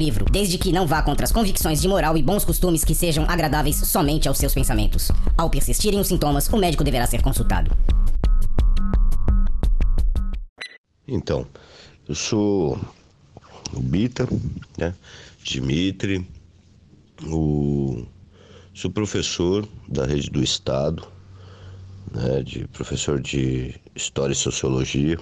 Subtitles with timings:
[0.00, 3.24] livro, desde que não vá contra as convicções de moral e bons costumes que sejam
[3.28, 5.12] agradáveis somente aos seus pensamentos.
[5.36, 7.70] Ao persistirem os sintomas, o médico deverá ser consultado.
[11.06, 11.46] Então,
[12.08, 12.80] eu sou
[13.74, 14.26] o Bita,
[14.78, 14.94] né?
[15.42, 16.26] Dimitri,
[17.26, 18.06] o,
[18.72, 21.06] sou professor da rede do Estado,
[22.10, 22.42] né?
[22.42, 25.18] De professor de História e Sociologia.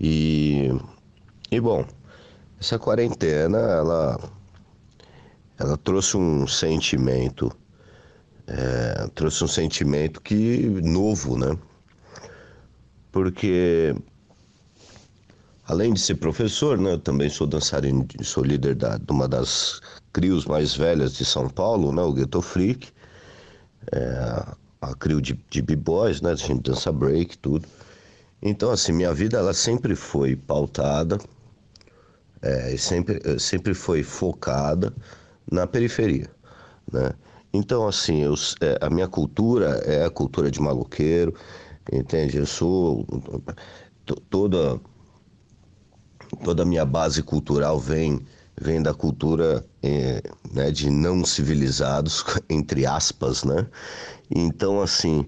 [0.00, 0.68] E,
[1.50, 1.86] e bom,
[2.62, 4.20] essa quarentena, ela,
[5.58, 7.50] ela trouxe um sentimento,
[8.46, 11.58] é, trouxe um sentimento que novo, né?
[13.10, 13.92] Porque
[15.66, 19.80] além de ser professor, né, eu também sou dançarino, sou líder da, de uma das
[20.12, 22.90] crios mais velhas de São Paulo, né, o Ghetto Freak,
[23.90, 24.44] é,
[24.80, 27.66] a crio de, de b-boys, né, a gente dança break, tudo.
[28.40, 31.18] Então, assim, minha vida ela sempre foi pautada
[32.42, 34.94] é, sempre, eh, sempre foi focada
[35.50, 36.30] na periferia,
[36.92, 37.12] né?
[37.52, 41.34] Então, assim, eu, é, a minha cultura é a cultura de maloqueiro,
[41.92, 42.38] entende?
[42.38, 43.06] Eu sou...
[44.30, 44.80] Toda,
[46.44, 48.20] toda a minha base cultural vem,
[48.60, 53.66] vem da cultura é, né, de não civilizados, entre aspas, né?
[54.30, 55.26] Então, assim,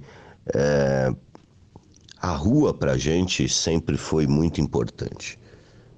[0.54, 1.14] é,
[2.18, 5.38] a rua pra gente sempre foi muito importante,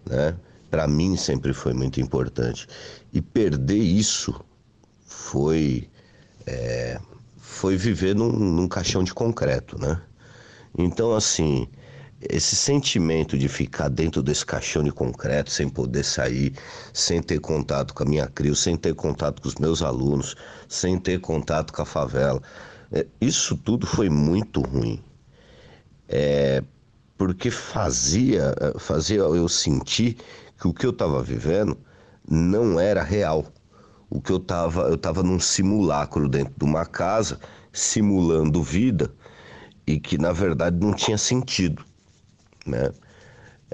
[0.09, 0.37] né?
[0.71, 2.67] Para mim sempre foi muito importante.
[3.13, 4.35] E perder isso
[5.05, 5.89] foi,
[6.47, 7.01] é,
[7.39, 10.01] foi viver num, num caixão de concreto, né?
[10.79, 11.67] Então, assim,
[12.21, 16.55] esse sentimento de ficar dentro desse caixão de concreto, sem poder sair,
[16.93, 20.35] sem ter contato com a minha crio, sem ter contato com os meus alunos,
[20.69, 22.43] sem ter contato com a favela,
[22.93, 25.03] é, isso tudo foi muito ruim.
[26.09, 26.63] É,
[27.19, 30.17] porque fazia, fazia eu sentir
[30.59, 31.79] que o que eu estava vivendo
[32.29, 33.47] não era real.
[34.09, 37.39] O que eu estava, eu estava num simulacro dentro de uma casa,
[37.73, 39.13] simulando vida
[39.87, 41.85] e que na verdade não tinha sentido,
[42.67, 42.91] né?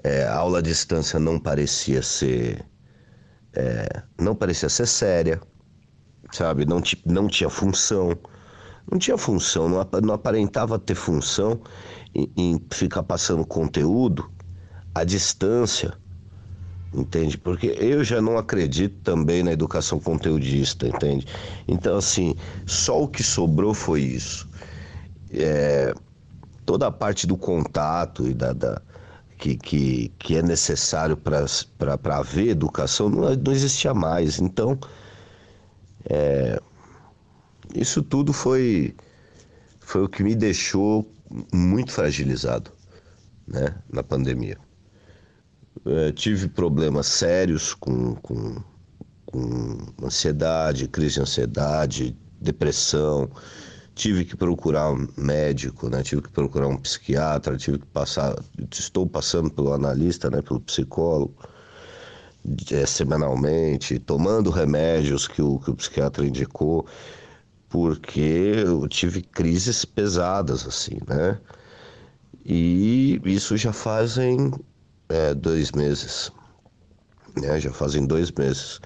[0.03, 2.65] É, a aula à distância não parecia ser,
[3.53, 5.41] é, não parecia ser séria,
[6.32, 6.64] sabe?
[6.64, 8.19] Não, não tinha função,
[8.91, 11.60] não tinha função, não, não aparentava ter função
[12.14, 14.31] em, em ficar passando conteúdo
[14.94, 15.93] à distância
[16.92, 17.38] entende?
[17.38, 21.26] Porque eu já não acredito também na educação conteudista, entende?
[21.66, 22.34] Então, assim,
[22.66, 24.48] só o que sobrou foi isso.
[25.32, 25.94] É,
[26.66, 28.82] toda a parte do contato e da, da
[29.38, 34.38] que, que, que é necessário para haver educação não, não existia mais.
[34.38, 34.78] Então,
[36.08, 36.60] é,
[37.75, 38.94] isso tudo foi,
[39.81, 41.10] foi o que me deixou
[41.52, 42.70] muito fragilizado
[43.47, 44.58] né, na pandemia.
[45.86, 48.62] É, tive problemas sérios com, com,
[49.26, 53.30] com ansiedade, crise de ansiedade, depressão.
[53.94, 56.02] Tive que procurar um médico, né?
[56.02, 58.36] tive que procurar um psiquiatra, tive que passar.
[58.70, 60.40] Estou passando pelo analista, né?
[60.42, 61.34] pelo psicólogo,
[62.70, 66.86] é, semanalmente, tomando remédios que o, que o psiquiatra indicou,
[67.68, 71.38] porque eu tive crises pesadas, assim, né?
[72.44, 74.52] E isso já fazem
[75.12, 76.32] é, dois meses.
[77.36, 77.60] Né?
[77.60, 78.80] Já fazem dois meses.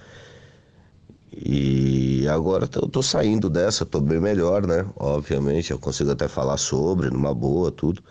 [1.31, 4.85] E agora eu tô saindo dessa, tô bem melhor, né?
[4.95, 8.01] Obviamente, eu consigo até falar sobre, numa boa, tudo.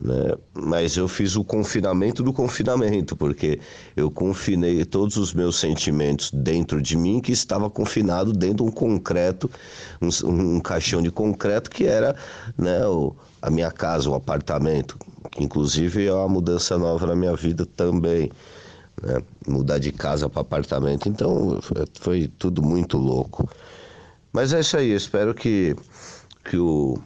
[0.00, 0.36] Né?
[0.54, 3.58] Mas eu fiz o confinamento do confinamento, porque
[3.96, 8.70] eu confinei todos os meus sentimentos dentro de mim, que estava confinado dentro de um
[8.70, 9.50] concreto,
[10.00, 12.14] um, um caixão de concreto que era
[12.56, 14.96] né, o, a minha casa, o apartamento,
[15.38, 18.30] inclusive é uma mudança nova na minha vida também.
[19.02, 19.22] Né?
[19.46, 21.58] Mudar de casa para apartamento, então
[22.00, 23.48] foi tudo muito louco.
[24.32, 25.74] Mas é isso aí, espero que,
[26.44, 26.98] que, o,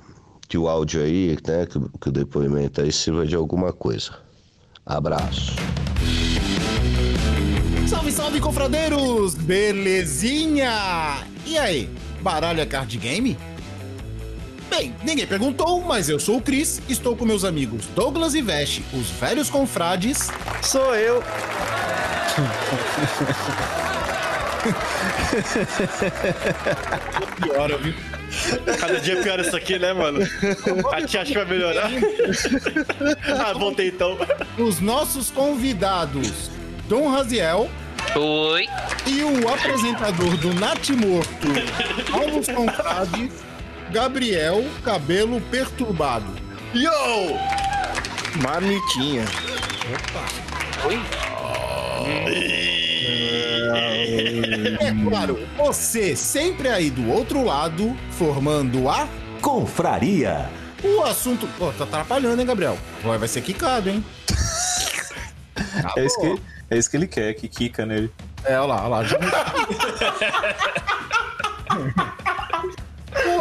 [0.49, 4.13] que o áudio aí, né, que, que o depoimento aí sirva de alguma coisa.
[4.85, 5.55] Abraço.
[7.89, 9.35] Salve, salve, confradeiros!
[9.35, 11.25] Belezinha!
[11.47, 11.89] E aí,
[12.21, 13.37] baralha card game?
[14.71, 18.85] Bem, ninguém perguntou, mas eu sou o Cris, estou com meus amigos Douglas e Veste,
[18.93, 20.29] os velhos confrades.
[20.63, 21.23] Sou eu.
[27.41, 27.95] Piora, viu?
[28.81, 30.21] Cada dia pior isso aqui, né, mano?
[30.93, 31.91] A tia acha que vai melhorar.
[33.47, 34.19] ah, voltei então.
[34.59, 36.51] Os nossos convidados,
[36.89, 37.71] Dom Raziel
[38.17, 38.67] Oi.
[39.07, 41.49] e o apresentador do Nat Morto,
[42.13, 43.31] Alves Confrade,
[43.91, 46.27] Gabriel Cabelo Perturbado.
[46.73, 46.91] Yo!
[48.43, 49.25] Marmitinha.
[54.81, 59.09] É claro, você sempre aí do outro lado, formando a.
[59.41, 60.51] Confraria.
[60.83, 61.47] O assunto.
[61.59, 62.79] Pô, tá atrapalhando, hein, Gabriel?
[63.03, 64.05] Vai, vai ser quicado, hein?
[65.97, 66.41] É isso, que,
[66.71, 68.11] é isso que ele quer, que quica nele.
[68.45, 69.07] É, olha lá, olha lá.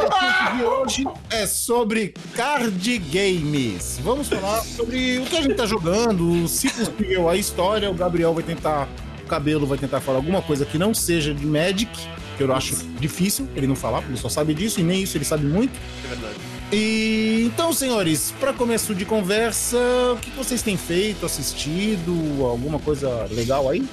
[0.04, 4.00] De hoje é sobre card games.
[4.04, 7.90] Vamos falar sobre o que a gente tá jogando, se possível a história.
[7.90, 8.90] O Gabriel vai tentar,
[9.24, 11.90] o cabelo vai tentar falar alguma coisa que não seja de Magic,
[12.38, 15.18] que eu acho difícil ele não falar, porque ele só sabe disso e nem isso
[15.18, 15.74] ele sabe muito.
[16.06, 16.36] É verdade.
[16.72, 19.78] E então, senhores, para começo de conversa,
[20.14, 22.12] o que vocês têm feito, assistido,
[22.44, 23.88] alguma coisa legal aí?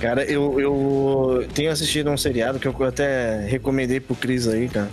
[0.00, 4.90] Cara, eu, eu tenho assistido um seriado que eu até recomendei pro Cris aí, cara.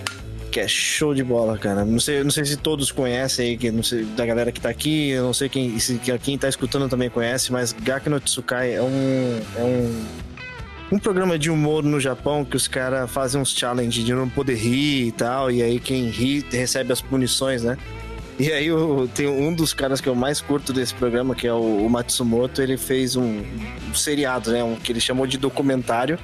[0.51, 1.85] Que é show de bola, cara.
[1.85, 4.69] Não sei, não sei se todos conhecem aí, que não sei, da galera que tá
[4.69, 8.73] aqui, eu não sei quem, se quem tá escutando também conhece, mas Gaki no Tsukai
[8.73, 9.41] é um.
[9.55, 10.29] É um
[10.91, 14.55] um programa de humor no Japão que os caras fazem uns challenge de não poder
[14.55, 17.77] rir e tal, e aí quem ri recebe as punições, né?
[18.39, 21.53] E aí eu, tem um dos caras que eu mais curto desse programa, que é
[21.53, 23.43] o, o Matsumoto, ele fez um,
[23.89, 24.63] um seriado, né?
[24.63, 26.17] Um, que ele chamou de documentário.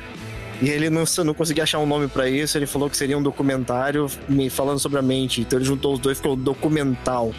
[0.61, 3.23] E ele não, não conseguia achar um nome pra isso, ele falou que seria um
[3.23, 5.41] documentário me falando sobre a mente.
[5.41, 7.33] Então ele juntou os dois e ficou documental.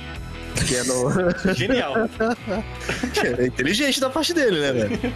[0.66, 1.10] Que é no.
[1.54, 1.94] Genial.
[3.38, 5.14] é inteligente da parte dele, né, velho?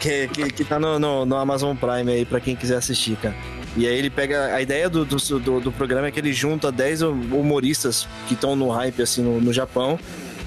[0.00, 3.34] Que, que, que tá no, no, no Amazon Prime aí pra quem quiser assistir, cara.
[3.76, 4.54] E aí ele pega.
[4.54, 8.54] A ideia do, do, do, do programa é que ele junta 10 humoristas que estão
[8.54, 9.98] no hype assim no, no Japão.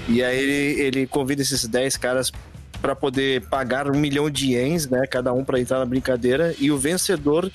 [0.08, 2.32] E aí ele, ele convida esses 10 caras
[2.82, 5.06] para poder pagar um milhão de ienes, né?
[5.08, 6.56] Cada um para entrar na brincadeira.
[6.60, 7.52] E o vencedor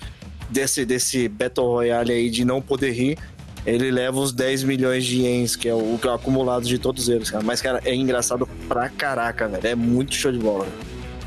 [0.50, 3.18] desse, desse Battle Royale aí de não poder rir,
[3.64, 7.30] ele leva os 10 milhões de ienes, que é o, o acumulado de todos eles,
[7.30, 7.44] cara.
[7.44, 9.66] Mas, cara, é engraçado pra caraca, velho.
[9.66, 10.66] É muito show de bola.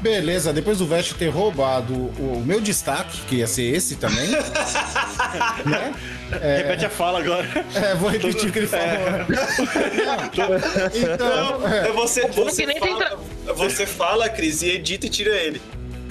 [0.01, 4.27] Beleza, depois do Vest ter roubado o meu destaque, que ia ser esse também.
[5.65, 5.94] né?
[6.42, 6.57] É...
[6.57, 7.47] Repete a fala agora.
[7.74, 8.86] É, vou repetir o que ele falou.
[8.86, 9.25] É.
[11.13, 11.92] Então, é.
[11.92, 13.19] você, você, fala,
[13.56, 15.62] você fala, Cris, e edita e tira ele.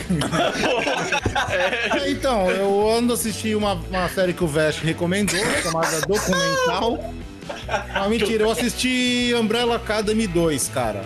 [1.50, 2.10] é.
[2.10, 7.14] Então, eu ando assistindo uma, uma série que o Vest recomendou, chamada Documental.
[7.68, 11.04] Ah, mentira, eu assisti Umbrella Academy 2, cara.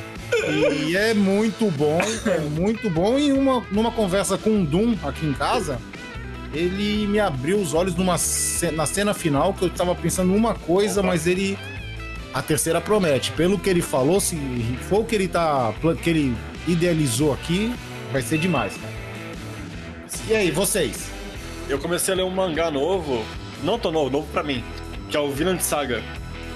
[0.87, 3.19] E é muito bom, é muito bom.
[3.19, 5.79] E uma, numa conversa com o Doom aqui em casa,
[6.53, 8.17] ele me abriu os olhos numa,
[8.73, 11.59] na cena final que eu tava pensando numa coisa, mas ele.
[12.33, 13.33] A terceira promete.
[13.33, 14.37] Pelo que ele falou, se
[14.89, 15.73] for o que ele tá.
[16.03, 16.37] que ele
[16.67, 17.75] idealizou aqui,
[18.13, 18.99] vai ser demais, cara.
[20.29, 21.11] E aí, vocês?
[21.69, 23.25] Eu comecei a ler um mangá novo,
[23.63, 24.63] não tão novo, novo pra mim,
[25.11, 26.03] que é o Vinland Saga.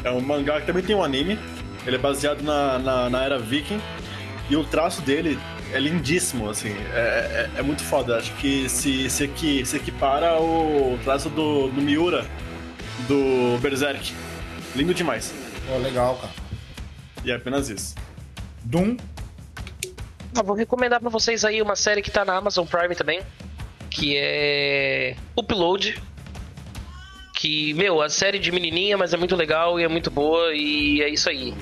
[0.05, 1.39] É um mangá que também tem um anime,
[1.87, 3.81] ele é baseado na, na, na, era viking.
[4.49, 5.39] E o traço dele
[5.73, 6.75] é lindíssimo, assim.
[6.93, 8.19] É, é, é muito foda.
[8.19, 12.27] Acho que se, se, equi, se equipara o traço do, do Miura,
[13.09, 14.13] do Berserk.
[14.77, 15.35] Lindo demais.
[15.73, 16.33] Oh, legal, cara.
[17.25, 17.95] E é apenas isso.
[18.65, 18.97] Doom.
[20.35, 23.23] Ah, vou recomendar pra vocês aí uma série que tá na Amazon Prime também.
[23.91, 25.17] Que é.
[25.37, 26.01] Upload
[27.43, 31.03] que, meu, a série de menininha, mas é muito legal e é muito boa e
[31.03, 31.53] é isso aí.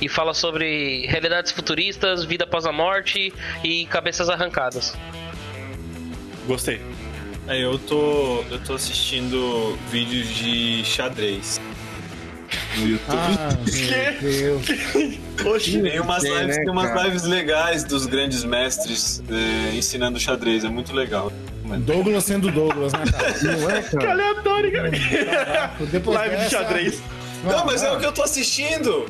[0.00, 3.32] E fala sobre realidades futuristas, vida após a morte
[3.64, 4.94] e cabeças arrancadas.
[6.46, 6.80] Gostei.
[7.48, 11.60] É, eu tô, eu tô assistindo vídeos de xadrez
[12.76, 13.16] no YouTube.
[13.16, 14.66] Ah, meu Deus.
[15.46, 20.68] Oxe, tem umas, lives, tem umas lives legais dos grandes mestres é, ensinando xadrez, é
[20.68, 21.32] muito legal.
[21.80, 23.34] Douglas sendo Douglas, né, cara?
[23.42, 23.98] Não é, cara?
[23.98, 24.90] Que aleatório, cara.
[26.06, 27.02] Live de xadrez.
[27.44, 29.06] Não, mas é o que eu tô assistindo.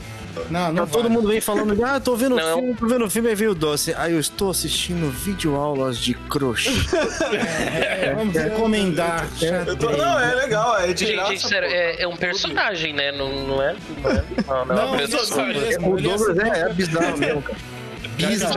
[0.50, 0.86] Não, não.
[0.86, 2.58] Tá todo mundo vem falando, ah, tô vendo não.
[2.58, 3.94] filme, tô vendo filme, aí veio o doce.
[3.94, 6.70] Aí eu estou assistindo vídeo aulas de crochê.
[7.32, 9.26] é, vamos recomendar.
[9.40, 13.12] Eu tô, não, é legal, é de Gente, gente sério, é, é, um personagem, né?
[13.12, 13.76] Não, não é?
[14.02, 15.76] Não, é, não, não, não é um personagem.
[15.78, 17.58] O Douglas é, é bizarro mesmo, cara.
[18.16, 18.56] Bizarro.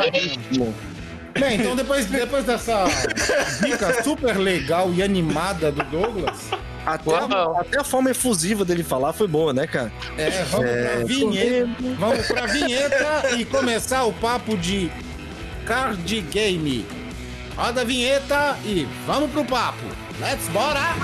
[1.38, 2.86] Bem, então depois, depois dessa
[3.64, 6.50] dica super legal e animada do Douglas.
[6.94, 9.92] Até a, até a, forma efusiva dele falar foi boa, né, cara?
[10.18, 11.70] É, vamos é, pra vinheta.
[12.00, 14.92] Vamos pra vinheta e começar o papo de
[15.66, 16.86] card game.
[17.56, 19.86] roda a vinheta e vamos pro papo.
[20.20, 20.96] Let's bora!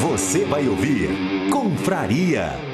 [0.00, 1.10] Você vai ouvir
[1.50, 2.73] Confraria.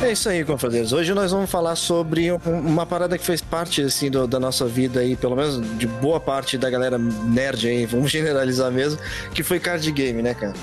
[0.00, 0.92] É isso aí, confradeiros.
[0.92, 4.64] Hoje nós vamos falar sobre um- uma parada que fez parte assim do- da nossa
[4.64, 8.98] vida aí, pelo menos de boa parte da galera nerd aí, vamos generalizar mesmo,
[9.34, 10.54] que foi card game, né, cara?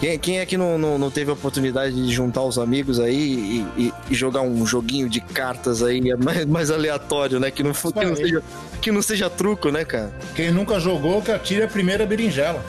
[0.00, 3.64] Quem, quem é que não, não, não teve a oportunidade de juntar os amigos aí
[3.76, 7.52] e, e- e jogar um joguinho de cartas aí mais, mais aleatório, né?
[7.52, 8.42] Que não, que, não seja,
[8.80, 10.12] que não seja truco, né, cara?
[10.34, 12.60] Quem nunca jogou, que atire a primeira berinjela.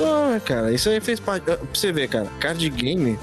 [0.00, 1.42] Ah, cara, isso aí fez parte.
[1.44, 3.18] Pra você ver, cara, card game.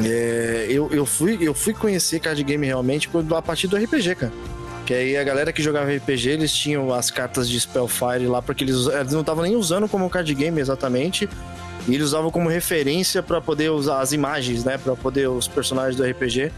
[0.00, 4.32] É, eu, eu, fui, eu fui conhecer card game realmente a partir do RPG, cara.
[4.86, 8.64] Que aí a galera que jogava RPG, eles tinham as cartas de Spellfire lá, porque
[8.64, 11.28] eles, eles não estavam nem usando como card game exatamente.
[11.86, 14.78] E eles usavam como referência pra poder usar as imagens, né?
[14.78, 16.50] Pra poder os personagens do RPG.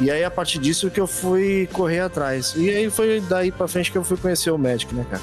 [0.00, 2.54] E aí, a partir disso, que eu fui correr atrás.
[2.56, 5.22] E aí foi daí pra frente que eu fui conhecer o Magic, né, cara?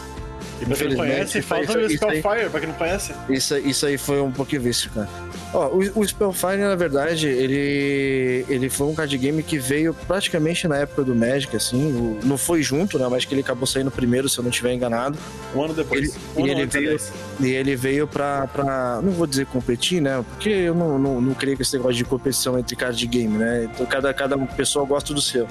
[0.61, 3.13] E pra quem não conhece, fala sobre o Spellfire, pra quem não conhece.
[3.29, 5.09] Isso, isso aí foi um pouquinho vício, cara.
[5.53, 10.65] Ó, o, o Spellfire, na verdade, ele, ele foi um card game que veio praticamente
[10.65, 11.91] na época do Magic, assim.
[11.91, 13.05] o- não foi junto, né?
[13.11, 15.17] Mas que ele acabou saindo primeiro, se eu não estiver enganado.
[15.53, 16.01] Um ano depois.
[16.03, 16.99] Ele- um e ano ele veio-.
[17.41, 19.01] E ele veio pra, pra.
[19.03, 20.23] Não vou dizer competir, né?
[20.29, 23.69] Porque eu não, não, não creio que esse negócio de competição entre card game, né?
[23.73, 25.47] Então cada, cada pessoa gosta do seu.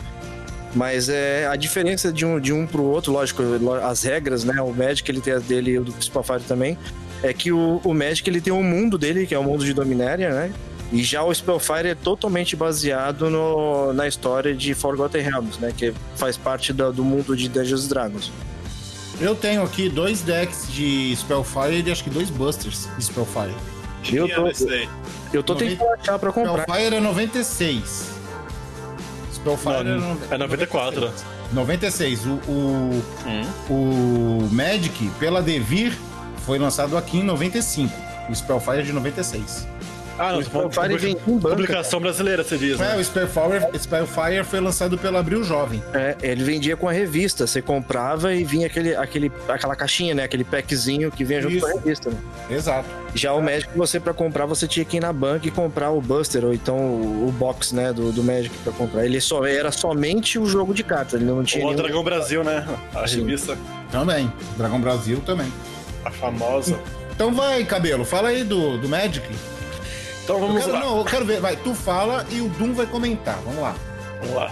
[0.74, 3.42] Mas é a diferença de um, de um pro outro, lógico,
[3.84, 4.62] as regras, né?
[4.62, 6.78] O Magic ele tem as dele e o do Spellfire também.
[7.22, 9.74] É que o, o Magic ele tem um mundo dele, que é o mundo de
[9.74, 10.52] Dominária, né?
[10.92, 15.72] E já o Spellfire é totalmente baseado no, na história de Forgotten Realms, né?
[15.76, 18.32] Que faz parte da- do mundo de Dungeons and Dragons.
[19.20, 23.54] Eu tenho aqui dois decks de Spellfire e acho que dois Busters de Spellfire.
[24.12, 24.48] Eu tô,
[25.32, 26.62] eu tô Noventa- tentando achar pra comprar.
[26.62, 28.10] Spellfire é 96.
[29.34, 31.10] Spellfire Não, é, é 94.
[31.52, 32.24] 96.
[32.26, 33.42] O, o, Hum.
[33.70, 35.92] o Magic, pela Devir,
[36.50, 37.94] foi lançado aqui em 95.
[38.28, 39.68] O Spellfire é de 96.
[40.18, 41.54] Ah, não, O Spellfire vem em banca.
[41.54, 42.96] publicação brasileira, você diz, É, né?
[42.96, 45.80] o Spellfire, Spellfire foi lançado pela Abril Jovem.
[45.94, 47.46] É, ele vendia com a revista.
[47.46, 50.24] Você comprava e vinha aquele, aquele, aquela caixinha, né?
[50.24, 51.64] Aquele packzinho que vinha junto Isso.
[51.66, 52.10] com a revista.
[52.10, 52.16] Né?
[52.50, 52.88] Exato.
[53.14, 56.00] Já o Magic, você pra comprar, você tinha que ir na banca e comprar o
[56.00, 59.04] Buster, ou então o, o box, né, do, do Magic pra comprar.
[59.06, 62.42] Ele só era somente o jogo de cartas, ele não tinha O nenhum- Dragão Brasil,
[62.44, 62.66] né?
[62.94, 63.20] A Sim.
[63.20, 63.56] revista,
[63.90, 64.30] Também.
[64.58, 65.50] Dragão Brasil também.
[66.04, 66.78] A famosa.
[67.14, 69.26] Então vai, Cabelo, fala aí do, do Magic.
[70.24, 70.80] Então Eu vamos quero, lá.
[70.80, 71.40] não, eu quero ver.
[71.40, 73.38] Vai, tu fala e o Doom vai comentar.
[73.44, 73.74] Vamos lá.
[74.20, 74.50] Vamos lá.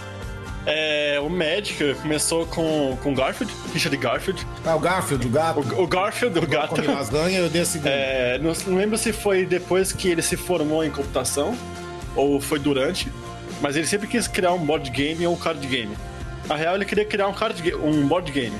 [0.66, 4.46] É, o Magic começou com, com Garfield, Richard Garfield.
[4.66, 5.60] Ah, o Garfield, o gato.
[5.60, 6.74] O, o Garfield, o gato.
[6.74, 7.90] Quando elas ganham, eu dei a segunda.
[7.90, 11.56] É, não, não lembro se foi depois que ele se formou em computação
[12.14, 13.10] ou foi durante,
[13.62, 15.96] mas ele sempre quis criar um board game ou um card game.
[16.46, 18.56] Na real, ele queria criar um, card, um board game.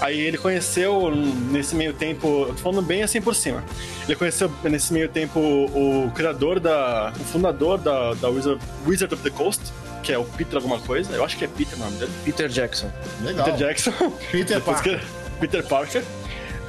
[0.00, 1.10] Aí ele conheceu
[1.50, 3.64] nesse meio tempo, tô falando bem assim por cima.
[4.04, 7.12] Ele conheceu nesse meio tempo o, o criador da.
[7.18, 9.62] o fundador da, da Wizard, Wizard of the Coast,
[10.02, 11.12] que é o Peter alguma coisa.
[11.14, 12.10] Eu acho que é Peter o nome dele.
[12.24, 12.90] Peter Jackson.
[13.22, 13.44] Legal.
[13.46, 13.92] Peter Jackson.
[14.30, 14.98] Peter Parker.
[15.00, 15.06] que-
[15.40, 16.02] Peter Parker.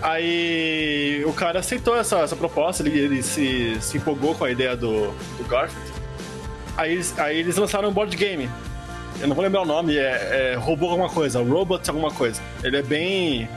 [0.02, 4.76] Aí o cara aceitou essa, essa proposta, ele, ele se, se empolgou com a ideia
[4.76, 5.92] do, do Garfield.
[6.78, 8.50] Aí, eles- aí eles lançaram um board game.
[9.22, 12.42] Eu não vou lembrar o nome, é, é robô alguma coisa, robot alguma coisa.
[12.64, 13.48] Ele é bem,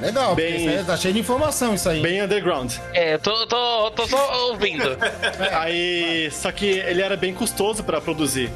[0.00, 2.00] Legal, porque Bem- isso aí tá cheio de informação isso aí.
[2.00, 2.72] bem underground.
[2.94, 4.96] É, tô, tô, tô só ouvindo.
[5.52, 8.48] Aí, só que ele era bem custoso pra produzir.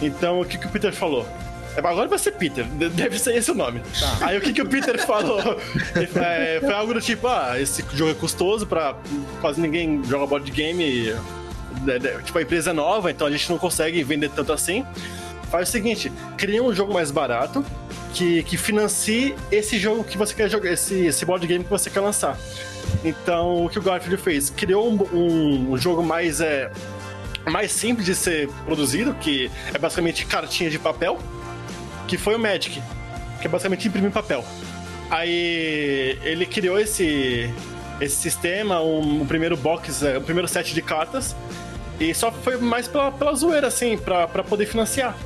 [0.00, 1.26] Então, o que, que o Peter falou?
[1.76, 3.82] É, Agora vai ser Peter, de- deve ser esse o nome.
[4.22, 5.38] Aí o que, que o Peter falou?
[6.16, 8.96] É, foi algo do tipo, ah, esse jogo é custoso pra
[9.42, 11.14] quase ninguém joga board game.
[11.82, 14.82] né, né, Tipo, a empresa é nova, então a gente não consegue vender tanto assim.
[15.50, 17.64] Faz o seguinte, cria um jogo mais barato
[18.12, 21.88] que, que financie esse jogo que você quer jogar, esse, esse board game que você
[21.88, 22.36] quer lançar.
[23.04, 24.50] Então, o que o Garfield fez?
[24.50, 26.70] Criou um, um- um jogo mais, é,
[27.46, 31.18] mais simples de ser produzido, que é basicamente cartinha de papel,
[32.08, 32.82] que foi o Magic,
[33.40, 34.44] que é basicamente imprimir papel.
[35.10, 37.48] Aí ele criou esse,
[38.00, 41.36] esse sistema, um, um primeiro box, é, o primeiro set de cartas,
[42.00, 45.16] e só foi mais pela, pela zoeira, assim, pra poder financiar.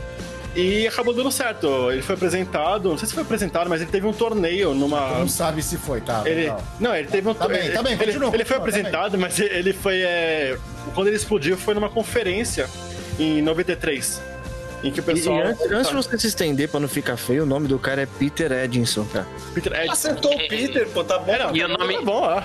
[0.56, 1.92] E acabou dando certo.
[1.92, 5.18] Ele foi apresentado, não sei se foi apresentado, mas ele teve um torneio numa.
[5.18, 6.22] Não sabe se foi, tá?
[6.26, 7.34] Ele, não, ele teve um.
[7.34, 10.00] Tá bem, ele, tá bem, ele, continua, ele foi continua, tá apresentado, mas ele foi.
[10.02, 10.58] é,
[10.94, 12.68] quando ele explodiu, foi numa conferência
[13.18, 14.20] em 93.
[14.82, 15.38] em que o E, pessoal.
[15.38, 18.02] e antes, antes de você se estender pra não ficar feio, o nome do cara
[18.02, 19.26] é Peter Edinson, cara.
[19.54, 19.92] Peter Edson.
[19.92, 21.30] Acertou o Peter, pô, tá bom.
[21.32, 22.42] Era, E o nome- tá bom, ó.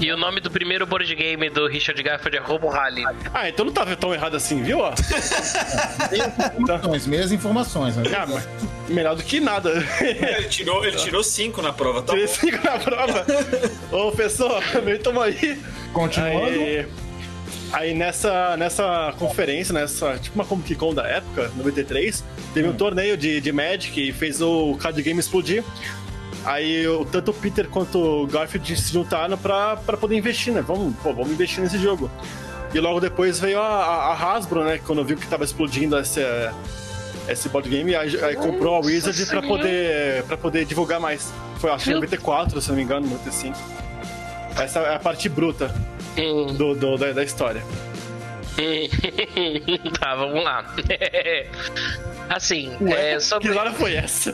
[0.00, 3.04] E o nome do primeiro board game do Richard Garfield é Robo Rally.
[3.32, 4.80] Ah, então não tá tão errado assim, viu?
[6.58, 8.04] Informações, meias informações, né?
[8.16, 8.46] Ah, mas
[8.88, 9.70] melhor do que nada.
[10.00, 13.26] Ele tirou, ele tirou cinco na prova, tá Tirei cinco na prova.
[13.92, 15.60] Ô, pessoal, me toma aí.
[15.92, 16.46] Continuando.
[16.46, 16.86] Aí,
[17.72, 23.16] aí nessa, nessa conferência, nessa, tipo uma Comic Con da época, 93, teve um torneio
[23.16, 25.64] de, de Magic e fez o card game explodir.
[26.46, 30.62] Aí o- tanto o Peter quanto o Garfield se juntaram pra, pra poder investir, né?
[30.62, 32.08] Vamos, pô, vamos investir nesse jogo.
[32.72, 33.66] E logo depois veio a,
[34.12, 34.78] a- Hasbro, né?
[34.86, 36.20] Quando viu que tava explodindo esse,
[37.28, 41.32] esse board game, aí, aí comprou a Wizard pra poder, pra poder divulgar mais.
[41.58, 43.56] Foi acho que em 94, se não me engano, 95.
[44.58, 45.74] Essa é a parte bruta
[46.56, 47.62] do, do- da, da história.
[50.00, 50.64] tá, vamos lá.
[52.28, 54.32] Assim, Ué, é, sobre, Que hora foi essa?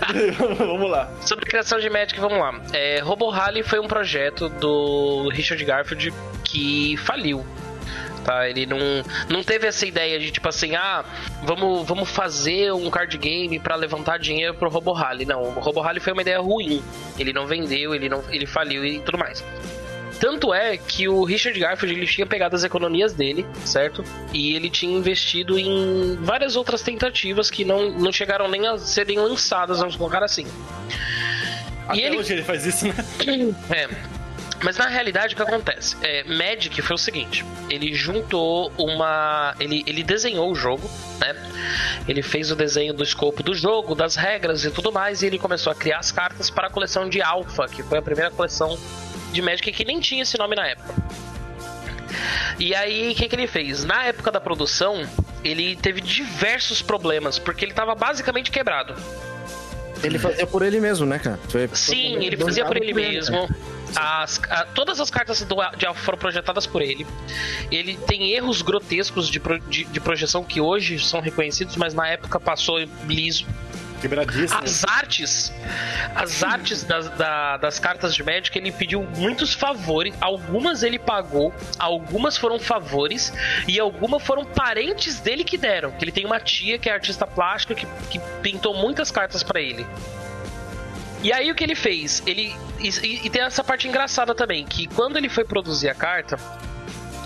[0.58, 1.10] Vamos lá.
[1.20, 2.60] sobre criação de Magic, vamos lá.
[2.72, 6.12] É, Robo Rally foi um projeto do Richard Garfield
[6.44, 7.44] que faliu.
[8.24, 8.78] Tá, ele não,
[9.28, 11.04] não teve essa ideia de tipo assim, ah,
[11.44, 15.24] vamos, vamos fazer um card game pra levantar dinheiro pro Robo Rally.
[15.24, 16.82] Não, o Robo Rally foi uma ideia ruim.
[17.16, 19.44] Ele não vendeu, ele não, ele faliu e tudo mais.
[20.18, 24.02] Tanto é que o Richard Garfield ele tinha pegado as economias dele, certo?
[24.32, 29.18] E ele tinha investido em várias outras tentativas que não, não chegaram nem a serem
[29.18, 30.46] lançadas, vamos colocar assim.
[31.88, 32.94] Até ele- hoje ele faz isso, né?
[33.70, 33.88] É.
[34.64, 35.96] Mas na realidade o que acontece?
[36.02, 39.54] É, Magic foi o seguinte: ele juntou uma.
[39.60, 41.36] Ele, ele desenhou o jogo, né?
[42.08, 45.38] Ele fez o desenho do escopo do jogo, das regras e tudo mais, e ele
[45.38, 48.78] começou a criar as cartas para a coleção de Alpha, que foi a primeira coleção
[49.36, 50.94] de Magic que nem tinha esse nome na época.
[52.58, 53.84] E aí, o que, que ele fez?
[53.84, 55.06] Na época da produção,
[55.44, 58.94] ele teve diversos problemas, porque ele estava basicamente quebrado.
[60.02, 61.38] Ele fazia por ele mesmo, né, cara?
[61.48, 63.48] Foi- Sim, foi ele fazia por ele mesmo.
[63.94, 67.06] As- a- todas as cartas do, de Alpha foram projetadas por ele.
[67.70, 72.06] Ele tem erros grotescos de, pro- de, de projeção que hoje são reconhecidos, mas na
[72.08, 73.46] época passou liso.
[74.00, 74.60] Quebradíssimo.
[74.62, 75.52] As artes,
[76.14, 80.14] as artes das, da- das cartas de Magic, ele pediu muitos favores.
[80.20, 83.32] Algumas ele pagou, algumas foram favores
[83.66, 85.90] e algumas foram parentes dele que deram.
[85.92, 89.60] Que ele tem uma tia que é artista plástica que, que pintou muitas cartas pra
[89.60, 89.86] ele.
[91.22, 92.22] E aí o que ele fez?
[92.26, 92.88] Ele e,
[93.26, 96.38] e- tem essa parte engraçada também, que quando ele foi produzir a carta,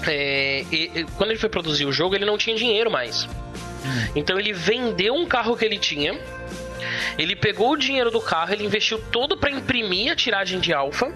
[0.06, 3.28] é, e- e- quando ele foi produzir o jogo, ele não tinha dinheiro mais.
[4.14, 6.18] Então ele vendeu um carro que ele tinha.
[7.18, 11.12] Ele pegou o dinheiro do carro, ele investiu todo pra imprimir a tiragem de alfa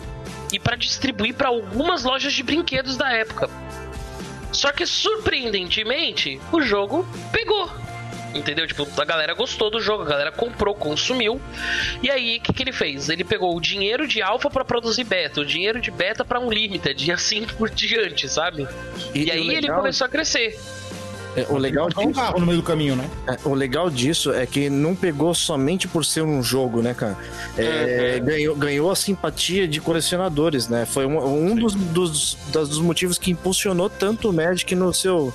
[0.53, 3.48] e pra distribuir pra algumas lojas de brinquedos da época.
[4.53, 7.68] Só que surpreendentemente, o jogo pegou.
[8.35, 8.66] Entendeu?
[8.66, 11.40] Tipo, a galera gostou do jogo, a galera comprou, consumiu.
[12.03, 13.09] E aí, o que, que ele fez?
[13.09, 17.05] Ele pegou o dinheiro de alfa pra produzir beta, o dinheiro de beta pra unlimited,
[17.09, 18.66] e assim por diante, sabe?
[19.14, 20.59] E, E- aí o ele legal- começou a crescer.
[21.37, 23.09] É, o legal Um disso, carro no meio do caminho, né?
[23.27, 27.16] é, o legal disso é que não pegou somente por ser um jogo, né, cara?
[27.59, 30.87] É, ganhou, ganhou a simpatia de colecionadores, né?
[30.87, 35.33] Foi um, um dos, dos, das- dos motivos que impulsionou tanto o Magic no seu.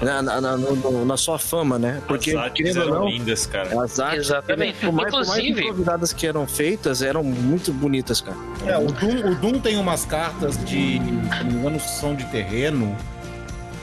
[0.00, 2.00] Na, na, na- no- na sua fama, né?
[2.06, 3.82] Porque, As artes eram não, lindas, cara.
[3.82, 4.78] as artes, Exatamente.
[4.78, 8.36] por mais, por mais Inclusive- improvisadas que eram feitas, eram muito bonitas, cara.
[8.64, 11.00] É, o Doom, o Doom tem umas cartas de.
[11.00, 12.96] Se não me engano, são de terreno.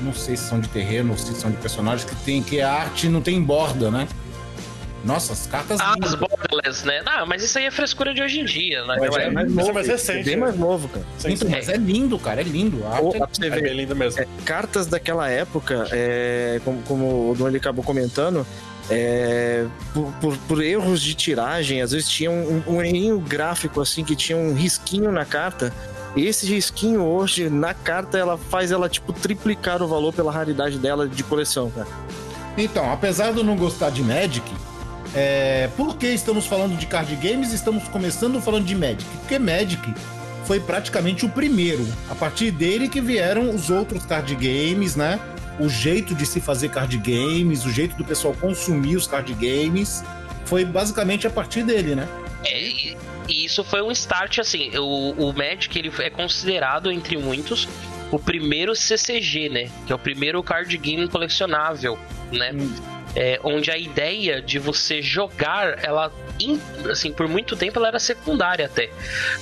[0.06, 2.72] Não sei se são de terreno ou se são de personagens que tem que a
[2.72, 4.08] arte não tem borda, né?
[5.04, 5.80] Nossa, as cartas.
[5.80, 6.14] Ah, lindas.
[6.14, 7.04] as borderless, né?
[7.06, 8.98] Não, mas isso aí é frescura de hoje em dia, né?
[9.00, 10.42] Mas é mais é novo, mais recente, bem né?
[10.42, 11.06] mais novo, cara.
[11.26, 12.84] Então, mas é lindo, cara, é lindo.
[12.88, 14.20] A arte pra você É ver, bem lindo mesmo.
[14.22, 18.48] É, cartas daquela época, é, como, como o Dom ele acabou comentando,
[18.90, 24.04] é, por, por- por erros de tiragem, às vezes tinha um, um errinho gráfico assim
[24.04, 25.72] que tinha um risquinho na carta.
[26.16, 31.08] Esse risquinho hoje na carta ela faz ela tipo triplicar o valor pela raridade dela
[31.08, 31.88] de coleção, cara.
[32.58, 34.50] Então, apesar de eu não gostar de Magic,
[35.14, 39.04] é, por que estamos falando de card games e estamos começando falando de Magic?
[39.20, 39.94] Porque Magic
[40.46, 41.86] foi praticamente o primeiro.
[42.10, 45.20] A partir dele que vieram os outros card games, né?
[45.60, 50.04] O jeito de se fazer card games, o jeito do pessoal consumir os card games,
[50.46, 52.08] foi basicamente a partir dele, né?
[52.46, 57.18] É, e, e isso foi um start, assim, o, o Magic ele é considerado, entre
[57.18, 57.68] muitos,
[58.12, 59.72] o primeiro CCG, né?
[59.86, 61.98] Que é o primeiro card game colecionável,
[62.32, 62.52] né?
[63.16, 66.12] É, onde a ideia de você jogar, ela
[66.92, 68.90] assim, por muito tempo ela era secundária até.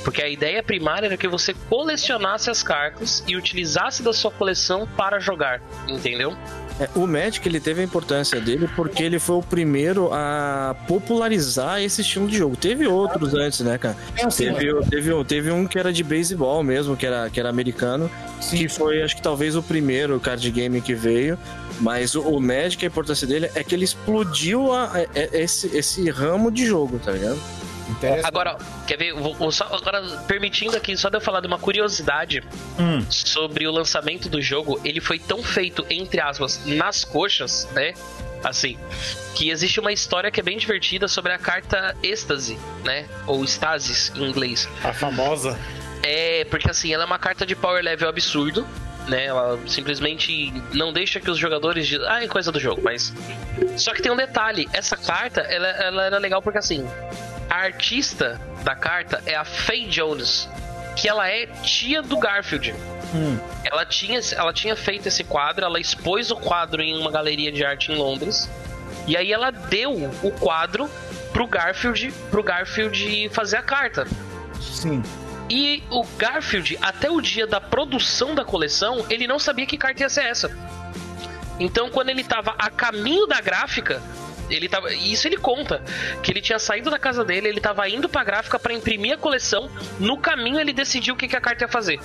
[0.04, 4.88] Porque a ideia primária era que você colecionasse as cartas e utilizasse da sua coleção
[4.96, 6.36] para jogar, entendeu?
[6.80, 11.82] É, o Magic ele teve a importância dele porque ele foi o primeiro a popularizar
[11.82, 12.56] esse estilo de jogo.
[12.56, 13.96] Teve outros antes, né, cara?
[14.18, 17.50] É assim, Teve, teve, teve um que era de beisebol mesmo, que era, que era
[17.50, 18.10] americano,
[18.50, 21.38] que foi, acho que talvez o primeiro card game que veio.
[21.84, 25.68] Mas o, o Magic, a importância dele é que ele explodiu a- a- a- esse,
[25.76, 27.38] esse ramo de jogo, tá ligado?
[28.24, 29.14] Agora, quer ver?
[29.14, 32.42] Vou, vou só, agora, permitindo aqui, só de eu falar de uma curiosidade
[32.80, 33.06] Hum.
[33.10, 37.94] sobre o lançamento do jogo, ele foi tão feito, entre aspas, nas coxas, né?
[38.44, 38.78] Assim,
[39.36, 43.06] que existe uma história que é bem divertida sobre a carta êxtase, né?
[43.28, 44.68] Ou stasis em inglês.
[44.84, 45.60] A famosa.
[46.02, 48.66] É, porque assim, ela é uma carta de power level absurdo,
[49.08, 49.26] né?
[49.26, 53.14] Ela simplesmente não deixa que os jogadores dizem, ah, é coisa do jogo, mas.
[53.78, 56.88] Só que tem um detalhe: essa carta, ela, ela era legal porque assim,
[57.50, 60.50] a artista da carta é a Faye Jones,
[60.96, 62.74] que ela é tia do Garfield.
[63.64, 67.64] Ela tinha, ela tinha feito esse quadro, ela expôs o quadro em uma galeria de
[67.64, 68.50] arte em Londres.
[69.06, 70.90] E aí ela deu o quadro
[71.32, 74.08] pro Garfield, pro Garfield fazer a carta.
[74.62, 75.04] Sim.
[75.50, 80.02] E o Garfield, até o dia da produção da coleção, ele não sabia que carta
[80.04, 80.50] ia ser essa.
[81.60, 84.02] Então, quando ele tava a caminho da gráfica,
[84.50, 84.92] ele tava.
[84.94, 85.82] e Isso ele conta.
[86.24, 89.18] Que ele tinha saído da casa dele, ele tava indo pra gráfica pra imprimir a
[89.18, 89.70] coleção.
[90.00, 92.00] No caminho, ele decidiu o que, que a carta ia fazer.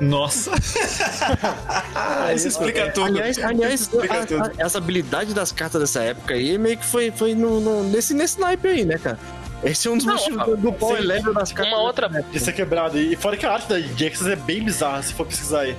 [0.00, 0.52] Nossa!
[2.34, 3.06] Isso explica tudo.
[3.06, 4.42] Aliás, aliás Isso explica a- tudo.
[4.44, 8.14] a- essa habilidade das cartas dessa época aí meio que foi, foi no, no- nesse,
[8.14, 9.18] nesse naipe aí, né, cara?
[9.62, 11.74] Esse é um dos Não, motivos do, do power level das cartas.
[11.74, 12.08] Uma outra.
[12.08, 12.98] De ser quebrado.
[12.98, 15.76] E fora que a arte da Jax é bem bizarra, se for pesquisar aí.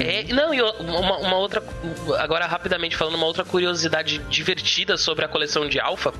[0.00, 1.62] É, não, e uma, uma outra.
[2.18, 6.12] Agora, rapidamente falando, uma outra curiosidade divertida sobre a coleção de Alpha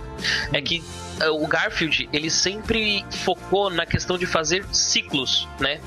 [0.52, 0.82] é que
[1.20, 5.80] eh, o Garfield ele sempre focou na questão de fazer ciclos, né?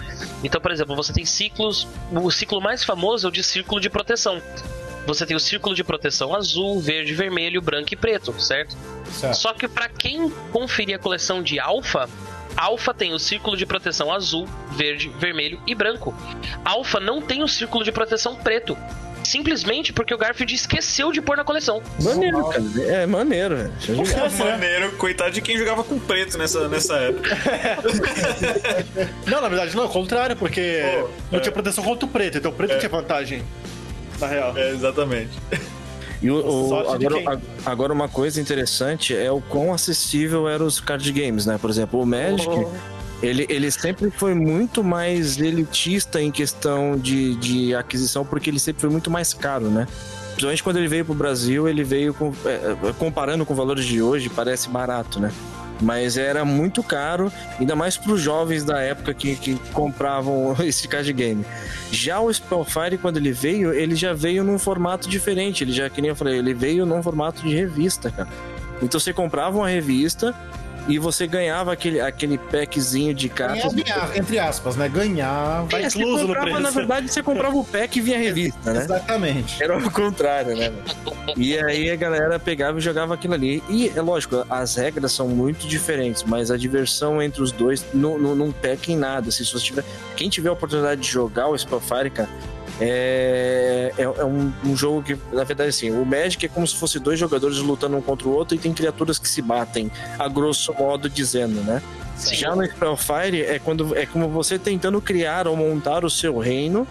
[0.44, 1.88] Então, por exemplo, você tem ciclos.
[2.12, 4.42] O ciclo mais famoso é o de círculo de proteção.
[5.06, 8.76] Você tem o círculo de proteção azul, verde, vermelho, branco e preto, certo?
[9.12, 9.36] Certo.
[9.36, 12.10] Só que pra quem conferir a coleção de Alpha,
[12.56, 16.14] Alpha tem o círculo de proteção azul, verde, vermelho e branco.
[16.66, 18.78] Alpha não tem o círculo de proteção preto.
[19.24, 21.84] Simplesmente porque o Garfield esqueceu de pôr na coleção.
[22.02, 22.64] Maneiro, cara.
[22.88, 23.74] É maneiro, velho.
[23.90, 24.32] Eu jogar.
[24.32, 27.38] Maneiro, coitado de quem jogava com preto nessa, nessa época.
[29.28, 31.42] Não, na verdade, não, é o contrário, porque Pô, não é.
[31.42, 33.44] tinha proteção contra o preto, então o preto tinha vantagem.
[34.20, 34.58] Na real.
[34.58, 35.32] É, exatamente.
[36.22, 41.12] E o, o- agora, agora uma coisa interessante é o quão acessível eram os card
[41.12, 41.58] games, né?
[41.60, 42.48] Por exemplo, o Magic,
[43.22, 48.82] ele, ele sempre foi muito mais elitista em questão de, de aquisição, porque ele sempre
[48.82, 49.88] foi muito mais caro, né?
[50.32, 52.50] Principalmente quando ele veio pro Brasil, ele veio com, é,
[52.90, 55.32] é, comparando com valores de hoje, parece barato, né?
[55.82, 60.88] Mas era muito caro, ainda mais para os jovens da época que, que compravam esse
[60.88, 61.46] card game.
[61.92, 65.64] Já o Spellfire, quando ele veio, ele já veio num formato diferente.
[65.64, 68.28] Ele já, que nem eu falei, ele veio num formato de revista, cara.
[68.82, 70.36] Então você comprava uma revista
[70.88, 73.74] e você ganhava aquele, aquele packzinho de cartas.
[73.74, 74.88] Ganhar, entre aspas, né?
[74.88, 75.66] Ganhar.
[75.70, 76.62] Vai É, você incluso no comprava, preço.
[76.62, 78.84] Na verdade, você comprava o pack e vinha a revista, né?
[78.84, 79.62] Exatamente.
[79.64, 80.72] Era o contrário, né?
[81.36, 83.64] E aí a galera pegava e jogava aquilo ali.
[83.70, 88.18] E é lógico, as regras são muito diferentes, mas a diversão entre os dois não,
[88.18, 89.30] não, não peca em nada.
[89.32, 89.84] Se você tiver,
[90.16, 92.30] quem tiver a oportunidade de jogar o Spellfire, cara,
[92.80, 96.76] é, é, é um, um jogo que, na verdade, assim, o Magic é como se
[96.76, 100.28] fosse dois jogadores lutando um contra o outro e tem criaturas que se batem, a
[100.28, 101.82] grosso modo dizendo, né?
[102.32, 106.88] Já no Spellfire é quando é como você tentando criar ou montar o seu reino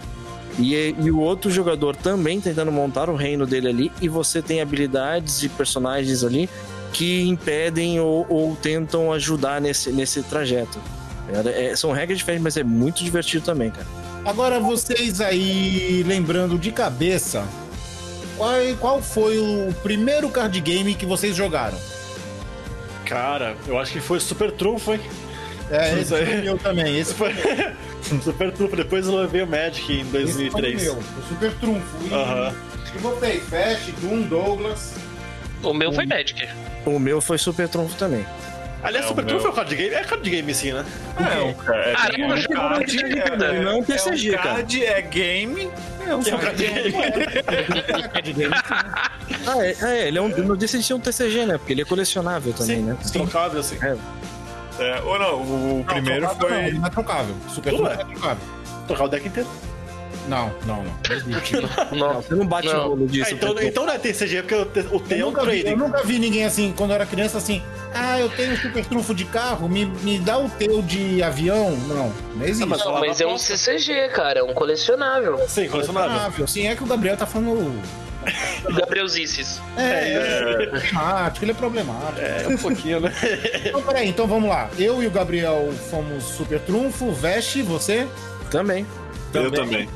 [0.56, 4.60] e, e o outro jogador também tentando montar o reino dele ali e você tem
[4.60, 6.48] habilidades e personagens ali
[6.92, 10.78] que impedem ou, ou tentam ajudar nesse, nesse trajeto.
[11.44, 14.05] É, são regras diferentes, mas é muito divertido também, cara.
[14.26, 17.46] Agora, vocês aí, lembrando de cabeça,
[18.36, 21.78] qual, qual foi o primeiro card game que vocês jogaram?
[23.04, 25.00] Cara, eu acho que foi Super Trunfo, hein?
[25.70, 26.26] É, esse Isso aí.
[26.26, 26.98] foi o meu também.
[26.98, 27.32] Esse foi,
[28.22, 30.82] Super Trunfo, depois eu levei o Magic em esse foi o 2003.
[30.82, 30.94] meu.
[30.94, 31.96] O Super Trunfo.
[32.10, 32.54] E, Aham.
[32.92, 33.40] e?
[33.40, 34.94] Flash, Doom, Douglas.
[35.62, 36.48] O meu foi Magic.
[36.84, 38.26] O meu foi Super Trunfo também.
[38.82, 39.94] Aliás, É, Super o Trunfo meu- é card game?
[39.94, 40.84] É card game sim, né?
[41.18, 43.44] É, um, ca- é, Caramba, é um card, TCG, é, cara.
[43.46, 44.54] é, Não, é TCG, um cara.
[44.54, 45.70] card, é game.
[46.06, 46.92] É um É um card game.
[48.12, 48.54] card game.
[49.48, 50.28] Ah, é, é ele é um.
[50.28, 51.58] No desse tinha um TCG, né?
[51.58, 52.96] Porque ele é colecionável também, Sim, né?
[53.12, 53.76] trocável assim.
[54.78, 56.50] É, ou não, o, o primeiro Não, trocável foi.
[56.60, 57.34] Não, ele não é trocável.
[57.48, 57.92] Super Tudo é.
[57.94, 58.44] é trocável.
[58.86, 59.48] Trocar o deck inteiro.
[60.28, 60.96] Não, não, não.
[61.92, 61.98] Não.
[62.14, 62.84] Não, Você não bate Não.
[62.86, 63.30] o rolo disso.
[63.30, 65.44] Ah, então, porque- então não é TCG, porque o o T é Eu um nunca,
[65.44, 65.76] vi, eu trading.
[65.80, 67.62] nunca vi ninguém assim, quando eu era criança, assim,
[67.94, 71.70] ah, eu tenho super trunfo de carro, me, me dá o teu de avião.
[71.88, 72.66] Não, não existe.
[72.66, 73.56] mas não, mas é um próxima.
[73.56, 75.38] CCG, cara, é um colecionável.
[75.48, 76.44] Sim, colecionável.
[76.44, 77.80] Ah, sim, é que o Gabriel tá falando.
[78.76, 79.60] Gabriel Zissis.
[79.76, 82.20] É, é, problemático, ele é problemático.
[82.20, 83.12] É, um pouquinho, né?
[83.66, 84.68] Então, peraí, então vamos lá.
[84.78, 88.06] Eu e o Gabriel fomos super trunfo, Veste, você,
[88.50, 88.86] Também.
[89.34, 89.88] Eu também.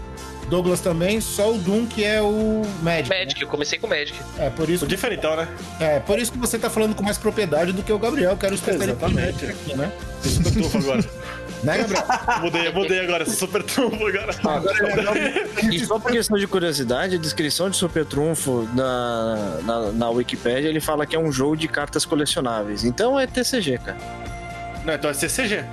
[0.50, 3.08] Douglas também, só o Doom que é o Magic.
[3.08, 4.12] Magic, eu comecei com Magic.
[4.36, 4.46] né?
[4.46, 5.48] É por isso, O diferentão, né?
[5.78, 8.44] é por isso que você tá falando com mais propriedade do que o Gabriel, que
[8.44, 9.92] era o especialista aqui, né?
[10.22, 11.04] Super trunfo agora.
[11.62, 12.04] Né, Gabriel?
[12.40, 14.34] Mudei, mudei agora, sou super trunfo agora.
[15.70, 20.70] E só por questão de curiosidade, a descrição de Super Trunfo na, na, na Wikipedia,
[20.70, 22.82] ele fala que é um jogo de cartas colecionáveis.
[22.84, 23.98] Então é TCG, cara.
[24.86, 25.64] Não, então é CCG.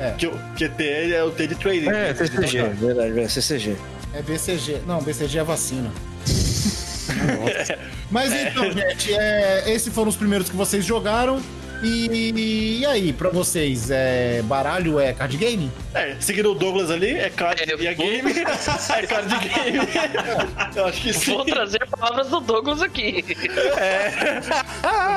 [0.00, 0.10] É.
[0.18, 1.88] Que, o- que T é o T de trading.
[1.88, 3.76] É, TCG, verdade, é CCG.
[4.12, 4.80] É BCG.
[4.86, 5.90] Não, BCG é vacina.
[8.10, 11.40] Mas então, gente, é, esses foram os primeiros que vocês jogaram.
[11.82, 15.70] E, e aí, pra vocês, é, baralho é card game?
[15.92, 18.30] É, seguindo o Douglas ali, é card É, e é vou- game.
[18.40, 19.78] é card game.
[20.76, 21.34] Eu acho que sim.
[21.34, 23.22] Vou trazer palavras do Douglas aqui.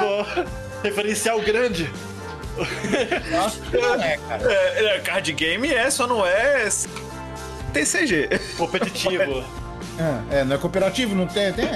[0.01, 0.45] Vou
[0.83, 1.89] referencial grande.
[3.69, 4.51] Que não é, cara.
[4.51, 6.67] É, é, card game é, só não é
[7.73, 8.29] TCG.
[8.57, 9.43] Competitivo.
[9.99, 11.51] É, é, não é cooperativo, não tem.
[11.53, 11.67] tem.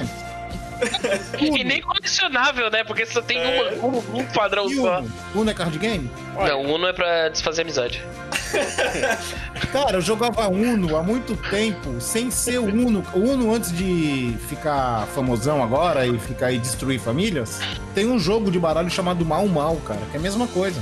[1.40, 2.84] E nem colecionável, né?
[2.84, 5.00] Porque só tem uma, um, um padrão E só.
[5.00, 5.12] Uno?
[5.36, 6.10] Uno é card game?
[6.36, 8.04] Não, o Uno é pra desfazer amizade.
[9.72, 13.04] Cara, eu jogava Uno há muito tempo, sem ser o Uno.
[13.14, 17.60] O Uno, antes de ficar famosão agora e ficar aí destruir famílias,
[17.96, 20.82] tem um jogo de baralho chamado Mal Mal, cara, que é a mesma coisa.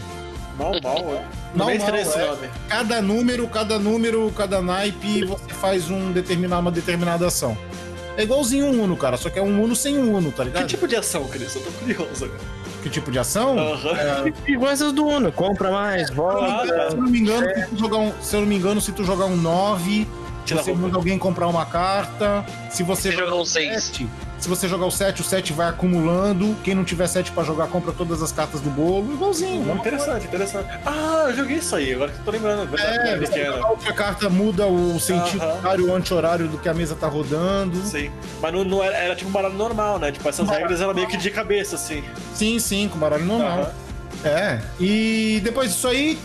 [0.57, 0.97] Mal, mal.
[0.97, 1.01] é.
[1.01, 1.23] Mal,
[1.55, 2.49] Não é mal, é.
[2.67, 7.57] Cada número, cada número, cada naipe, você faz um determinar uma determinada ação.
[8.19, 10.63] É igualzinho um Uno, cara, só que é um Uno sem um Uno, tá ligado?
[10.63, 11.55] Que tipo de ação, Cris?
[11.55, 12.39] Eu tô curioso agora.
[12.83, 13.55] Que tipo de ação?
[13.55, 13.95] Uhum.
[13.95, 14.33] É...
[14.45, 16.45] Igual essas do Uno, compra mais, volta.
[16.45, 16.89] Ah, tá.
[16.89, 17.63] Se eu não me engano, é.
[17.63, 20.05] se, tu jogar um, se eu não me engano, se tu jogar um 9,
[20.45, 22.45] você manda alguém comprar uma carta.
[22.69, 23.93] Se você, se jogar um 6
[24.39, 26.55] se você jogar o 7, o 7 vai acumulando.
[26.63, 29.13] Quem não tiver 7 pra jogar, compra todas as cartas do bolo.
[29.13, 29.71] Igualzinho.
[29.71, 30.69] Hum, Interessante, interessante.
[30.85, 32.77] Ah, eu joguei isso aí, agora que eu tô lembrando.
[32.79, 33.53] É, é, pequena.
[33.55, 35.57] jogar outra carta muda o sentido Aham.
[35.59, 37.77] horário, o anti-horário do que a mesa tá rodando.
[37.83, 38.11] Sim.
[38.41, 40.11] Mas não, não era, era tipo um baralho normal, né?
[40.11, 42.03] Tipo, essas regras eram meio que de cabeça, assim.
[42.33, 43.59] Sim, sim, com baralho normal.
[43.59, 43.71] Aham.
[44.23, 44.59] É.
[44.79, 46.17] E depois disso aí,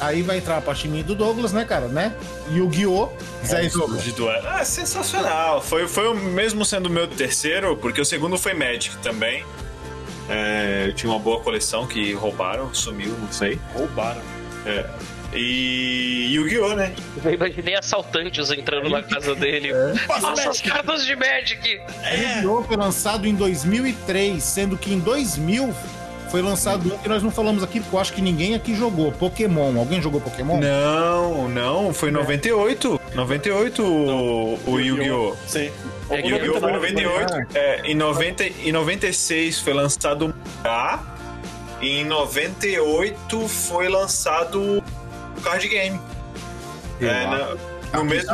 [0.00, 1.88] aí vai entrar a parte minha do Douglas, né, cara?
[1.88, 2.14] Né?
[2.50, 3.10] Yu-Gi-Oh!
[3.44, 4.02] Zé e Douglas.
[4.02, 4.46] De duelo.
[4.46, 5.62] Ah, sensacional.
[5.62, 9.44] Foi, foi o mesmo sendo o meu terceiro, porque o segundo foi Magic também.
[10.28, 13.60] É, eu tinha uma boa coleção que roubaram, sumiu, não sei.
[13.72, 14.20] Roubaram.
[15.32, 16.92] E Yu-Gi-Oh, né?
[17.24, 19.70] Eu imaginei assaltantes entrando na casa dele.
[20.20, 21.68] Nossa, as cartas de Magic!
[21.68, 22.62] Yu-Gi-Oh!
[22.62, 25.74] foi lançado em 2003, sendo que em 2000
[26.30, 29.12] foi lançado um que nós não falamos aqui, porque eu acho que ninguém aqui jogou.
[29.12, 29.78] Pokémon.
[29.78, 30.58] Alguém jogou Pokémon?
[30.58, 33.00] Não, não, foi 98.
[33.14, 35.34] 98 o, o Yu-Gi-Oh!
[35.46, 35.70] Sim.
[36.10, 36.60] É Yu-Gi-Oh!
[36.60, 37.56] foi 99, 98.
[37.56, 41.02] É, em, 90, em 96 foi lançado o mangá.
[41.80, 44.82] E em 98 foi lançado
[45.36, 46.00] o card game.
[47.00, 47.56] Eu É,
[47.92, 48.32] no mesmo.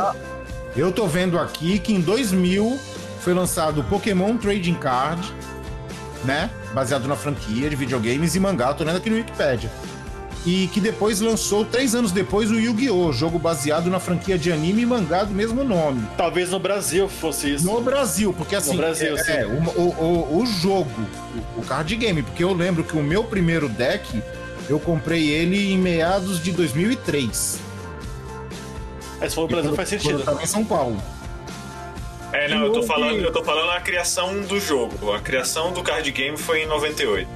[0.75, 2.79] Eu tô vendo aqui que em 2000
[3.19, 5.33] foi lançado o Pokémon Trading Card,
[6.23, 6.49] né?
[6.73, 9.69] Baseado na franquia de videogames e mangá, tô lendo aqui no Wikipedia.
[10.45, 13.13] E que depois lançou, três anos depois, o Yu-Gi-Oh!
[13.13, 16.05] Jogo baseado na franquia de anime e mangá do mesmo nome.
[16.17, 17.65] Talvez no Brasil fosse isso.
[17.65, 18.71] No Brasil, porque assim.
[18.71, 19.31] No Brasil, é, sim.
[19.31, 20.91] é, o, o, o, jogo,
[21.55, 24.21] o, card game, porque eu lembro que o meu primeiro deck,
[24.67, 27.59] eu comprei ele em meados de 2003.
[29.21, 30.19] Mas se for no Brasil faz sentido.
[30.19, 31.01] eu tava em São Paulo.
[32.33, 35.13] É, não, E eu tô falando, eu tô falando a criação do jogo.
[35.13, 37.27] A criação do card game foi em 98.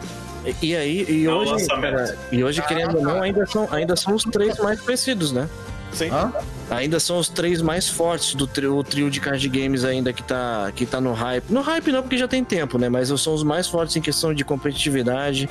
[0.62, 3.96] E aí, e É o hoje, cara, e hoje, querendo ou não, ainda são, ainda
[3.96, 5.50] são os três mais conhecidos, né?
[5.92, 6.10] Sim.
[6.10, 6.32] Hã?
[6.70, 10.24] Ainda são os três mais fortes do trio, o trio de card games ainda que
[10.24, 11.46] tá, que tá no hype.
[11.50, 12.90] No hype não, porque já tem tempo, né?
[12.90, 15.50] Mas são os mais fortes em questão de competitividade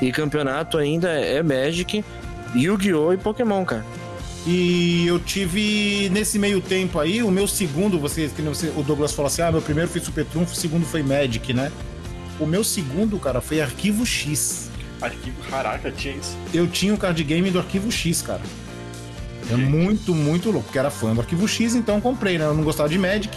[0.00, 2.04] e campeonato ainda é Magic,
[2.54, 3.12] Yu-Gi-Oh!
[3.12, 3.84] e Pokémon, cara.
[4.50, 9.12] E eu tive nesse meio tempo aí, o meu segundo, vocês, que você, o Douglas
[9.12, 11.70] falou assim: ah, meu primeiro foi Super Trunfo, o segundo foi Magic, né?
[12.40, 14.70] O meu segundo, cara, foi Arquivo X.
[15.02, 16.34] Arquivo, caraca, tinha isso.
[16.54, 18.40] Eu tinha o card game do Arquivo X, cara.
[19.50, 22.46] É muito, muito louco, porque era fã do Arquivo X, então comprei, né?
[22.46, 23.36] Eu não gostava de Magic.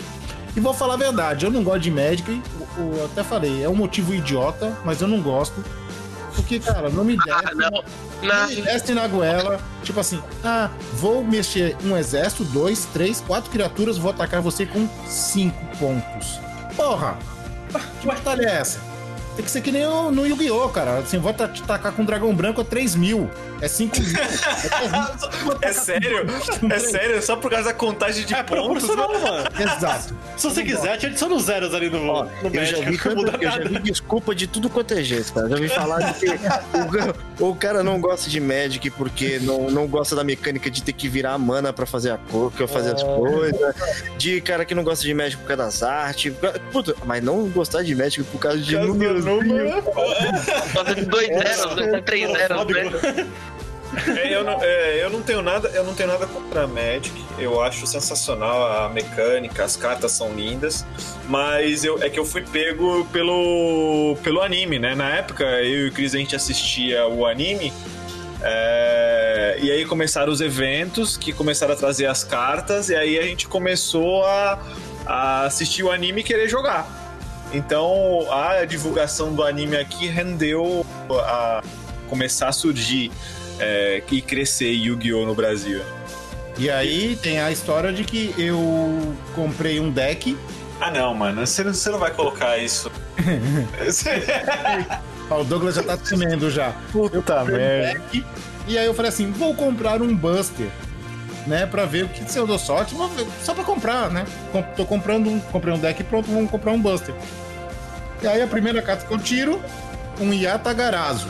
[0.56, 2.42] E vou falar a verdade, eu não gosto de Magic,
[2.78, 5.62] eu, eu até falei, é um motivo idiota, mas eu não gosto.
[6.36, 7.46] Porque, cara, não me desce.
[7.46, 7.84] Ah, não.
[8.22, 9.60] Não me desce na goela.
[9.84, 14.88] Tipo assim, ah, vou mexer um exército, dois, três, quatro criaturas, vou atacar você com
[15.08, 16.40] cinco pontos.
[16.76, 17.18] Porra!
[18.00, 18.91] Que batalha é essa?
[19.36, 21.00] Tem que ser que nem no, no Yu-Gi-Oh, cara.
[21.00, 23.30] Assim, vou tacar com um dragão branco é 3 mil.
[23.62, 24.12] É 5 mil.
[25.62, 26.26] É sério?
[26.70, 27.22] É sério?
[27.22, 28.84] Só por causa da contagem de É pontos?
[28.86, 29.48] proporcional, mano.
[29.60, 30.16] Exato.
[30.38, 33.52] Se você quiser, te adiciona os zeros ali no, no Eu já, vi, tanto- eu
[33.52, 35.50] já vi desculpa de tudo quanto é jeito, cara.
[35.50, 39.88] Já vi falar de que o, o cara não gosta de Magic porque não, não
[39.88, 42.68] gosta da mecânica de ter que virar a mana pra fazer a cor, que eu
[42.68, 43.60] fazer as coisas.
[44.18, 46.34] De cara que não gosta de Magic por causa das artes.
[46.72, 48.76] Puta, mas não gostar de Magic por causa de
[50.96, 52.02] de dois zeros, né?
[52.02, 53.28] três zeros, né?
[54.08, 57.12] É, eu, não, é, eu não tenho nada, eu não tenho nada contra a Magic.
[57.38, 60.86] Eu acho sensacional a mecânica, as cartas são lindas,
[61.28, 64.96] mas eu, é que eu fui pego pelo pelo anime, né?
[64.96, 67.74] Na época eu e o Chris a gente assistia o anime.
[68.44, 73.24] é, e aí começaram os eventos que começaram a trazer as cartas, e aí a
[73.24, 74.58] gente começou a,
[75.06, 77.01] a assistir o anime e querer jogar.
[77.54, 81.62] Então a divulgação do anime aqui rendeu a
[82.08, 83.12] começar a surgir
[83.60, 85.26] é, e crescer Yu-Gi-Oh!
[85.26, 85.82] no Brasil.
[86.58, 90.38] E aí tem a história de que eu comprei um deck.
[90.80, 92.92] Ah, não, mano, você não, você não vai colocar isso.
[95.32, 96.74] O Douglas já tá tremendo já.
[96.92, 97.98] Puta merda.
[98.00, 98.26] Deck,
[98.68, 100.68] e aí eu falei assim: vou comprar um Buster.
[101.48, 102.96] Né, pra ver o que se eu dou sorte,
[103.44, 104.26] só pra comprar, né?
[104.52, 107.16] Com- Tô comprando um, comprei um deck pronto, vamos comprar um Buster.
[108.22, 109.60] E aí a primeira carta que eu tiro,
[110.20, 111.28] um Yatagarazu.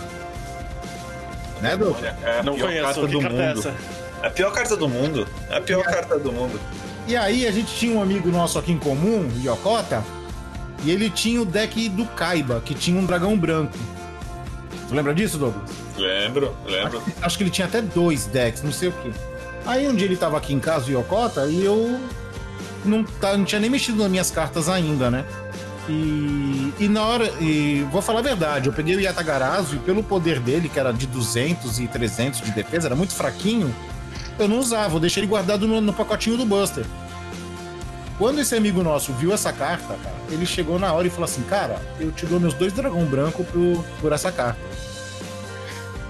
[1.62, 2.14] Né, Douglas?
[2.24, 3.60] É a Não pior conheço, carta que do carta é mundo.
[3.60, 3.76] essa?
[4.24, 5.28] É a pior carta do mundo.
[5.50, 6.60] É a pior carta do mundo.
[7.08, 10.04] E aí a gente tinha um amigo nosso aqui em comum, o Yokota,
[10.84, 13.78] e ele tinha o deck do Kaiba, que tinha um dragão branco.
[14.90, 15.70] Tu lembra disso, Douglas?
[15.98, 17.02] Lembro, lembro.
[17.22, 19.12] Acho que ele tinha até dois decks, não sei o que.
[19.66, 22.00] Aí um dia ele tava aqui em casa, o Yokota, e eu
[22.84, 25.26] não, tá, não tinha nem mexido nas minhas cartas ainda, né?
[25.88, 30.04] E, e na hora, e vou falar a verdade, eu peguei o Yatagarazu e pelo
[30.04, 33.74] poder dele, que era de 200 e 300 de defesa, era muito fraquinho,
[34.38, 36.86] eu não usava, eu deixei ele guardado no, no pacotinho do Buster.
[38.18, 41.42] Quando esse amigo nosso viu essa carta, cara, ele chegou na hora e falou assim:
[41.44, 44.60] Cara, eu te dou meus dois dragão branco pro, por essa carta.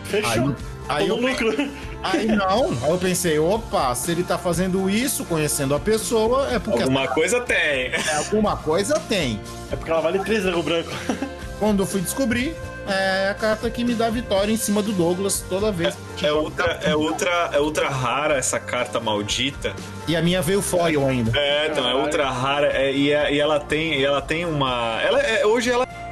[0.03, 0.53] Fechou.
[0.89, 1.71] Aí Tô eu, lucro.
[2.03, 6.59] Aí não, aí eu pensei: opa, se ele tá fazendo isso, conhecendo a pessoa, é
[6.59, 7.91] porque Alguma coisa tem.
[8.17, 9.39] alguma coisa tem.
[9.71, 10.89] É porque ela vale 3 dragão branco.
[11.59, 12.55] Quando eu fui descobrir,
[12.87, 15.95] é a carta que me dá vitória em cima do Douglas toda vez.
[16.23, 19.71] É ultra, é ultra, é ultra rara essa carta maldita.
[20.07, 21.37] E a minha veio foil ainda.
[21.37, 24.99] É, então, é ultra rara é, e, é- e ela tem, e ela tem uma,
[25.03, 26.10] ela é- hoje ela é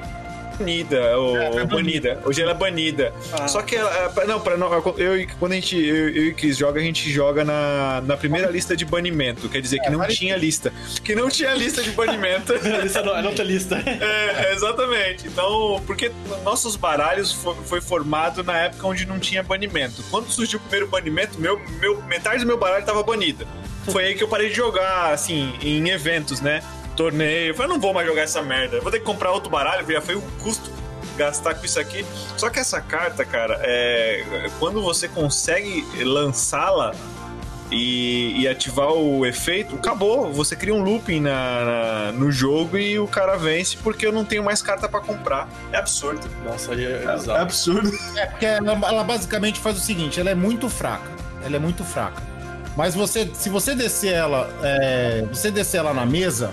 [0.60, 2.20] banida, ou banida.
[2.26, 3.14] Hoje ela é banida.
[3.34, 3.48] Ah.
[3.48, 4.56] Só que ela, é, não, para
[4.98, 8.18] eu e- quando a gente eu, eu e Chris joga, a gente joga na, na
[8.18, 10.72] primeira lista de banimento, quer dizer que não tinha lista,
[11.04, 12.54] que não tinha lista de banimento.
[12.70, 13.78] A lista não, é não tem lista.
[13.86, 15.28] É, exatamente.
[15.28, 16.12] Então, porque
[16.44, 20.04] nossos baralhos fo- foi, formado na época onde não tinha banimento.
[20.12, 23.48] Quando surgiu o primeiro banimento, meu, meu, metade do meu baralho tava banida.
[23.92, 26.62] Foi aí que eu parei de jogar, assim, em eventos, né?
[27.04, 27.52] Torneio.
[27.52, 28.76] Eu falei, não vou mais jogar essa merda.
[28.76, 30.70] Eu vou ter que comprar outro baralho, já foi um custo
[31.16, 32.06] gastar com isso aqui.
[32.36, 36.94] Só que essa carta, cara, é quando você consegue lançá-la
[37.72, 40.34] e, e ativar o efeito, acabou.
[40.34, 44.26] Você cria um looping na, na- no jogo e o cara vence porque eu não
[44.26, 45.48] tenho mais carta pra comprar.
[45.72, 46.28] É absurdo.
[46.44, 47.92] Nossa, aí é É absurdo.
[48.18, 51.10] É, porque ela, ela basicamente faz o seguinte: ela é muito fraca.
[51.46, 52.22] Ela é muito fraca.
[52.76, 56.52] Mas você, se você descer ela, é, você descer ela na mesa,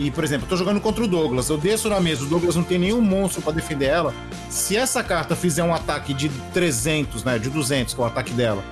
[0.00, 2.56] e, por exemplo, eu tô jogando contra o Douglas, eu desço na mesa, o Douglas
[2.56, 4.14] não tem nenhum monstro pra defender ela.
[4.48, 8.32] Se essa carta fizer um ataque de 300, né, de 200, que é o ataque
[8.32, 8.64] dela,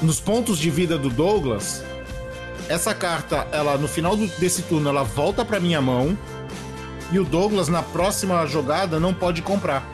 [0.00, 1.82] nos pontos de vida do Douglas,
[2.68, 6.16] essa carta, ela no final do- desse turno, ela volta pra minha mão,
[7.10, 9.88] e o Douglas na próxima jogada não pode comprar.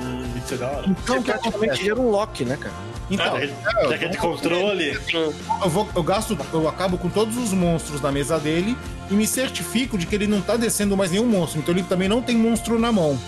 [0.00, 0.86] Hum, isso é da hora.
[0.88, 1.84] Então, que praticamente acontece?
[1.84, 2.74] gera um lock, né, cara?
[3.10, 4.98] Então, Ah, já que é de controle.
[5.12, 8.76] eu, vou, eu gasto, eu acabo com todos os monstros na mesa dele
[9.10, 11.58] e me certifico de que ele não tá descendo mais nenhum monstro.
[11.60, 13.18] Então ele também não tem monstro na mão.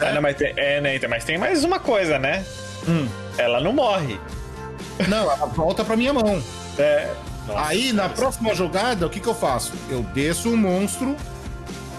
[0.00, 2.44] Ah, não, mas tem, é, né, mas tem mais uma coisa, né?
[2.88, 3.06] Hum.
[3.38, 4.20] Ela não morre.
[5.08, 6.42] Não, ela volta pra minha mão.
[6.78, 7.12] É,
[7.46, 9.72] Nossa, Aí na próxima jogada, o que que eu faço?
[9.88, 11.16] Eu desço o monstro.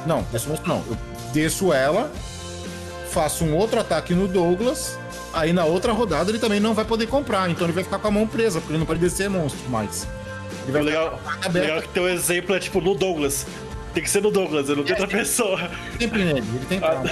[0.06, 0.84] Não, desço o monstro não.
[0.88, 0.98] Eu
[1.34, 2.12] desço ela,
[3.10, 4.98] faço um outro ataque no Douglas.
[5.38, 7.48] Aí na outra rodada ele também não vai poder comprar.
[7.48, 10.08] Então ele vai ficar com a mão presa, porque ele não pode descer monstro mais.
[10.64, 11.20] Ele O vai legal,
[11.54, 13.46] legal é que teu exemplo é tipo no Douglas.
[13.94, 15.70] Tem que ser no Douglas, eu não tenho outra pessoa.
[16.00, 16.44] sempre nele.
[16.56, 17.10] Ele tem Ah, trauma.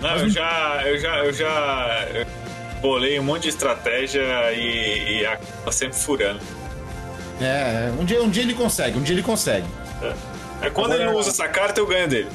[0.00, 2.26] Não, eu já, eu já, eu já eu
[2.80, 6.40] bolei um monte de estratégia e, e acaba sempre furando.
[7.40, 9.66] É, um dia, um dia ele consegue, um dia ele consegue.
[10.62, 12.28] É quando ele não usa essa carta, eu ganho dele.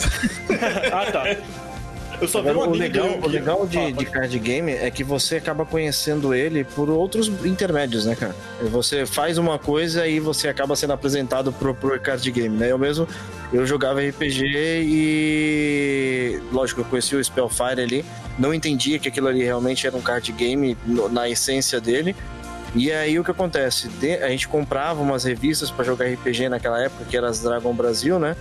[0.92, 1.24] ah, tá.
[2.20, 5.64] Eu só vi o legal, o legal de, de card game é que você acaba
[5.64, 8.34] conhecendo ele por outros intermédios, né, cara?
[8.70, 12.70] Você faz uma coisa e você acaba sendo apresentado pro, pro card game, né?
[12.70, 13.08] Eu mesmo,
[13.52, 14.44] eu jogava RPG
[15.44, 16.40] e...
[16.52, 18.04] Lógico, eu conheci o Spellfire ali,
[18.38, 20.76] não entendia que aquilo ali realmente era um card game
[21.10, 22.14] na essência dele.
[22.74, 23.88] E aí o que acontece?
[23.88, 27.72] De- a gente comprava umas revistas pra jogar RPG naquela época, que era as Dragon
[27.74, 28.36] Brasil, né?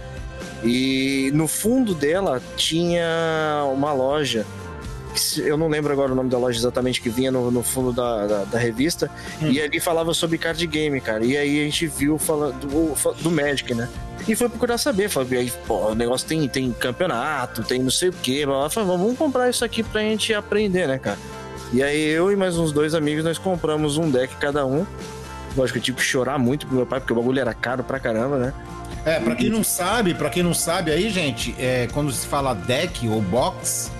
[0.64, 4.46] E no fundo dela tinha uma loja.
[5.38, 8.28] Eu não lembro agora o nome da loja exatamente que vinha no, no fundo da,
[8.28, 9.10] da, da revista.
[9.42, 11.26] E ali falava sobre card game, cara.
[11.26, 13.90] E aí a gente viu falando do, do Magic, né?
[14.28, 15.10] E foi procurar saber.
[15.10, 18.46] Falei, aí, pô, o negócio tem, tem campeonato, tem não sei o quê.
[18.46, 18.70] blá.
[18.70, 21.18] Falei, vamos comprar isso aqui pra gente aprender, né, cara?
[21.72, 24.86] E aí eu e mais uns dois amigos, nós compramos um deck cada um.
[25.56, 28.00] Lógico, eu tive que chorar muito pro meu pai, porque o bagulho era caro pra
[28.00, 28.54] caramba, né?
[29.06, 32.54] É, pra quem não sabe, para quem não sabe aí, gente, é, quando se fala
[32.54, 33.92] deck ou box,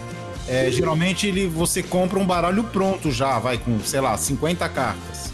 [0.48, 5.32] é, geralmente ele, você compra um baralho pronto já, vai com, sei lá, 50 cartas.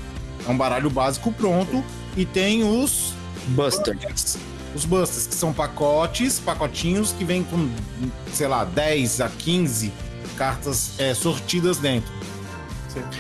[0.47, 1.83] É um baralho básico pronto
[2.15, 3.13] e tem os
[3.47, 3.95] Buster.
[3.95, 4.37] Busters.
[4.75, 7.69] Os Busters, que são pacotes, pacotinhos que vêm com,
[8.33, 9.91] sei lá, 10 a 15
[10.37, 12.11] cartas é, sortidas dentro.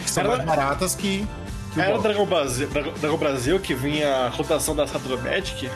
[0.03, 1.25] Que são Era- mais baratas que,
[1.73, 1.97] que Era.
[1.97, 5.69] Dragon Brasil, Dragon Brasil que vinha a rotação da Saturn Magic?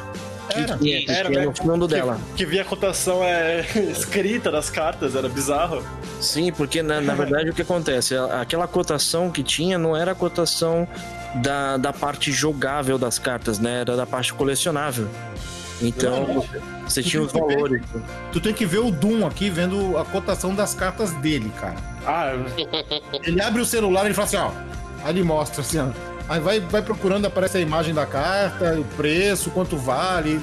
[0.54, 0.78] Era.
[0.78, 1.46] Que tinha, Era, tinha né?
[1.46, 2.20] no fundo Que- dela.
[2.36, 5.84] Que vinha a cotação é, escrita nas cartas, era bizarro.
[6.20, 8.16] Sim, porque na, na verdade o que acontece?
[8.18, 10.88] Aquela cotação que tinha não era a cotação
[11.36, 13.82] da, da parte jogável das cartas, né?
[13.82, 15.08] Era da parte colecionável.
[15.82, 16.46] Então,
[16.86, 17.82] você tinha os valores.
[18.34, 21.76] Tu tem que ver o Doom aqui, vendo a cotação das cartas dele, cara.
[22.06, 22.34] Ah,
[23.24, 24.52] Ele abre o celular e ele fala assim, ó.
[25.06, 25.88] Aí ele mostra assim, ó.
[26.30, 30.40] Aí vai, vai procurando, aparece a imagem da carta, o preço, quanto vale.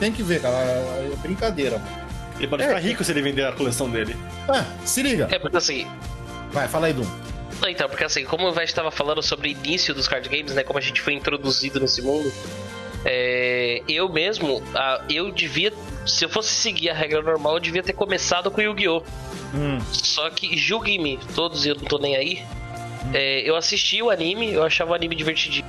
[0.00, 0.54] Tem que ver, cara.
[0.56, 1.78] É brincadeira.
[1.78, 2.00] mano.
[2.38, 2.66] ele pode É.
[2.66, 4.16] ficar rico se ele vender a coleção dele.
[4.48, 5.28] Ah, se liga.
[5.30, 5.86] É porque assim,
[6.52, 6.94] Vai, fala aí.
[6.94, 10.52] Não, Então, porque assim, como o Vest estava falando sobre o início dos card games,
[10.54, 10.64] né?
[10.64, 12.32] Como a gente foi introduzido nesse mundo,
[13.04, 14.60] é, eu mesmo,
[15.08, 15.72] eu devia,
[16.06, 19.02] se eu fosse seguir a regra normal, eu devia ter começado com Yu-Gi-Oh!
[19.92, 22.42] Só que, julguem-me, todos, eu não tô nem aí.
[23.14, 25.66] É, eu assisti o anime, eu achava o anime divertidinho.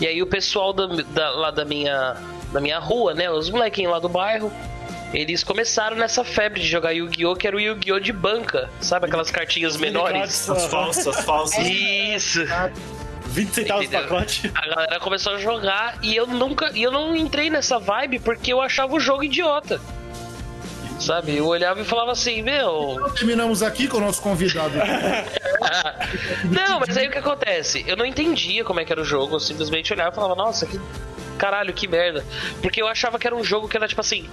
[0.00, 2.16] E aí o pessoal da, da- lá da minha,
[2.52, 3.30] da minha rua, né?
[3.30, 4.52] Os molequinhos lá do bairro,
[5.14, 7.34] eles começaram nessa febre de jogar Yu-Gi-Oh!
[7.36, 7.98] que era o Yu-Gi-Oh!
[8.00, 8.68] de banca.
[8.80, 10.48] Sabe aquelas cartinhas menores?
[10.50, 11.66] As falsas, falsas.
[11.66, 12.40] Isso.
[13.26, 14.08] 20 centavos o Entendeu?
[14.08, 14.52] pacote.
[14.54, 16.70] A galera começou a jogar e eu nunca.
[16.74, 19.80] E eu não entrei nessa vibe porque eu achava o jogo idiota.
[20.98, 21.36] Sabe?
[21.36, 22.94] Eu olhava e falava assim, meu.
[22.96, 24.74] Então, terminamos aqui com o nosso convidado.
[26.50, 27.84] Não, mas aí o que acontece?
[27.86, 30.64] Eu não entendia como é que era o jogo, eu simplesmente olhava e falava, nossa,
[30.66, 30.80] que
[31.36, 32.24] caralho, que merda.
[32.60, 34.28] Porque eu achava que era um jogo que era tipo assim.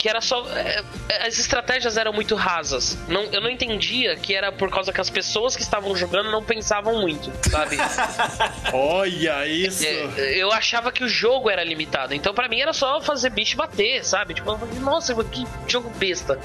[0.00, 0.48] Que era só.
[0.56, 2.96] é, é, As estratégias eram muito rasas.
[3.06, 6.42] Não, eu não entendia que era por causa que as pessoas que estavam jogando não
[6.42, 7.76] pensavam muito, sabe?
[8.72, 9.84] Olha isso.
[9.84, 12.14] É, eu achava que o jogo era limitado.
[12.14, 14.32] Então, pra mim, era só fazer bicho bater, sabe?
[14.32, 16.40] Tipo, eu falei, nossa, que jogo besta.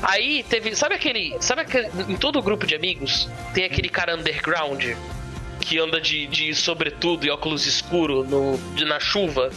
[0.00, 0.76] Aí teve.
[0.76, 1.36] Sabe aquele.
[1.40, 1.88] Sabe aquele.
[2.08, 4.94] Em todo grupo de amigos, tem aquele cara underground
[5.62, 9.50] que anda de, de sobretudo e óculos escuro no, de- na chuva.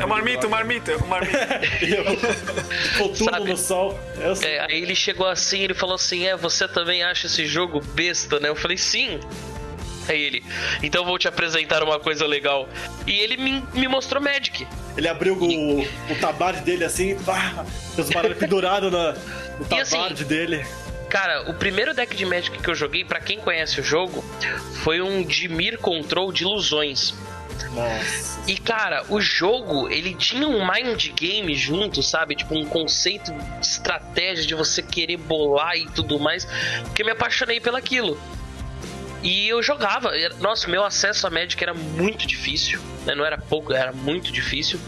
[0.00, 1.36] É o marmito, o marmito, o marmito.
[3.24, 3.50] Sabe?
[3.50, 3.98] no sol.
[4.42, 8.38] É, aí ele chegou assim ele falou assim: É, você também acha esse jogo besta,
[8.40, 8.48] né?
[8.48, 9.18] Eu falei, sim.
[10.08, 10.44] Aí ele,
[10.84, 12.68] então eu vou te apresentar uma coisa legal.
[13.06, 14.66] E ele me, me mostrou Magic.
[14.96, 17.64] Ele abriu o, o tabard dele assim, pá,
[17.98, 19.12] os baralhos pendurados na-
[19.58, 20.64] no E assim, tabard dele.
[21.08, 24.24] Cara, o primeiro deck de Magic que eu joguei, pra quem conhece o jogo,
[24.82, 27.14] foi um Dimir Control de ilusões.
[27.72, 28.40] Nossa.
[28.46, 32.34] E cara, o jogo, ele tinha um mind game junto, sabe?
[32.34, 36.46] Tipo, um conceito de estratégia de você querer bolar e tudo mais,
[36.94, 38.18] que eu me apaixonei pelaquilo.
[39.22, 40.12] E eu jogava.
[40.40, 43.14] Nossa, meu acesso a Magic era muito difícil, né?
[43.14, 44.78] Não era pouco, era muito difícil.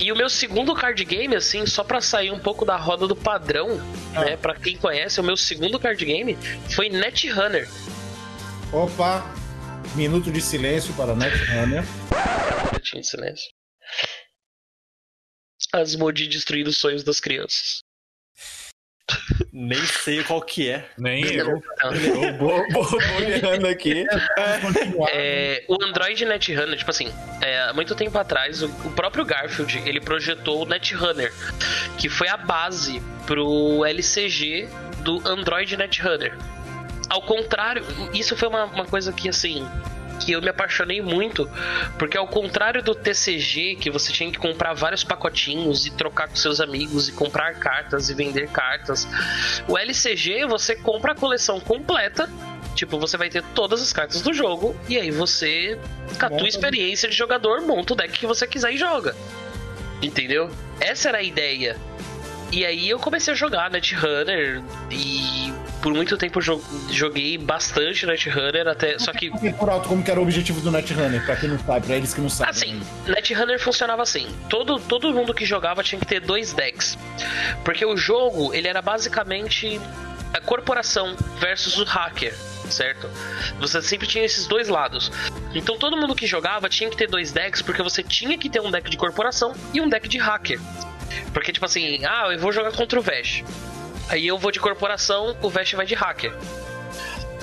[0.00, 3.16] E o meu segundo card game, assim, só pra sair um pouco da roda do
[3.16, 3.78] padrão,
[4.12, 4.36] né?
[4.36, 6.38] Pra quem conhece, o meu segundo card game
[6.74, 7.68] foi Netrunner.
[8.72, 9.24] Opa,
[9.96, 11.82] minuto de silêncio para Netrunner.
[12.70, 13.46] Minutinho de silêncio.
[15.72, 17.82] Asmodi destruindo os sonhos das crianças.
[19.52, 20.84] Nem sei qual que é.
[20.96, 21.62] Nem eu.
[22.38, 22.64] Vou
[23.16, 24.04] olhando aqui.
[25.10, 29.82] É, o Android Netrunner, tipo assim, é, há muito tempo atrás, o, o próprio Garfield,
[29.86, 31.32] ele projetou o Netrunner,
[31.96, 34.68] que foi a base pro LCG
[35.00, 36.36] do Android Netrunner.
[37.08, 39.66] Ao contrário, isso foi uma, uma coisa que assim
[40.20, 41.48] que eu me apaixonei muito,
[41.98, 46.36] porque ao contrário do TCG, que você tinha que comprar vários pacotinhos e trocar com
[46.36, 49.06] seus amigos e comprar cartas e vender cartas,
[49.66, 52.28] o LCG você compra a coleção completa.
[52.74, 55.76] Tipo, você vai ter todas as cartas do jogo e aí você,
[56.18, 59.16] com a tua experiência de jogador, monta o deck que você quiser e joga.
[60.00, 60.48] Entendeu?
[60.80, 61.76] Essa era a ideia.
[62.50, 68.66] E aí eu comecei a jogar Netrunner e por muito tempo jo- joguei bastante Netrunner
[68.66, 71.58] até só que Por alto, como que era o objetivo do Netrunner, pra quem não
[71.58, 72.50] sabe, pra eles que não sabem.
[72.50, 74.26] Assim, Netrunner funcionava assim.
[74.48, 76.96] Todo, todo mundo que jogava tinha que ter dois decks.
[77.64, 79.78] Porque o jogo, ele era basicamente
[80.32, 82.34] a corporação versus o hacker,
[82.70, 83.08] certo?
[83.60, 85.12] Você sempre tinha esses dois lados.
[85.54, 88.60] Então todo mundo que jogava tinha que ter dois decks, porque você tinha que ter
[88.60, 90.58] um deck de corporação e um deck de hacker.
[91.32, 93.44] Porque, tipo assim, ah, eu vou jogar contra o Vesh.
[94.08, 96.32] Aí eu vou de corporação, o Vesh vai de hacker.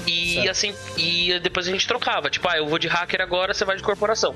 [0.08, 2.30] E assim, e depois a gente trocava.
[2.30, 4.36] Tipo, ah, eu vou de hacker agora, você vai de corporação.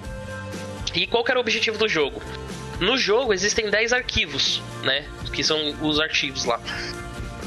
[0.93, 2.21] E qual que era o objetivo do jogo?
[2.79, 5.05] No jogo existem 10 arquivos, né?
[5.33, 6.59] Que são os arquivos lá.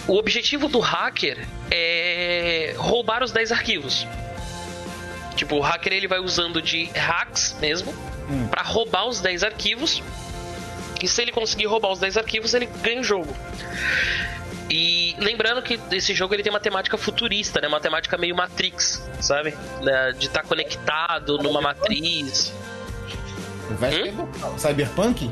[0.07, 1.39] O objetivo do hacker
[1.71, 4.07] é roubar os 10 arquivos.
[5.35, 7.95] Tipo, o hacker ele vai usando de hacks mesmo
[8.51, 10.03] pra roubar os 10 arquivos.
[11.03, 13.35] E se ele conseguir roubar os 10 arquivos, ele ganha o jogo.
[14.71, 17.69] E lembrando que esse jogo ele tem uma temática futurista, né?
[17.69, 19.55] Uma temática meio Matrix, sabe?
[19.83, 22.53] Né, De estar conectado numa matriz.
[23.71, 24.29] Hum?
[24.55, 25.31] é Cyberpunk?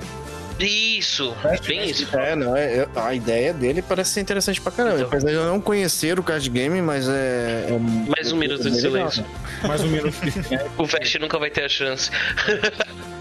[0.58, 1.34] Isso,
[1.66, 2.06] bem isso.
[2.18, 4.96] É, não, é, é- a ideia dele parece ser interessante pra caramba.
[4.96, 5.08] Então.
[5.08, 7.66] Apesar de eu não conhecer o card game, mas é.
[7.70, 7.78] é
[8.14, 9.10] Mais um minuto de é legal.
[9.10, 9.24] silêncio.
[9.66, 10.14] Mais um minuto.
[10.76, 12.10] O Vest nunca vai ter a chance.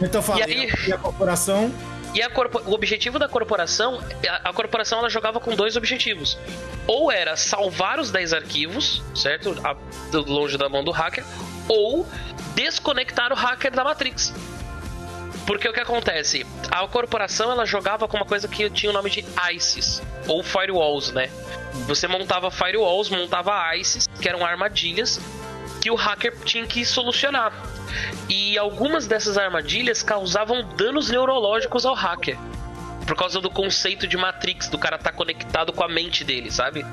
[0.02, 0.70] Então fala, E aí?
[0.70, 1.72] a, e a corporação?
[2.14, 2.22] E
[2.66, 4.02] o objetivo da corporação,
[4.44, 6.38] a, corporação ela jogava com dois objetivos.
[6.88, 9.56] Ou era salvar os 10 arquivos, certo?
[9.64, 9.76] A-
[10.18, 11.24] longe da mão do hacker,
[11.68, 12.08] ou
[12.56, 14.34] desconectar o hacker da Matrix.
[15.46, 16.46] Porque o que acontece?
[16.70, 21.12] A corporação ela jogava com uma coisa que tinha o nome de ICES, ou firewalls,
[21.12, 21.30] né?
[21.88, 25.20] Você montava firewalls, montava ICES, que eram armadilhas
[25.82, 27.54] que o hacker tinha que solucionar.
[28.28, 32.38] E algumas dessas armadilhas causavam danos neurológicos ao hacker.
[33.06, 36.86] Por causa do conceito de Matrix, do cara estar conectado com a mente dele, sabe?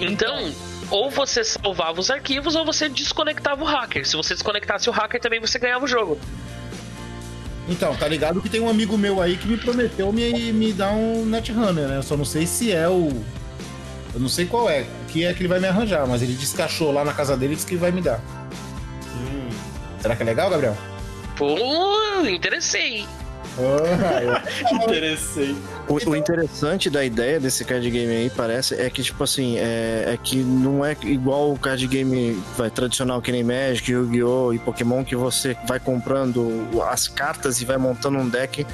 [0.00, 0.52] Então,
[0.90, 4.06] ou você salvava os arquivos ou você desconectava o hacker.
[4.06, 6.18] Se você desconectasse o hacker, também você ganhava o jogo.
[7.68, 10.92] Então, tá ligado que tem um amigo meu aí que me prometeu me, me dar
[10.92, 11.96] um Netrunner, né?
[11.98, 13.22] Eu só não sei se é o.
[14.14, 16.92] Eu não sei qual é, que é que ele vai me arranjar, mas ele descachou
[16.92, 18.20] lá na casa dele e disse que vai me dar.
[20.00, 20.76] Será que é legal, Gabriel?
[21.36, 21.56] Pô,
[22.26, 23.04] interessei.
[23.58, 24.42] Ah,
[24.72, 25.56] Interessei.
[25.88, 30.04] O, o interessante da ideia desse card game aí, parece, é que, tipo assim, é,
[30.06, 34.52] é que não é igual o card game vai, tradicional que nem Magic, Yu-Gi-Oh!
[34.52, 38.64] e Pokémon, que você vai comprando as cartas e vai montando um deck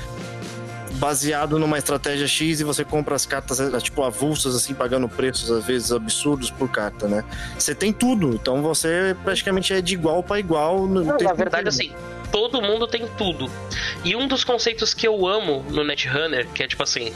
[0.94, 5.50] baseado numa estratégia X e você compra as cartas, é, tipo, avulsas, assim, pagando preços,
[5.50, 7.24] às vezes, absurdos por carta, né?
[7.58, 10.86] Você tem tudo, então você praticamente é de igual para igual.
[10.86, 11.92] No, Não, tem- na verdade, assim,
[12.30, 13.50] todo mundo tem tudo.
[14.04, 17.12] E um dos conceitos que eu amo no Netrunner, que é tipo assim.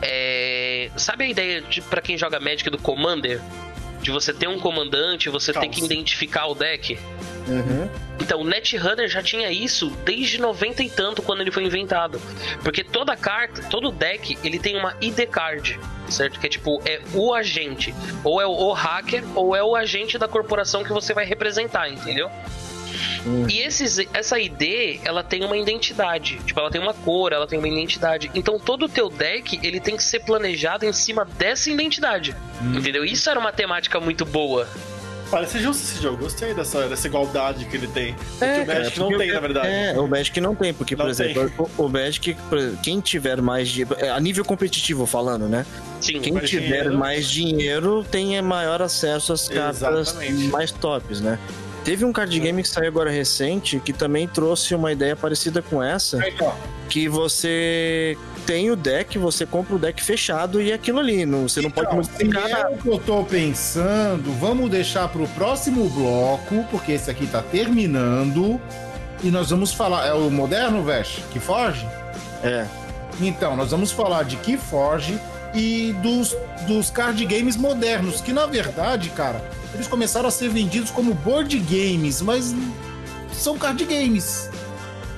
[0.00, 0.90] É...
[0.96, 3.40] Sabe a ideia de para quem joga Magic do Commander?
[4.02, 6.98] De você ter um comandante, você ter que identificar o deck?
[7.48, 7.88] Uhum.
[8.20, 12.20] Então, o Netrunner já tinha isso desde 90 e tanto quando ele foi inventado.
[12.62, 15.78] Porque toda carta, todo deck, ele tem uma ID card,
[16.08, 16.38] certo?
[16.38, 17.94] Que é tipo, é o agente.
[18.22, 22.30] Ou é o hacker, ou é o agente da corporação que você vai representar, entendeu?
[23.48, 26.38] E esses, essa ID, ela tem uma identidade.
[26.44, 28.30] Tipo, ela tem uma cor, ela tem uma identidade.
[28.34, 32.34] Então todo o teu deck, ele tem que ser planejado em cima dessa identidade.
[32.74, 33.04] Entendeu?
[33.04, 34.68] Isso era uma temática muito boa.
[35.30, 36.18] Parece justo esse jogo.
[36.18, 38.14] Gostei dessa, dessa igualdade que ele tem.
[38.38, 39.66] É, que o Magic cara, não tem, na verdade.
[39.66, 43.40] É, o Magic não tem, porque, por Não exemplo, o, o Magic, por quem tiver
[43.40, 43.86] mais de.
[43.96, 45.64] é, A nível competitivo falando, né?
[46.02, 46.98] Sim, Quem tiver dinheiro.
[46.98, 49.80] mais dinheiro tem maior acesso às cartas
[50.10, 50.48] Exatamente.
[50.48, 51.38] mais tops, né?
[51.84, 55.82] Teve um card game que saiu agora recente que também trouxe uma ideia parecida com
[55.82, 56.18] essa,
[56.88, 58.16] que você
[58.46, 61.70] tem o deck, você compra o deck fechado e é aquilo ali, não, você não
[61.70, 62.70] pode Então, modificar é nada.
[62.70, 68.60] o que eu tô pensando, vamos deixar pro próximo bloco, porque esse aqui tá terminando.
[69.24, 70.06] E nós vamos falar.
[70.06, 71.20] É o moderno, Vesh?
[71.32, 71.86] Que foge?
[72.42, 72.66] É.
[73.20, 75.16] Então, nós vamos falar de Keyforge
[75.54, 76.36] e dos,
[76.66, 79.42] dos card games modernos, que na verdade, cara,
[79.74, 82.54] eles começaram a ser vendidos como board games, mas
[83.32, 84.50] são card games,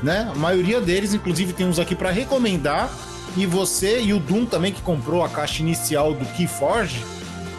[0.03, 0.29] né?
[0.31, 2.91] A maioria deles, inclusive, tem uns aqui para recomendar.
[3.37, 7.05] E você e o Doom também, que comprou a caixa inicial do Keyforge,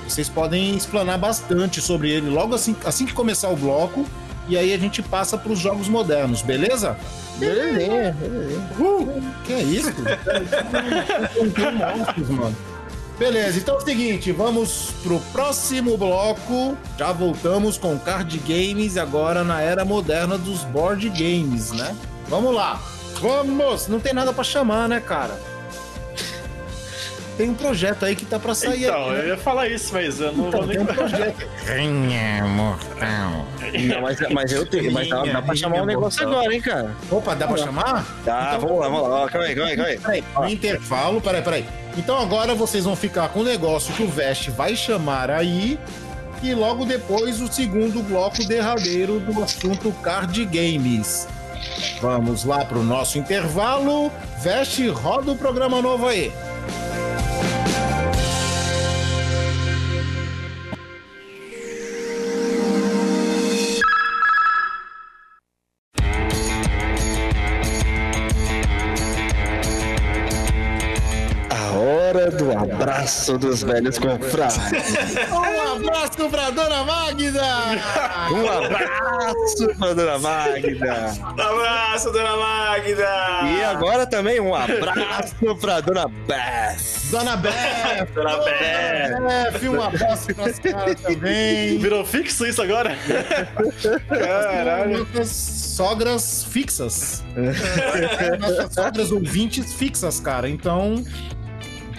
[0.08, 4.06] Vocês podem explanar bastante sobre ele logo assim, assim que começar o bloco.
[4.48, 6.98] E aí a gente passa para os jogos modernos, beleza?
[7.38, 8.16] Beleza.
[8.80, 9.94] Uh, que é isso?
[11.98, 12.56] Monstros, mano.
[13.18, 16.78] Beleza, então é o seguinte, vamos pro próximo bloco.
[16.98, 21.96] Já voltamos com card games agora na era moderna dos board games, né?
[22.28, 22.80] Vamos lá.
[23.22, 23.88] Vamos!
[23.88, 25.40] Não tem nada pra chamar, né, cara?
[27.38, 28.84] Tem um projeto aí que tá pra sair.
[28.86, 29.20] Então, aqui, né?
[29.24, 30.86] eu ia falar isso, mas eu não Então, vou tem nem.
[30.86, 31.48] um projeto.
[31.68, 33.46] Rainha Mortal.
[33.88, 36.96] Não, mas, mas eu tenho, mas dá, dá pra chamar um negócio agora, hein, cara.
[37.12, 38.06] Opa, dá pra chamar?
[38.24, 39.30] Tá, vamos lá, vamos lá.
[39.30, 40.22] Calma aí, calma aí, calma aí.
[40.22, 41.66] Peraí, intervalo, peraí, peraí.
[41.98, 45.78] Então agora vocês vão ficar com o negócio que o Vest vai chamar aí.
[46.44, 51.28] E logo depois o segundo bloco derradeiro do assunto card games.
[52.02, 54.12] Vamos lá pro nosso intervalo.
[54.42, 56.32] Veste, roda o programa novo aí.
[73.06, 74.58] Abraço dos velhos confrades.
[75.76, 77.42] Um abraço pra dona Magda!
[78.32, 81.14] Um abraço pra dona Magda.
[81.22, 83.08] Abraço, dona Magda!
[83.58, 86.78] E agora também um abraço pra dona Beth.
[87.12, 88.08] Dona Beth!
[88.14, 89.62] Dona Beth!
[89.62, 91.78] Beth, um abraço pra senhora também.
[91.78, 92.96] Virou fixo isso agora?
[94.08, 95.06] Caralho.
[95.26, 97.24] Sogras fixas.
[98.40, 100.50] Nossas sogras ouvintes fixas, cara.
[100.50, 101.04] Então.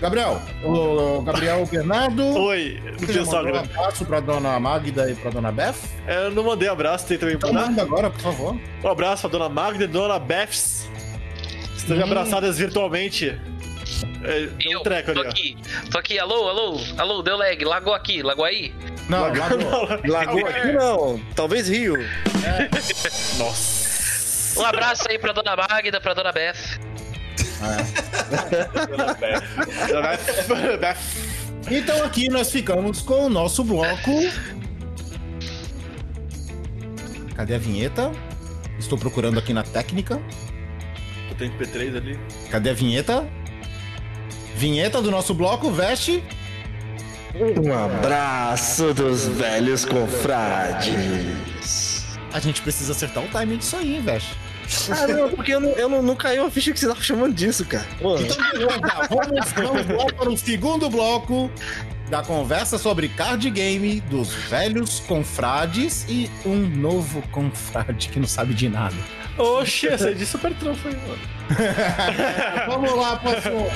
[0.00, 2.22] Gabriel, o Gabriel Bernardo.
[2.38, 5.74] Oi, Você já mandou um abraço pra dona Magda e pra dona Beth?
[6.06, 7.68] Eu não mandei abraço, tem também pra Então dar.
[7.68, 8.56] manda agora, por favor.
[8.84, 10.88] Um abraço pra dona Magda e dona Beths.
[11.76, 12.10] Estejam Hum.
[12.12, 13.40] abraçadas virtualmente.
[14.24, 15.30] É, um Eu, treco tô ali, ó.
[15.30, 15.56] aqui,
[15.90, 18.74] tô aqui, alô, alô, alô, deu lag, lagou aqui, lagou aí?
[19.08, 20.00] Não, Lagoa.
[20.04, 21.94] Lagoa aqui não, talvez Rio.
[23.38, 24.60] Nossa.
[24.60, 26.56] Um abraço aí pra dona Magda, pra dona Beth.
[30.78, 30.96] Beth.
[31.70, 34.12] Então aqui nós ficamos com o nosso bloco.
[37.34, 38.12] Cadê a vinheta?
[38.78, 40.20] Estou procurando aqui na técnica.
[41.30, 42.18] Eu tenho P3 ali.
[42.50, 43.28] Cadê a vinheta?
[44.54, 46.22] Vinheta do nosso bloco, veste.
[47.34, 50.94] Um abraço dos velhos confrades.
[52.32, 54.34] A gente precisa acertar o timing disso aí, hein, veste.
[54.90, 57.34] Ah, não, porque eu não, eu não, não caiu a ficha que você tava chamando
[57.34, 57.86] disso, cara.
[58.00, 58.36] Pô, Então,
[59.08, 61.50] vamos, vamos lá para o segundo bloco
[62.08, 68.54] da conversa sobre card game dos velhos confrades e um novo confrade que não sabe
[68.54, 68.94] de nada.
[69.36, 71.18] Oxe, essa é de super trunfo aí, mano.
[72.66, 73.66] Vamos lá, próximo.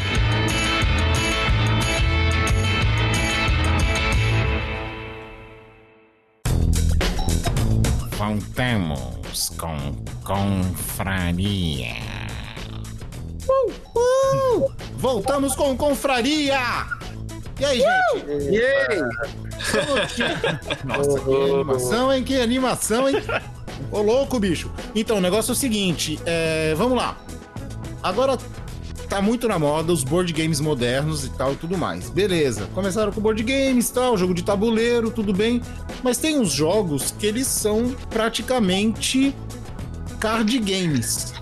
[8.20, 9.78] Voltamos com
[10.22, 11.94] confraria.
[13.48, 14.72] Uh, uh!
[14.98, 16.60] Voltamos com confraria!
[17.58, 18.54] E aí, gente?
[18.54, 19.00] e aí?
[20.84, 22.22] Nossa, que animação, hein?
[22.22, 23.16] Que animação, hein?
[23.90, 24.70] Ô, louco, bicho.
[24.94, 27.16] Então, o negócio é o seguinte, é, vamos lá.
[28.02, 28.36] Agora
[29.11, 32.08] tá muito na moda os board games modernos e tal e tudo mais.
[32.08, 32.68] Beleza.
[32.72, 35.61] Começaram com board games tal, jogo de tabuleiro, tudo bem.
[36.00, 39.34] Mas tem uns jogos que eles são praticamente
[40.20, 41.34] card games.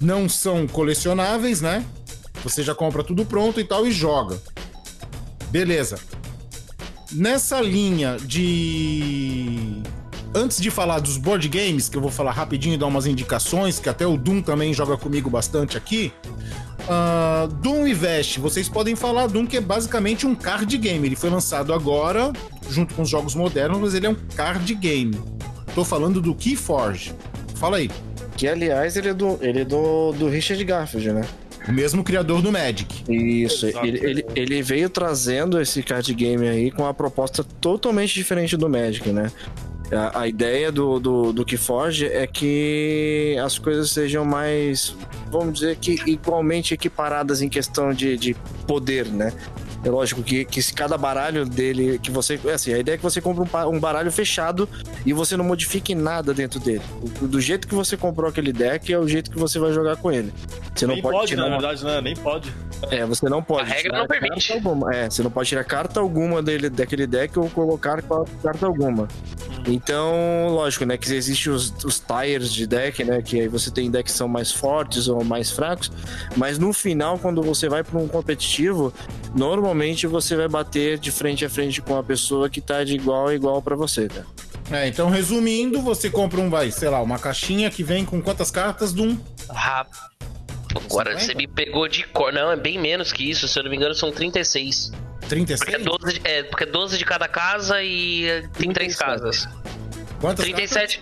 [0.00, 1.84] Não são colecionáveis, né?
[2.42, 4.36] Você já compra tudo pronto e tal e joga.
[5.50, 6.00] Beleza.
[7.12, 9.82] Nessa linha de.
[10.34, 13.78] Antes de falar dos board games, que eu vou falar rapidinho e dar umas indicações,
[13.78, 16.12] que até o Doom também joga comigo bastante aqui.
[16.88, 21.06] Ah, Doom e Vest, vocês podem falar Doom, que é basicamente um card game.
[21.06, 22.32] Ele foi lançado agora,
[22.68, 25.18] junto com os jogos modernos, mas ele é um card game.
[25.74, 27.12] Tô falando do Keyforge.
[27.56, 27.90] Fala aí.
[28.36, 31.22] Que aliás, ele é do, ele é do, do Richard Garfield, né?
[31.66, 33.02] O mesmo criador do Magic.
[33.10, 38.56] Isso, ele, ele, ele veio trazendo esse card game aí com uma proposta totalmente diferente
[38.56, 39.32] do Magic, né?
[39.92, 44.96] A, a ideia do, do, do Keyforge é que as coisas sejam mais,
[45.30, 48.34] vamos dizer que igualmente equiparadas em questão de, de
[48.66, 49.32] poder, né?
[49.86, 52.40] É lógico que, que se cada baralho dele, que você.
[52.44, 54.68] é Assim, a ideia é que você compra um, um baralho fechado
[55.06, 56.82] e você não modifique nada dentro dele.
[57.22, 59.94] O- Do jeito que você comprou aquele deck é o jeito que você vai jogar
[59.96, 60.34] com ele.
[60.74, 62.00] Você não Nem pode, pode, tirar na verdade, né?
[62.00, 62.52] Nem pode.
[62.90, 63.70] é, você não pode.
[63.70, 64.52] A regra não permite.
[64.92, 69.06] É, você não pode tirar carta alguma dele, daquele deck ou colocar ca- carta alguma.
[69.68, 73.90] Então, lógico, né, que existe os, os tires de deck, né, que aí você tem
[73.90, 75.90] decks que são mais fortes ou mais fracos,
[76.36, 78.92] mas no final, quando você vai para um competitivo,
[79.34, 79.75] normalmente
[80.06, 83.34] você vai bater de frente a frente com a pessoa que tá de igual a
[83.34, 84.22] igual para você, tá?
[84.70, 88.50] É, então resumindo, você compra um, vai, sei lá, uma caixinha que vem com quantas
[88.50, 89.18] cartas de um.
[89.50, 89.88] Rap.
[90.74, 92.32] Agora você me pegou de cor.
[92.32, 93.46] Não, é bem menos que isso.
[93.48, 94.92] Se eu não me engano, são 36.
[95.28, 95.58] 36?
[95.60, 98.96] Porque é 12 de, é, porque é 12 de cada casa e é, tem três
[98.96, 99.48] casas.
[100.20, 101.00] Quantas 37.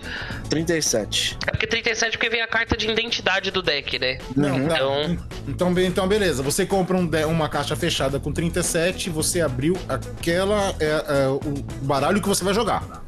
[0.49, 1.37] 37.
[1.47, 4.17] É porque 37 porque vem a carta de identidade do deck, né?
[4.35, 4.75] Não, tá.
[4.75, 6.43] Então, Então, então, beleza.
[6.43, 10.75] Você compra um de- uma caixa fechada com 37, você abriu aquela.
[10.79, 11.39] É, é, o
[11.83, 13.03] baralho que você vai jogar.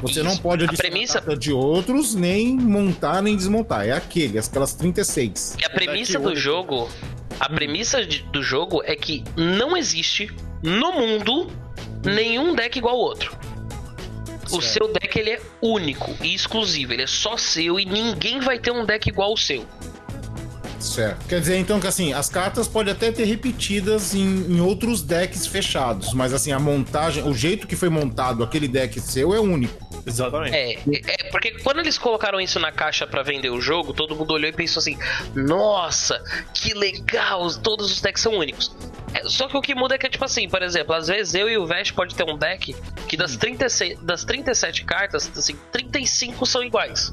[0.00, 0.40] Você não Isso.
[0.42, 3.86] pode A adicionar premissa- carta de outros, nem montar, nem desmontar.
[3.86, 5.56] É aquele, aquelas 36.
[5.60, 6.88] E a premissa do jogo.
[7.38, 10.30] A premissa de- do jogo é que não existe
[10.62, 11.50] no mundo
[12.04, 13.36] nenhum deck igual ao outro.
[14.52, 18.58] O seu deck ele é único e exclusivo, ele é só seu e ninguém vai
[18.58, 19.64] ter um deck igual ao seu.
[20.80, 21.26] Certo.
[21.26, 25.46] Quer dizer, então, que assim, as cartas podem até ter repetidas em, em outros decks
[25.46, 29.90] fechados, mas assim, a montagem, o jeito que foi montado aquele deck seu é único.
[30.06, 30.56] Exatamente.
[30.56, 34.32] É, é porque quando eles colocaram isso na caixa pra vender o jogo, todo mundo
[34.32, 34.98] olhou e pensou assim:
[35.34, 36.22] "Nossa,
[36.54, 38.74] que legal, todos os decks são únicos".
[39.12, 41.48] É, só que o que muda é que tipo assim, por exemplo, às vezes eu
[41.48, 42.74] e o Vest pode ter um deck
[43.08, 47.12] que das 36, das 37 cartas, assim, 35 são iguais.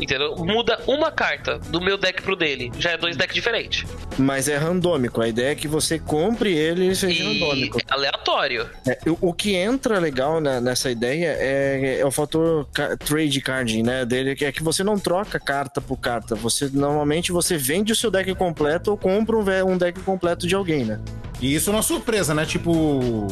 [0.00, 0.36] Entendeu?
[0.36, 3.84] Muda uma carta do meu deck pro dele, já é dois decks diferentes.
[4.18, 5.20] Mas é randômico.
[5.20, 7.78] A ideia é que você compre ele e seja E randômico.
[7.80, 8.68] é aleatório.
[8.86, 13.40] É, o, o que entra legal na- nessa ideia é, é o fator ca- trade
[13.40, 14.04] carding, né?
[14.04, 16.34] Dele, que é que você não troca carta por carta.
[16.34, 20.54] Você normalmente você vende o seu deck completo ou compra um, um deck completo de
[20.54, 21.00] alguém, né?
[21.40, 22.46] E isso não é surpresa, né?
[22.46, 23.26] Tipo,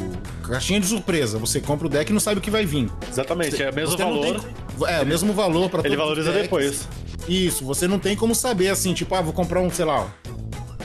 [0.46, 1.38] caixinha de surpresa.
[1.38, 2.90] Você compra o deck e não sabe o que vai vir.
[3.10, 4.40] Exatamente, é o mesmo Você valor.
[4.40, 4.54] tem-
[4.88, 6.88] é, o mesmo valor para Ele valoriza depois.
[7.28, 10.12] Isso, você não tem como saber assim, tipo, ah, vou comprar um, sei lá,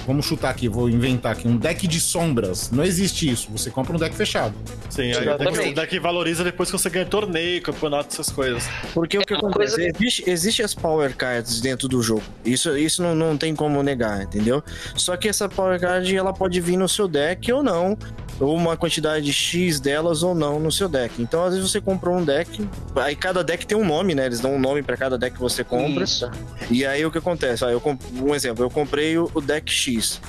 [0.07, 2.71] vamos chutar aqui, vou inventar aqui, um deck de sombras.
[2.71, 3.51] Não existe isso.
[3.51, 4.55] Você compra um deck fechado.
[4.89, 8.63] Sim, aí o deck valoriza depois que você ganha torneio, campeonato, essas coisas.
[8.93, 9.75] Porque o que É acontece?
[9.75, 12.23] coisa Existe, existe as power cards dentro do jogo.
[12.43, 14.63] Isso, isso não, não tem como negar, entendeu?
[14.95, 17.97] Só que essa power card ela pode vir no seu deck ou não.
[18.39, 21.21] Ou uma quantidade X delas ou não no seu deck.
[21.21, 22.67] Então, às vezes, você comprou um deck.
[22.95, 24.25] Aí cada deck tem um nome, né?
[24.25, 26.03] Eles dão um nome pra cada deck que você compra.
[26.03, 26.29] Isso.
[26.69, 27.65] E aí o que acontece?
[27.65, 28.01] Ah, eu comp...
[28.21, 30.21] Um exemplo, eu comprei o deck X.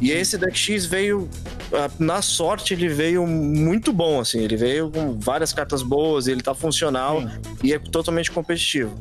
[0.00, 1.28] E esse deck X veio.
[1.72, 4.40] ah, Na sorte, ele veio muito bom, assim.
[4.40, 7.22] Ele veio com várias cartas boas, ele tá funcional
[7.62, 8.94] e é totalmente competitivo.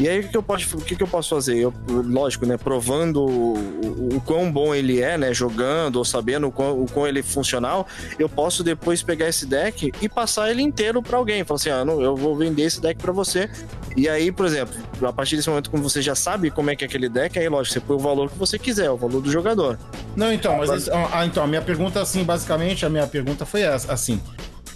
[0.00, 1.56] E aí o que eu posso, o que eu posso fazer?
[1.56, 2.56] Eu, lógico, né?
[2.56, 5.32] Provando o, o- o quão bom ele é, né?
[5.32, 7.86] Jogando ou sabendo o quão, o quão ele é funcional,
[8.18, 11.44] eu posso depois pegar esse deck e passar ele inteiro pra alguém.
[11.44, 13.48] Falar assim, ah, não, eu vou vender esse deck pra você.
[13.96, 16.82] E aí, por exemplo, a partir desse momento, como você já sabe como é que
[16.82, 19.30] é aquele deck, aí, lógico, você põe o valor que você quiser, o valor do
[19.30, 19.78] jogador.
[20.16, 23.62] Não, então, mas esse- ah, então, a minha pergunta, assim, basicamente, a minha pergunta foi
[23.62, 24.20] essa, assim.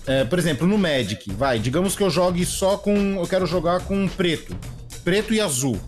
[0.06, 3.16] É, por exemplo, no Magic, vai, digamos que eu jogue só com.
[3.20, 4.56] Eu quero jogar com preto.
[5.04, 5.78] Preto e azul.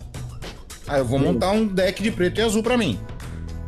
[0.87, 2.99] Aí eu vou montar um deck de preto e azul pra mim.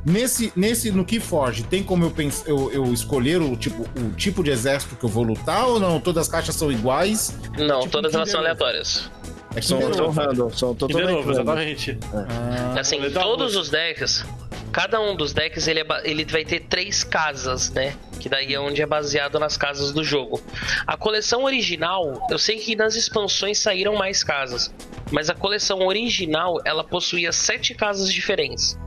[0.05, 2.13] Nesse, nesse, no Keyforge, tem como eu,
[2.45, 5.99] eu, eu escolher o tipo, o tipo de exército que eu vou lutar ou não?
[5.99, 7.33] Todas as caixas são iguais?
[7.57, 9.09] Não, Tipo todas elas são aleatórias.
[9.55, 11.31] É São, são random, são E de totalmente random.
[11.31, 11.97] exatamente.
[12.13, 14.25] Ah, Assim, todos os decks,
[14.73, 17.95] cada um dos decks ele, é ele vai ter três casas, né?
[18.19, 20.41] Que daí é onde é baseado nas casas do jogo.
[20.87, 24.73] A coleção original, eu sei que nas expansões saíram mais casas,
[25.11, 28.77] mas a coleção original ela possuía sete casas diferentes.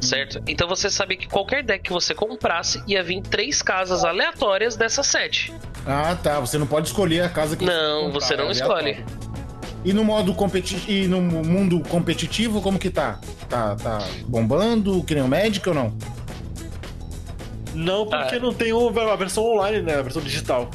[0.00, 0.42] Certo?
[0.46, 5.06] Então você sabia que qualquer deck que você comprasse ia vir três casas aleatórias dessas
[5.06, 5.52] sete.
[5.86, 6.40] Ah, tá.
[6.40, 9.04] Você não pode escolher a casa que Não, comprar, você não é escolhe.
[9.84, 13.18] E no modo competitivo e no mundo competitivo, como que tá?
[13.48, 15.92] Tá, tá bombando, que nem o Magic ou não?
[17.74, 18.40] Não, porque Ah.
[18.40, 19.94] não tem a versão online, né?
[19.96, 20.70] A versão digital.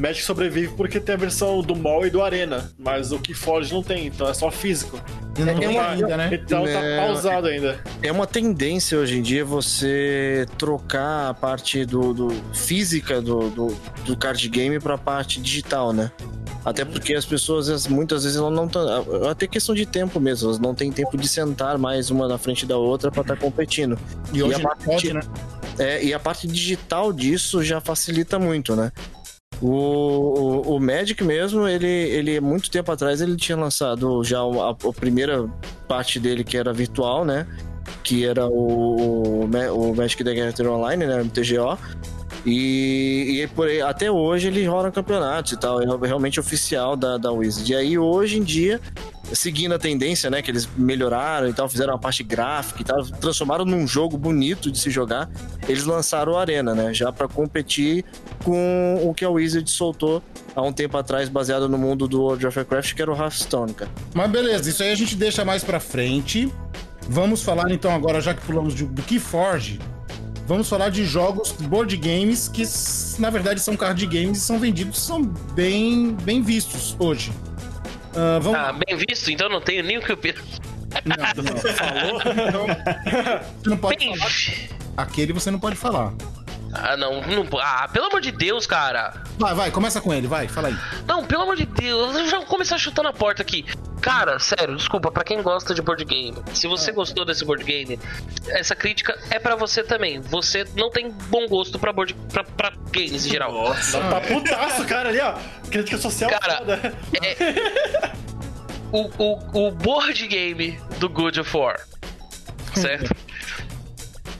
[0.00, 3.72] Magic sobrevive porque tem a versão do mall e do Arena, mas o que Forge
[3.72, 4.98] não tem, então é só físico.
[5.38, 6.30] E não É tem uma- ainda, né?
[6.32, 6.96] Então tá É.
[7.06, 7.78] pausado ainda.
[8.02, 13.76] É uma tendência hoje em dia você trocar a parte do, do- física do, do,
[14.04, 16.10] do card game para a parte digital, né?
[16.64, 18.82] Até porque as pessoas, as- muitas vezes, elas não estão.
[19.30, 22.66] Até questão de tempo mesmo, elas não têm tempo de sentar mais uma na frente
[22.66, 23.98] da outra para estar competindo.
[24.32, 25.20] E hoje a parte pode, de- né?
[25.78, 28.92] É, e a parte digital disso já facilita muito, né?
[29.60, 34.70] O, o, o Magic mesmo, ele, ele muito tempo atrás ele tinha lançado já a,
[34.70, 35.46] a primeira
[35.86, 37.46] parte dele que era virtual, né?
[38.02, 41.22] Que era o, o, o Magic the Gathering Online, né?
[41.22, 41.78] MTGO.
[42.46, 47.30] E, e por até hoje ele rola campeonatos e tal, é realmente oficial da, da
[47.30, 47.70] Wizard.
[47.70, 48.80] E aí hoje em dia,
[49.32, 53.02] seguindo a tendência, né, que eles melhoraram e tal, fizeram uma parte gráfica e tal,
[53.04, 55.30] transformaram num jogo bonito de se jogar,
[55.68, 58.04] eles lançaram o Arena, né, já para competir
[58.44, 60.22] com o que a Wizard soltou
[60.54, 63.72] há um tempo atrás, baseado no mundo do World of Warcraft, que era o Hearthstone,
[63.74, 63.90] cara.
[64.14, 66.52] Mas beleza, isso aí a gente deixa mais pra frente.
[67.08, 69.80] Vamos falar então agora, já que pulamos de- do Keyforge,
[70.46, 72.62] vamos falar de jogos, board games, que
[73.20, 77.32] na verdade são card games e são vendidos, são bem, bem vistos hoje.
[78.14, 78.58] Ah, vamos...
[78.58, 80.42] Ah, bem visto, então não tenho nem o que eu penso.
[81.04, 82.20] Não, não, falou?
[82.48, 82.66] Então,
[83.62, 84.16] você não pode Bem...
[84.16, 84.32] falar.
[84.96, 86.12] Aquele você não pode falar.
[86.72, 87.46] Ah, não, não.
[87.60, 89.12] Ah, pelo amor de Deus, cara.
[89.38, 90.76] Vai, vai, começa com ele, vai, fala aí.
[91.06, 93.64] Não, pelo amor de Deus, eu já vou começar chutando a porta aqui.
[94.00, 97.98] Cara, sério, desculpa, pra quem gosta de board game, se você gostou desse board game,
[98.48, 100.20] essa crítica é pra você também.
[100.20, 103.52] Você não tem bom gosto pra, board, pra, pra games em geral.
[103.52, 105.34] Nossa, tá putaço, cara, ali, ó.
[105.70, 106.94] Crítica social Cara, foda.
[108.92, 111.80] O, o, o board game do God of War,
[112.74, 113.14] certo?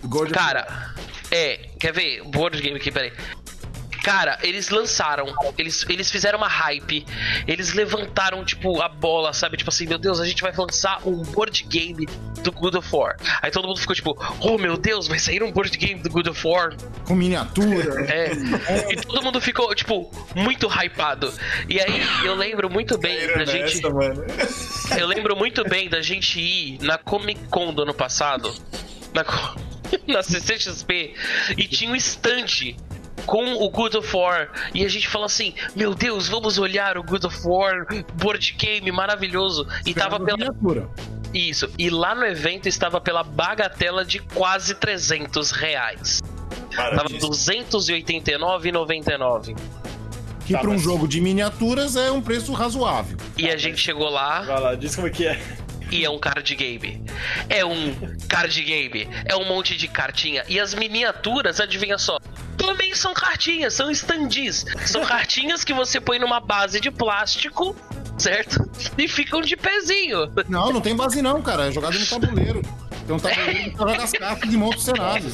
[0.04, 0.92] God of- Cara,
[1.30, 2.22] é, quer ver?
[2.24, 3.12] Board game aqui, peraí.
[4.02, 5.26] Cara, eles lançaram,
[5.58, 7.04] eles, eles fizeram uma hype,
[7.46, 9.58] eles levantaram, tipo, a bola, sabe?
[9.58, 12.06] Tipo assim, meu Deus, a gente vai lançar um board game
[12.42, 13.16] do God of War.
[13.42, 16.28] Aí todo mundo ficou tipo, oh meu Deus, vai sair um board game do God
[16.28, 16.74] of War.
[17.04, 18.06] Com miniatura.
[18.10, 18.30] É.
[18.90, 21.32] E todo mundo ficou, tipo, muito hypado.
[21.68, 23.74] E aí eu lembro muito bem da Caíram gente.
[23.76, 24.24] nessa, mano.
[24.98, 28.54] Eu lembro muito bem da gente ir na Comic Con do ano passado,
[29.12, 29.24] na,
[30.06, 31.14] na CCXP,
[31.56, 32.74] e tinha um stand
[33.26, 34.50] com o God of War.
[34.74, 38.90] E a gente falou assim: Meu Deus, vamos olhar o God of War board game
[38.90, 39.66] maravilhoso.
[39.86, 40.36] E tava pela.
[40.38, 40.88] miniatura.
[41.32, 41.70] Isso.
[41.78, 46.20] E lá no evento estava pela bagatela de quase 300 reais.
[46.74, 47.30] Tava Baratíssimo.
[47.32, 49.56] 289,99.
[50.46, 53.16] Que Tá, para um mas- jogo de miniaturas é um preço razoável.
[53.36, 54.42] E a gente chegou lá.
[54.42, 55.38] Vai lá, diz como é que é.
[55.90, 57.02] E é um card game.
[57.48, 57.94] É um
[58.28, 59.08] card game.
[59.24, 60.44] É um monte de cartinha.
[60.48, 62.18] E as miniaturas, adivinha só?
[62.56, 64.64] Também são cartinhas, são standees.
[64.86, 67.74] São cartinhas que você põe numa base de plástico,
[68.18, 68.70] certo?
[68.96, 70.30] E ficam de pezinho.
[70.48, 71.68] Não, não tem base não, cara.
[71.68, 72.62] É jogado no tabuleiro.
[73.06, 75.32] Tem um tabuleiro pra jogar as cartas e monta o cenário.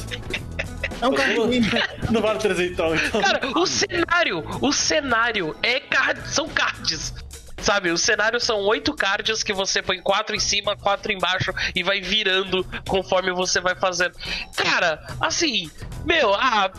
[0.99, 1.69] É um card game.
[2.09, 3.21] Não vale trezentão, então.
[3.21, 7.13] Cara, o cenário, o cenário é card, são cards.
[7.59, 11.81] Sabe, o cenário são oito cards que você põe quatro em cima, quatro embaixo e
[11.83, 14.13] vai virando conforme você vai fazendo.
[14.55, 15.69] Cara, assim,
[16.05, 16.71] meu, ah.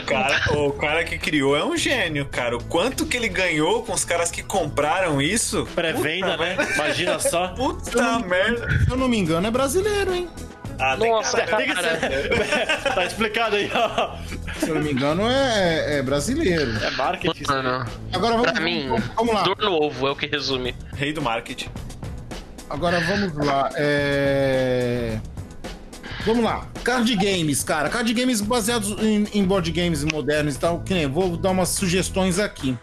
[0.00, 2.56] O cara, o cara que criou é um gênio, cara.
[2.56, 5.68] O quanto que ele ganhou com os caras que compraram isso?
[5.74, 6.56] Pré-venda, né?
[6.56, 7.48] Puta só.
[7.48, 8.66] Puta merda.
[8.84, 10.28] Se eu não me engano, é brasileiro, hein?
[10.80, 12.80] Ah, tem Nossa, cara- Tem que ser.
[12.94, 14.16] tá explicado aí, ó.
[14.60, 16.72] Se eu não me engano, é, é brasileiro.
[16.82, 17.44] É marketing.
[17.48, 19.42] Mano, Agora vamos, pra mim, vamos, vamos lá.
[19.42, 20.74] dor no ovo é o que resume.
[20.94, 21.68] Rei do marketing.
[22.68, 23.70] Agora vamos lá.
[23.76, 25.18] É...
[26.26, 26.66] Vamos lá.
[26.84, 27.88] Card games, cara.
[27.88, 30.80] Card games baseados em, em board games modernos e tal.
[30.80, 32.76] Que nem, vou dar umas sugestões aqui.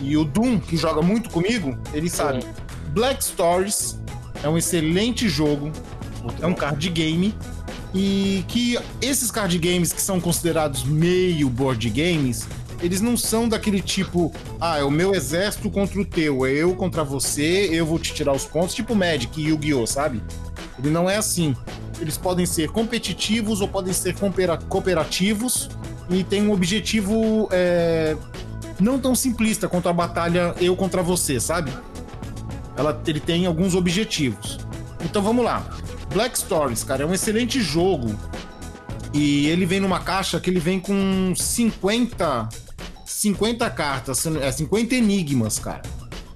[0.00, 2.44] E o Doom, que joga muito comigo, ele sabe.
[2.88, 3.98] Black Stories
[4.42, 5.72] é um excelente jogo.
[6.40, 7.34] É um card game.
[7.98, 12.46] E que esses card games que são considerados meio board games,
[12.82, 14.30] eles não são daquele tipo,
[14.60, 18.12] ah, é o meu exército contra o teu, é eu contra você, eu vou te
[18.12, 20.22] tirar os pontos, tipo Magic e Yu-Gi-Oh, sabe?
[20.78, 21.56] Ele não é assim.
[21.98, 25.70] Eles podem ser competitivos ou podem ser coopera- cooperativos
[26.10, 28.14] e tem um objetivo é,
[28.78, 31.72] não tão simplista quanto a batalha eu contra você, sabe?
[32.76, 34.58] Ela, ele tem alguns objetivos.
[35.02, 35.66] Então vamos lá.
[36.16, 38.18] Black Stories, cara, é um excelente jogo.
[39.12, 42.48] E ele vem numa caixa que ele vem com 50
[43.04, 45.82] 50 cartas, é 50 enigmas, cara.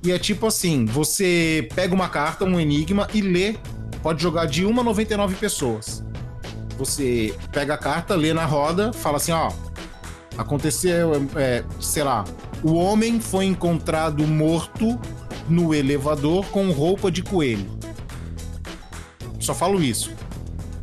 [0.02, 3.56] E é tipo assim, você pega uma carta, um enigma e lê,
[4.02, 6.04] pode jogar de 1 a 99 pessoas.
[6.76, 9.50] Você pega a carta, lê na roda, fala assim, ó,
[10.36, 12.24] aconteceu, é, sei lá,
[12.62, 15.00] o homem foi encontrado morto
[15.48, 17.80] no elevador com roupa de coelho.
[19.40, 20.12] Só falo isso.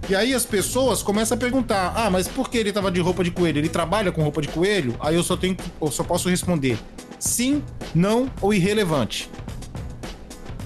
[0.09, 3.23] E aí as pessoas começam a perguntar: "Ah, mas por que ele tava de roupa
[3.23, 3.59] de coelho?
[3.59, 6.77] Ele trabalha com roupa de coelho?" Aí eu só tenho eu só posso responder:
[7.19, 9.29] sim, não ou irrelevante.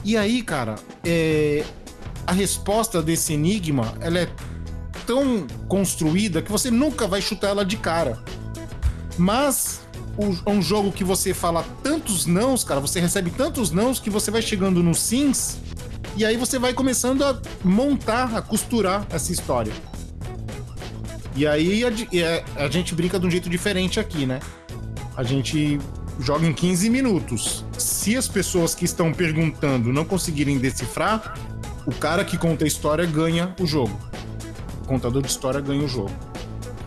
[0.03, 1.63] E aí, cara, é,
[2.25, 4.29] a resposta desse enigma, ela é
[5.05, 8.23] tão construída que você nunca vai chutar ela de cara.
[9.17, 9.81] Mas
[10.45, 14.29] é um jogo que você fala tantos nãos, cara, você recebe tantos nãos que você
[14.29, 15.59] vai chegando nos sims
[16.15, 19.73] e aí você vai começando a montar, a costurar essa história.
[21.35, 24.39] E aí a, é- a gente brinca de um jeito diferente aqui, né?
[25.15, 25.79] A gente
[26.19, 27.65] joga em 15 minutos.
[27.77, 31.37] Se as pessoas que estão perguntando não conseguirem decifrar,
[31.85, 33.97] o cara que conta a história ganha o jogo.
[34.83, 36.11] O contador de história ganha o jogo.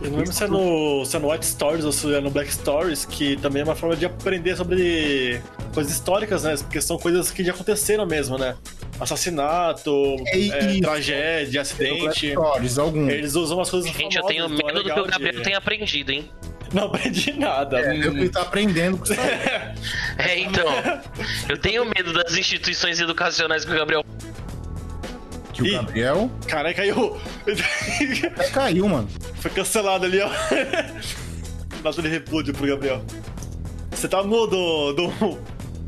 [0.05, 2.31] Eu não lembro se é, no, se é no White Stories ou se é no
[2.31, 5.41] Black Stories, que também é uma forma de aprender sobre
[5.73, 6.55] coisas históricas, né?
[6.59, 8.55] Porque são coisas que já aconteceram mesmo, né?
[9.01, 12.33] Assassinato, É, é, tragédia, acidente.
[12.33, 13.09] Stories, algum.
[13.09, 16.13] Eles usam umas coisas Gente, eu tenho medo do que o Gabriel de- tenha aprendido,
[16.13, 16.31] hein?
[16.73, 17.81] Não aprendi nada.
[17.81, 19.75] É, eu que tá aprendendo com isso aí.
[20.19, 20.65] É, então.
[21.49, 24.05] Eu tenho medo das instituições educacionais que o Gabriel.
[25.53, 25.73] Que o Ih.
[25.73, 27.17] Gabriel Caralho, caiu.
[28.53, 29.09] caiu, mano.
[29.45, 30.30] Foi cancelado ali, ó.
[31.84, 33.05] Nota de repúdio pro Gabriel.
[33.90, 35.38] Você tá mudo, do.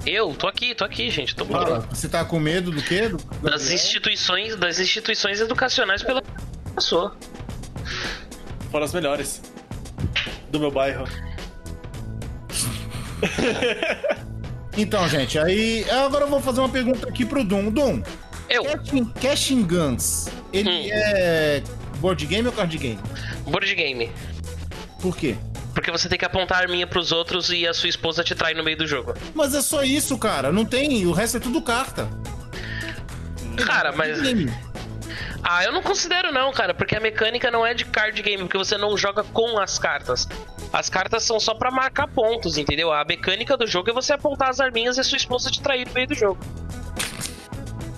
[0.04, 0.34] Eu?
[0.34, 1.34] Tô aqui, tô aqui, gente.
[1.34, 3.08] Tô Fala, você tá com medo do quê?
[3.08, 6.22] Do- das instituições, das instituições educacionais pela
[6.74, 7.16] pessoa.
[8.70, 9.40] Foram as melhores.
[10.50, 11.06] Do meu bairro.
[14.78, 17.70] Então, gente, aí agora eu vou fazer uma pergunta aqui pro Dum.
[17.70, 18.02] Dum,
[18.46, 20.88] Eu, Cashin, Cashin Guns, ele Hum.
[20.92, 21.62] é
[21.96, 22.98] board game ou card game?
[23.46, 24.10] board game.
[25.00, 25.36] Por quê?
[25.74, 28.54] Porque você tem que apontar a arminha pros outros e a sua esposa te trai
[28.54, 29.14] no meio do jogo.
[29.34, 30.50] Mas é só isso, cara.
[30.50, 31.04] Não tem.
[31.06, 32.08] O resto é tudo carta.
[33.56, 34.20] Cara, mas.
[34.20, 34.50] Game.
[35.42, 38.58] Ah, eu não considero não, cara, porque a mecânica não é de card game, porque
[38.58, 40.26] você não joga com as cartas.
[40.72, 42.92] As cartas são só pra marcar pontos, entendeu?
[42.92, 45.86] A mecânica do jogo é você apontar as arminhas e a sua esposa te trair
[45.86, 46.40] no meio do jogo.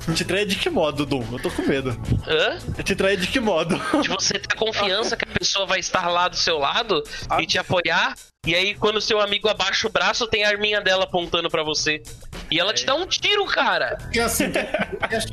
[0.14, 1.24] Te trair de que modo, Dum?
[1.32, 1.90] Eu tô com medo.
[2.26, 2.82] Hã?
[2.82, 3.80] Te trair de que modo?
[4.02, 7.02] De você ter confiança que a pessoa vai estar lá do seu lado
[7.40, 8.14] e te apoiar.
[8.46, 12.02] E aí, quando seu amigo abaixa o braço, tem a arminha dela apontando pra você.
[12.50, 13.98] E ela te dá um tiro, cara.
[14.00, 14.50] Porque assim,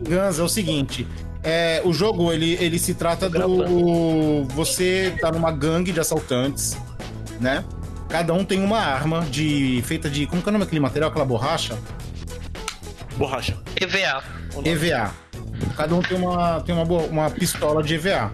[0.01, 1.07] Guns é o seguinte.
[1.43, 4.45] É, o jogo, ele, ele se trata do...
[4.55, 6.78] Você tá numa gangue de assaltantes,
[7.39, 7.63] né?
[8.09, 10.26] Cada um tem uma arma de feita de...
[10.26, 11.09] Como que é o nome daquele material?
[11.09, 11.78] Aquela borracha?
[13.15, 13.57] Borracha.
[13.80, 14.35] EVA.
[14.64, 15.14] EVA.
[15.76, 18.32] Cada um tem uma, tem uma, bo- uma pistola de EVA.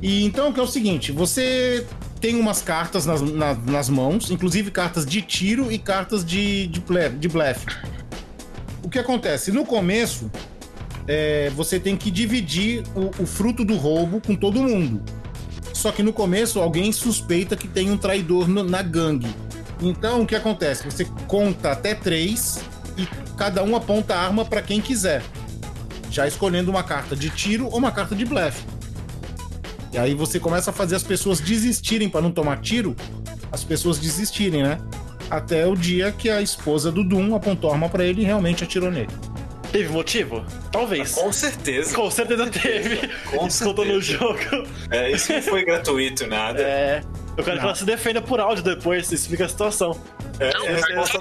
[0.00, 1.86] E então, que é o seguinte, você
[2.20, 6.80] tem umas cartas nas, na- nas mãos, inclusive cartas de tiro e cartas de, de,
[6.80, 7.66] ble- de blefe.
[8.82, 9.50] O que acontece?
[9.52, 10.30] No começo,
[11.06, 15.02] é, você tem que dividir o, o fruto do roubo com todo mundo.
[15.74, 19.28] Só que no começo, alguém suspeita que tem um traidor no- na gangue.
[19.80, 20.84] Então, o que acontece?
[20.84, 22.58] Você conta até três
[22.96, 23.06] e
[23.36, 25.22] cada um aponta a arma para quem quiser
[26.10, 28.64] já escolhendo uma carta de tiro ou uma carta de blefe.
[29.92, 32.94] E aí você começa a fazer as pessoas desistirem para não tomar tiro,
[33.50, 34.78] as pessoas desistirem, né?
[35.30, 38.64] Até o dia que a esposa do Doom apontou a arma para ele e realmente
[38.64, 39.08] atirou nele.
[39.70, 40.44] Teve motivo?
[40.72, 41.12] Talvez.
[41.12, 41.94] Com certeza.
[41.94, 43.08] Com certeza teve.
[43.30, 44.38] Com contou no jogo.
[44.90, 46.62] É, isso não foi gratuito, nada.
[46.62, 47.02] É.
[47.38, 49.98] Eu quero que ela se defenda por áudio depois, explica a situação.
[50.40, 51.18] É, Não, a resposta,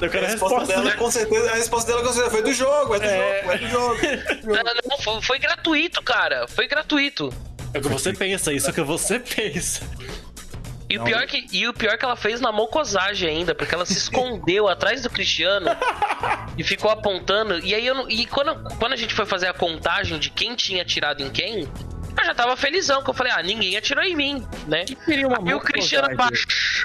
[0.00, 0.66] Eu quero a a resposta resposta.
[0.66, 3.18] dela, com certeza, a resposta dela com certeza foi do jogo, é do É.
[3.40, 3.96] jogo, é do jogo.
[4.44, 6.48] Não, não, foi, foi gratuito, cara.
[6.48, 7.32] Foi gratuito.
[7.74, 9.82] É o que você pensa, isso é o que você pensa.
[10.88, 13.86] E o, pior que, e o pior que ela fez na mocosagem ainda, porque ela
[13.86, 15.66] se escondeu atrás do Cristiano
[16.58, 17.58] e ficou apontando.
[17.64, 20.56] E aí eu não- E quando, quando a gente foi fazer a contagem de quem
[20.56, 21.68] tinha atirado em quem,
[22.18, 24.84] eu já tava felizão, que eu falei, ah, ninguém atirou em mim, né?
[24.84, 26.08] que seria uma E o Cristiano.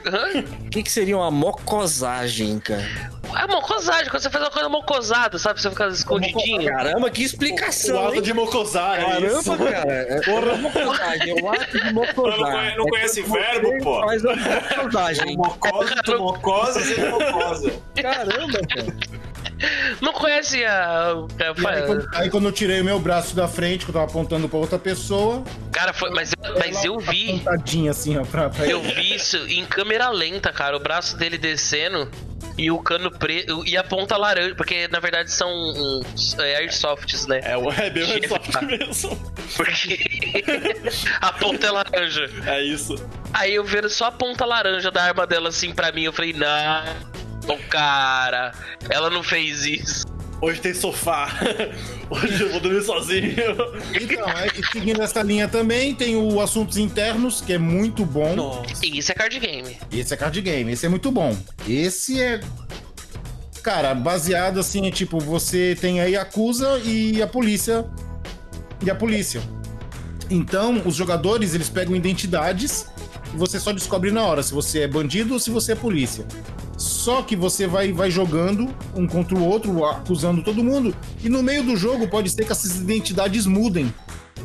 [0.05, 0.39] Hã?
[0.65, 3.13] O que, que seria uma mocosagem, cara?
[3.37, 5.59] É mocosagem, quando você faz uma coisa mocosada, sabe?
[5.59, 6.65] Você fica escondidinho.
[6.71, 8.21] Caramba, que O explicação, ato hein?
[8.21, 9.43] de mocosar, é isso.
[9.43, 9.91] Caramba, cara.
[9.93, 10.21] É,
[10.53, 12.37] é mocosagem, é o ato de mocosar.
[12.37, 13.99] Não conhe- não É conhece quando verbo, pô?
[14.05, 14.35] Faz a
[14.77, 15.37] mocosagem.
[15.37, 17.73] Mocosa, tu mocosa, você mocosa.
[18.01, 19.14] Caramba, cara.
[20.01, 21.11] Não conhece a.
[21.13, 24.05] a- aí, quando, aí quando eu tirei o meu braço da frente, que eu tava
[24.05, 26.09] apontando pra outra pessoa, Cara, foi.
[26.11, 27.41] Mas, mas eu vi.
[27.89, 30.75] assim, ó, pra, pra Eu vi isso em câmera lenta, cara.
[30.77, 32.09] O braço dele descendo
[32.57, 33.63] e o cano preto.
[33.65, 37.41] E a ponta laranja, porque na verdade são uns é, airsofts, né?
[37.43, 38.61] É, o é bem Chefe, soft tá.
[38.61, 39.33] mesmo.
[39.57, 40.43] Porque
[41.21, 42.29] a ponta é laranja.
[42.45, 42.95] É isso.
[43.33, 46.31] Aí eu vendo só a ponta laranja da arma dela assim pra mim, eu falei,
[46.31, 46.47] não,
[47.69, 48.51] cara,
[48.89, 50.05] ela não fez isso.
[50.41, 51.29] Hoje tem sofá.
[52.09, 53.33] Hoje eu vou dormir sozinho.
[53.99, 58.35] Então, aí, seguindo essa linha também, tem o Assuntos Internos, que é muito bom.
[58.35, 58.85] Nossa.
[58.85, 59.77] E isso é card game.
[59.91, 61.35] Esse é card game, esse é muito bom.
[61.67, 62.41] Esse é.
[63.63, 67.85] Cara, baseado assim, tipo, você tem a Yakuza e a polícia.
[68.85, 69.41] E a polícia.
[70.29, 72.87] Então, os jogadores, eles pegam identidades
[73.33, 76.25] e você só descobre na hora se você é bandido ou se você é polícia.
[76.77, 81.41] Só que você vai, vai jogando um contra o outro, acusando todo mundo, e no
[81.41, 83.93] meio do jogo pode ser que essas identidades mudem.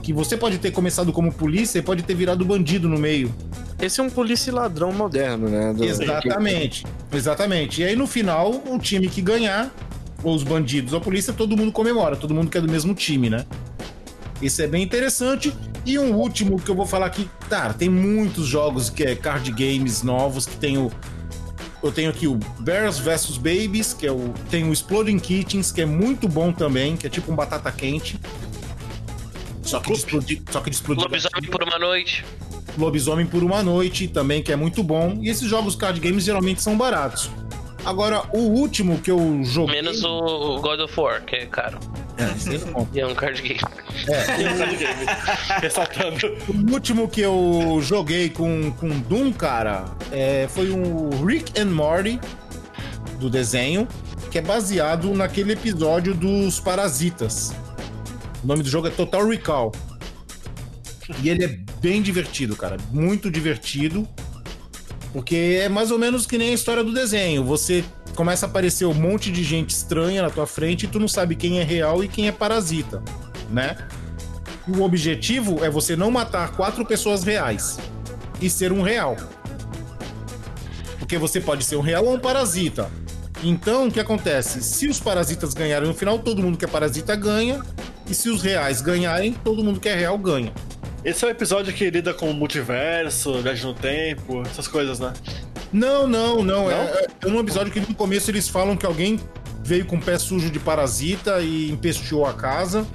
[0.03, 3.35] Que você pode ter começado como polícia e pode ter virado bandido no meio.
[3.81, 5.73] Esse é um polícia ladrão moderno, né?
[5.75, 6.87] Do- Exatamente.
[7.13, 7.83] Exatamente.
[7.83, 9.71] E aí no final, o time que ganhar,
[10.23, 12.95] ou os bandidos ou a polícia, todo mundo comemora, todo mundo que é do mesmo
[12.95, 13.45] time, né?
[14.41, 15.53] Isso é bem interessante.
[15.85, 19.51] E um último que eu vou falar aqui, cara, tem muitos jogos que é card
[19.51, 20.91] games novos que tem o
[21.83, 25.81] eu tenho aqui o Bears vs Babies, que é o tem o Exploding Kittens, que
[25.81, 28.19] é muito bom também, que é tipo um batata quente.
[29.63, 32.25] Só que de explodir, só que de explodir Lobisomem por uma noite.
[32.77, 35.19] Lobisomem por uma noite também, que é muito bom.
[35.23, 37.31] E esses jogos card games geralmente são baratos.
[37.85, 39.77] Agora, o último que eu joguei.
[39.77, 41.79] Menos o God of War, que é caro.
[42.21, 42.89] É, esse aí é bom.
[42.93, 43.59] E é um card game.
[45.61, 46.37] Ressaltando.
[46.49, 52.21] O último que eu joguei com, com Doom, cara, é, foi um Rick and Morty
[53.19, 53.89] do desenho,
[54.31, 57.55] que é baseado naquele episódio dos Parasitas.
[58.43, 59.73] O nome do jogo é Total Recall.
[61.23, 62.77] E ele é bem divertido, cara.
[62.91, 64.09] Muito divertido.
[65.13, 67.45] Porque é mais ou menos que nem a história do desenho.
[67.45, 67.85] Você
[68.21, 71.35] começa a aparecer um monte de gente estranha na tua frente e tu não sabe
[71.35, 73.03] quem é real e quem é parasita,
[73.49, 73.79] né?
[74.69, 77.79] E o objetivo é você não matar quatro pessoas reais
[78.39, 79.17] e ser um real.
[80.99, 82.91] Porque você pode ser um real ou um parasita.
[83.43, 84.63] Então, o que acontece?
[84.63, 87.63] Se os parasitas ganharem no final, todo mundo que é parasita ganha.
[88.07, 90.53] E se os reais ganharem, todo mundo que é real ganha.
[91.03, 95.15] Esse é o episódio que lida com o multiverso, viagem no tempo, essas coisas, né?
[95.73, 96.71] Não, não, não.
[96.71, 99.21] É, é um episódio que no começo eles falam que alguém
[99.63, 102.87] veio com o pé sujo de parasita e empesteou a casa.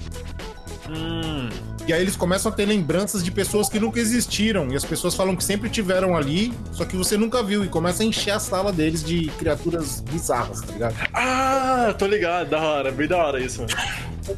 [0.89, 1.49] Hum.
[1.88, 4.69] E aí eles começam a ter lembranças de pessoas que nunca existiram.
[4.71, 7.63] E as pessoas falam que sempre tiveram ali, só que você nunca viu.
[7.63, 10.95] E começa a encher a sala deles de criaturas bizarras, tá ligado?
[11.13, 13.65] Ah, tô ligado, da hora, bem da hora isso.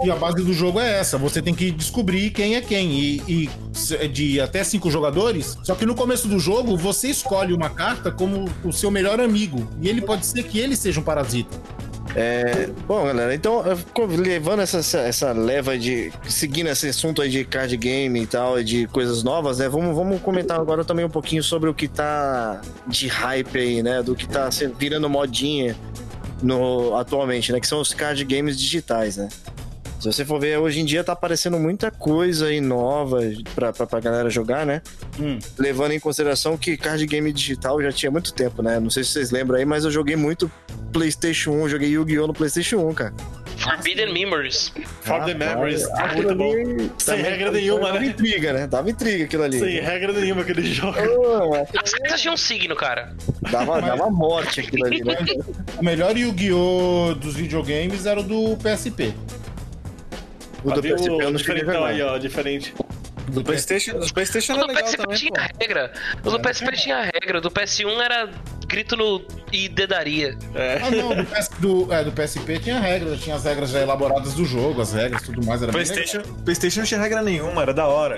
[0.04, 2.92] E a base do jogo é essa: você tem que descobrir quem é quem.
[3.00, 5.58] E, e de até cinco jogadores.
[5.64, 9.68] Só que no começo do jogo, você escolhe uma carta como o seu melhor amigo.
[9.82, 11.56] E ele pode ser que ele seja um parasita.
[12.20, 13.64] É, bom, galera, então,
[14.18, 16.12] levando essa, essa, leva de.
[16.28, 19.70] seguindo esse assunto aí de card game e tal, de coisas novas, né?
[19.70, 24.02] Vamos, vamos comentar agora também um pouquinho sobre o que tá de hype aí, né?
[24.02, 24.50] Do que tá
[24.80, 25.76] virando modinha
[26.42, 27.60] no, atualmente, né?
[27.60, 29.30] Que são os card games digitais, né?
[30.12, 33.20] Se você for ver, hoje em dia tá aparecendo muita coisa aí nova
[33.54, 34.82] pra, pra, pra galera jogar, né?
[35.20, 35.38] Hum.
[35.58, 38.80] Levando em consideração que card game digital já tinha muito tempo, né?
[38.80, 40.50] Não sei se vocês lembram aí, mas eu joguei muito
[40.94, 42.26] PlayStation 1, joguei Yu-Gi-Oh!
[42.28, 43.14] no PlayStation 1, cara.
[43.58, 44.72] Forbidden Memories.
[45.02, 46.52] For the Memories, Aquilo muito bom.
[46.54, 48.06] ali Sem regra nenhuma, Dava né?
[48.06, 48.68] intriga, né?
[48.68, 49.60] Dava intriga aquilo ali.
[49.60, 50.96] Sem regra nenhuma aquele jogo.
[50.98, 53.14] Ah, As cartas tinham um signo, cara.
[53.52, 55.18] dava, dava morte aquilo ali, né?
[55.78, 57.16] O melhor Yu-Gi-Oh!
[57.16, 59.14] dos videogames era o do PSP.
[60.64, 62.74] O do PSP eu o não cheguei a aí, ó, diferente.
[63.30, 65.56] Do PlayStation, do PlayStation O era do legal PSP também, tinha pô.
[65.60, 65.94] regra.
[66.24, 67.42] O do PSP tinha regra.
[67.42, 68.30] Do PS1 era
[68.68, 70.38] grito no e dedaria.
[70.56, 70.80] É.
[70.82, 74.34] Ah, não, do, PS, do, é, do PSP tinha regras, tinha as regras já elaboradas
[74.34, 75.62] do jogo, as regras tudo mais.
[75.62, 78.18] Era PlayStation, PlayStation não tinha regra nenhuma, era da hora.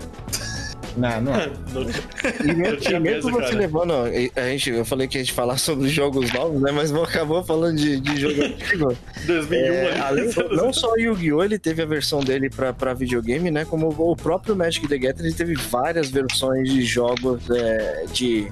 [0.97, 1.33] Não, não.
[2.43, 3.57] E mesmo, Eu tinha e mesmo você cara.
[3.57, 3.93] levando,
[4.35, 6.71] a gente, eu falei que a gente falar sobre jogos novos, né?
[6.71, 8.97] Mas acabou falando de, de jogo antigo.
[9.25, 11.43] 2001 É, além não só o Yu-Gi-Oh!
[11.43, 13.65] ele teve a versão dele pra, pra videogame, né?
[13.65, 18.51] Como o próprio Magic the Gathering ele teve várias versões de jogos é, de,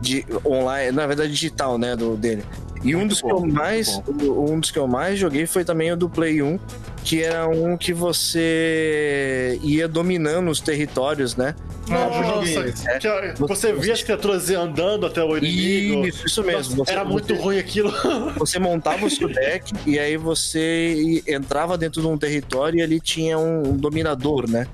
[0.00, 1.96] de online, na verdade digital, né?
[1.96, 2.44] Do, dele.
[2.84, 5.90] E um dos, bom, que eu mais, um dos que eu mais joguei foi também
[5.90, 6.58] o do Play 1,
[7.04, 11.54] que era um que você ia dominando os territórios, né?
[11.90, 12.98] Ah, Nossa, esse.
[12.98, 16.06] que- é, você via as criaturas andando até o inimigo.
[16.06, 16.76] Isso, isso mesmo.
[16.76, 17.92] Nossa, Você- era muito você- ruim aquilo.
[18.38, 22.98] Você montava o seu deck e aí você entrava dentro de um território e ali
[23.00, 24.66] tinha um, um dominador, né?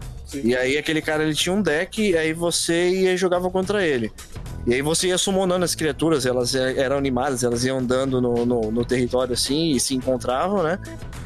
[0.44, 3.84] E aí aquele cara ele tinha um deck e aí você ia e jogava contra
[3.84, 4.12] ele.
[4.66, 8.70] E aí você ia summonando as criaturas, elas eram animadas, elas iam andando no, no,
[8.70, 10.78] no território assim e se encontravam, né?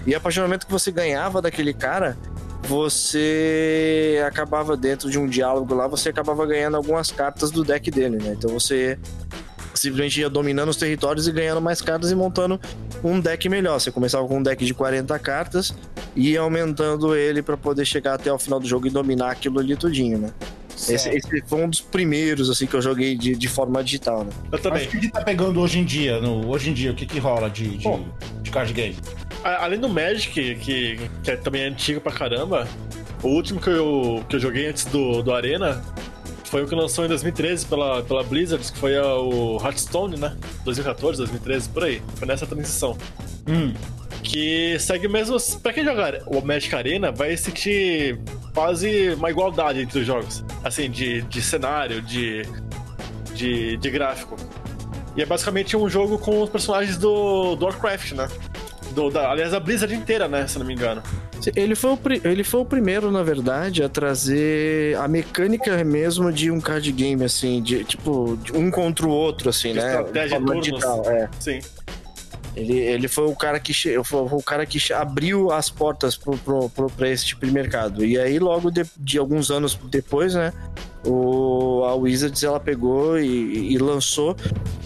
[0.06, 2.16] E a partir do momento que você ganhava daquele cara,
[2.62, 8.18] você acabava dentro de um diálogo lá, você acabava ganhando algumas cartas do deck dele,
[8.18, 8.34] né?
[8.38, 8.98] Então você
[9.74, 12.60] simplesmente ia dominando os territórios e ganhando mais cartas e montando
[13.02, 13.80] um deck melhor.
[13.80, 15.74] Você começava com um deck de 40 cartas
[16.14, 19.58] e ia aumentando ele pra poder chegar até o final do jogo e dominar aquilo
[19.58, 20.30] ali tudinho, né?
[20.76, 24.30] Esse, esse foi um dos primeiros assim que eu joguei de, de forma digital, né?
[24.44, 24.86] Eu Mas também.
[24.86, 26.20] o que, que tá pegando hoje em dia?
[26.20, 28.04] No, hoje em dia, o que, que rola de, de, Bom.
[28.42, 28.96] de card game?
[29.42, 32.66] A- Além do Magic, que, que é também antigo pra caramba,
[33.22, 35.82] o último que eu, que eu joguei antes do, do Arena
[36.44, 40.36] foi o que lançou em 2013 pela, pela Blizzard, que foi a- o Hearthstone, né?
[40.64, 42.02] 2014, 2013, por aí.
[42.16, 42.96] Foi nessa transição.
[43.48, 43.72] Hum.
[44.24, 45.36] Que segue mesmo.
[45.62, 48.18] Pra quem jogar o Magic Arena, vai sentir
[48.52, 50.42] quase uma igualdade entre os jogos.
[50.64, 52.42] Assim, de, de cenário, de,
[53.34, 54.34] de, de gráfico.
[55.16, 58.28] E é basicamente um jogo com os personagens do, do Warcraft, né?
[58.92, 60.46] Do, da, aliás, a Blizzard inteira, né?
[60.46, 61.02] Se não me engano.
[61.54, 66.50] Ele foi, o, ele foi o primeiro, na verdade, a trazer a mecânica mesmo de
[66.50, 69.86] um card game, assim, de tipo, de um contra o outro, assim, De né?
[69.88, 70.66] estratégia De turnos.
[70.66, 71.28] digital, é.
[71.38, 71.60] Sim.
[72.56, 73.72] Ele, ele foi o cara que
[74.04, 76.18] foi o cara que abriu as portas
[76.96, 78.04] pra esse tipo de mercado.
[78.04, 80.52] E aí, logo de, de alguns anos depois, né?
[81.06, 84.36] O, a Wizards ela pegou e, e lançou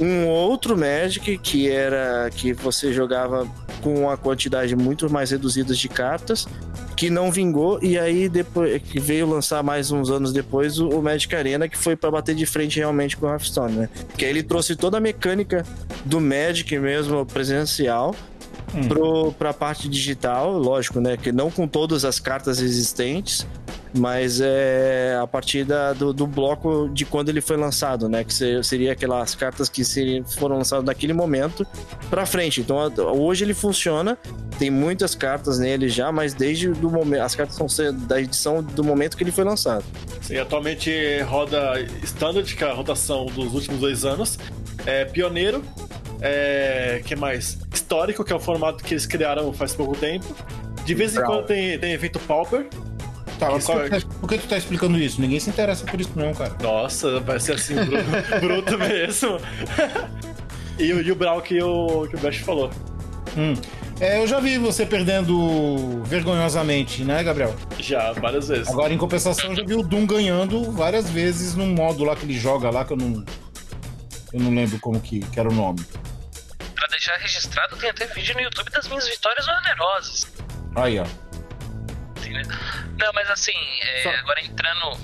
[0.01, 3.47] um outro Magic que era que você jogava
[3.83, 6.47] com uma quantidade muito mais reduzida de cartas
[6.97, 11.01] que não vingou e aí depois que veio lançar mais uns anos depois o, o
[11.01, 13.89] Magic Arena que foi pra bater de frente realmente com o Hearthstone, né?
[14.17, 15.65] Que aí ele trouxe toda a mecânica
[16.05, 18.17] do Magic mesmo presencial
[18.89, 21.17] pro, pra parte digital, lógico, né?
[21.17, 23.47] Que não com todas as cartas existentes,
[23.99, 28.25] mas é a partir da- do, do bloco de quando ele foi lançado, né?
[28.25, 29.83] Que se- seria aquelas cartas que
[30.39, 31.67] foram lançadas naquele momento
[32.09, 32.61] pra frente.
[32.61, 32.79] Então
[33.17, 34.17] hoje ele funciona,
[34.59, 37.67] tem muitas cartas nele já, mas desde do momento as cartas são
[38.07, 39.85] da edição do momento que ele foi lançado.
[40.23, 40.91] Sim, atualmente
[41.23, 44.39] roda Standard, que é a rotação dos últimos dois anos.
[44.87, 45.63] É Pioneiro.
[46.21, 47.01] É.
[47.05, 47.59] que mais?
[47.73, 50.27] Histórico, que é o formato que eles criaram faz pouco tempo.
[50.85, 52.67] De vez em quando tem, tem evento Pauper.
[53.39, 55.21] Tá, mas Que por, que, por que tu tá explicando isso?
[55.21, 56.57] Ninguém se interessa por isso, não, cara.
[56.63, 59.39] Nossa, vai ser assim, bruto, bruto mesmo.
[60.79, 62.71] e, o- e o Brawl que o, que o Bash falou.
[63.37, 63.55] Hum.
[64.01, 67.55] É, eu já vi você perdendo vergonhosamente, né, Gabriel?
[67.81, 68.69] Já, várias vezes.
[68.69, 72.25] Agora, em compensação, eu já vi o Doom ganhando várias vezes num modo lá que
[72.25, 73.25] ele joga lá, que eu não.
[74.33, 75.81] Eu não lembro como que, que era o nome.
[76.75, 80.27] Pra deixar registrado, tem até vídeo no YouTube das minhas vitórias onerosas.
[80.77, 81.07] Aí, ó.
[82.19, 82.43] entendeu?
[82.99, 83.53] Não, mas assim,
[83.83, 84.99] é, Só- agora entrando.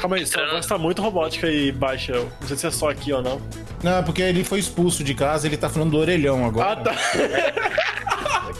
[0.00, 2.12] Calma aí, sua voz tá muito robótica e baixa.
[2.12, 3.40] Eu Não sei se é só aqui ou não.
[3.82, 6.72] Não, porque ele foi expulso de casa, ele tá falando do orelhão agora.
[6.72, 6.94] Ah, tá.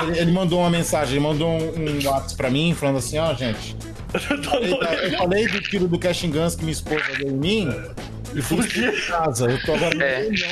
[0.02, 3.34] Ele, ele mandou uma mensagem, ele mandou um, um WhatsApp pra mim, falando assim, ó,
[3.34, 3.76] gente.
[4.14, 7.68] ele tá- eu falei do tiro do Cash Guns que minha esposa deu em mim
[8.34, 9.50] e fui expulso de casa.
[9.50, 10.18] Eu tô agora no É.
[10.26, 10.48] orelhão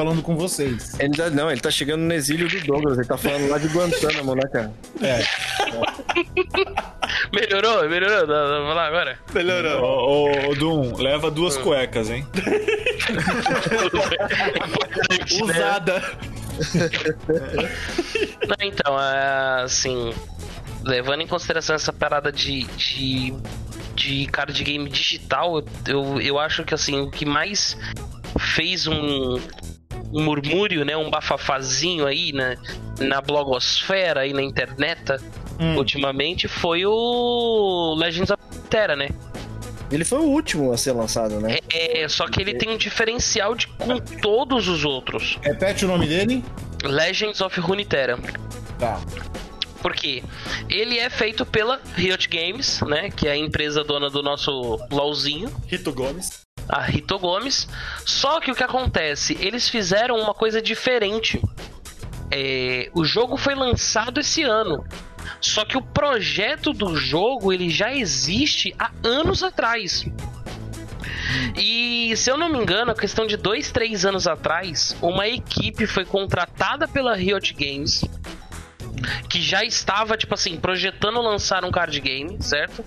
[0.00, 0.98] falando com vocês.
[0.98, 3.68] Ele tá- não, ele tá chegando no exílio do Douglas, ele tá falando lá de
[3.68, 4.72] Guantánamo, né, cara?
[5.02, 5.20] É.
[7.34, 8.26] Melhorou, melhorou.
[8.26, 9.18] Vamos lá agora.
[9.34, 9.82] Melhorou.
[9.82, 12.26] Ô, ô, ô, Dum, leva duas cuecas, hein?
[15.42, 16.02] Usada.
[18.48, 20.14] Não, então, é, assim,
[20.82, 23.34] levando em consideração essa parada de, de,
[23.94, 27.76] de card game digital, eu, eu, eu acho que assim, o que mais
[28.38, 29.38] fez um,
[30.12, 32.56] um murmúrio, né, um bafafazinho aí na,
[32.98, 35.16] na blogosfera e na internet
[35.60, 35.76] Hum.
[35.76, 39.10] ultimamente foi o Legends of Terra, né?
[39.92, 41.58] Ele foi o último a ser lançado, né?
[41.68, 45.38] É, só que ele tem um diferencial de com todos os outros.
[45.42, 46.42] Repete o nome dele?
[46.82, 48.18] Legends of Runeterra.
[48.78, 48.98] Tá.
[49.82, 50.22] Porque
[50.68, 53.10] ele é feito pela Riot Games, né?
[53.10, 56.46] Que é a empresa dona do nosso LOLzinho, Rito Gomes.
[56.70, 57.68] A Rito Gomes.
[58.04, 59.36] Só que o que acontece?
[59.40, 61.42] Eles fizeram uma coisa diferente.
[62.30, 64.84] É, o jogo foi lançado esse ano.
[65.40, 70.04] Só que o projeto do jogo ele já existe há anos atrás.
[71.56, 75.86] E se eu não me engano, a questão de dois, três anos atrás, uma equipe
[75.86, 78.04] foi contratada pela Riot Games
[79.28, 82.84] que já estava, tipo assim, projetando lançar um card game, certo?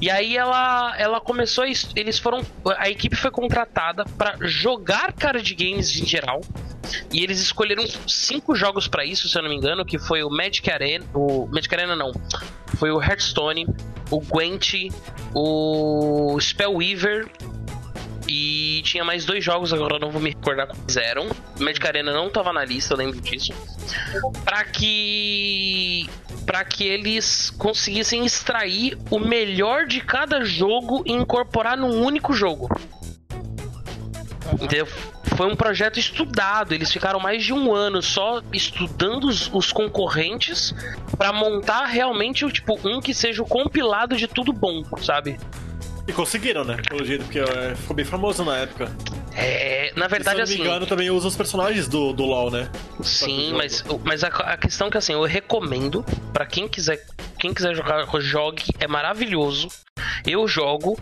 [0.00, 2.40] E aí ela, ela começou a, es- eles foram
[2.76, 6.40] a equipe foi contratada para jogar card games em geral.
[7.12, 10.30] E eles escolheram cinco jogos para isso, se eu não me engano, que foi o
[10.30, 12.12] Magic Arena, o Magic Arena não.
[12.76, 13.66] Foi o Hearthstone,
[14.10, 14.74] o Gwent,
[15.34, 17.28] o Spellweaver
[18.28, 21.28] e tinha mais dois jogos, agora não vou me recordar quais eram.
[21.58, 23.52] Magic Arena não tava na lista, eu lembro disso.
[24.44, 26.08] Pra que
[26.44, 32.68] para que eles conseguissem extrair o melhor de cada jogo e incorporar num único jogo.
[34.54, 34.86] Entendeu?
[35.36, 36.72] Foi um projeto estudado.
[36.72, 40.74] Eles ficaram mais de um ano só estudando os, os concorrentes
[41.18, 45.38] pra montar realmente o tipo um que seja o compilado de tudo bom, sabe?
[46.08, 46.78] E conseguiram, né?
[46.88, 48.90] Pelo jeito, porque é, ficou bem famoso na época.
[49.36, 50.54] É, na E, verdade se eu não assim.
[50.54, 52.70] me engano, também usa os personagens do, do LoL, né?
[53.02, 56.02] Sim, mas, mas a, a questão é que assim, eu recomendo
[56.32, 57.04] pra quem quiser,
[57.38, 59.68] quem quiser jogar, jogue, é maravilhoso.
[60.26, 60.98] Eu jogo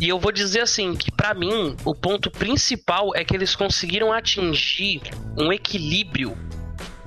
[0.00, 4.10] e eu vou dizer assim que pra mim o ponto principal é que eles conseguiram
[4.12, 5.02] atingir
[5.38, 6.36] um equilíbrio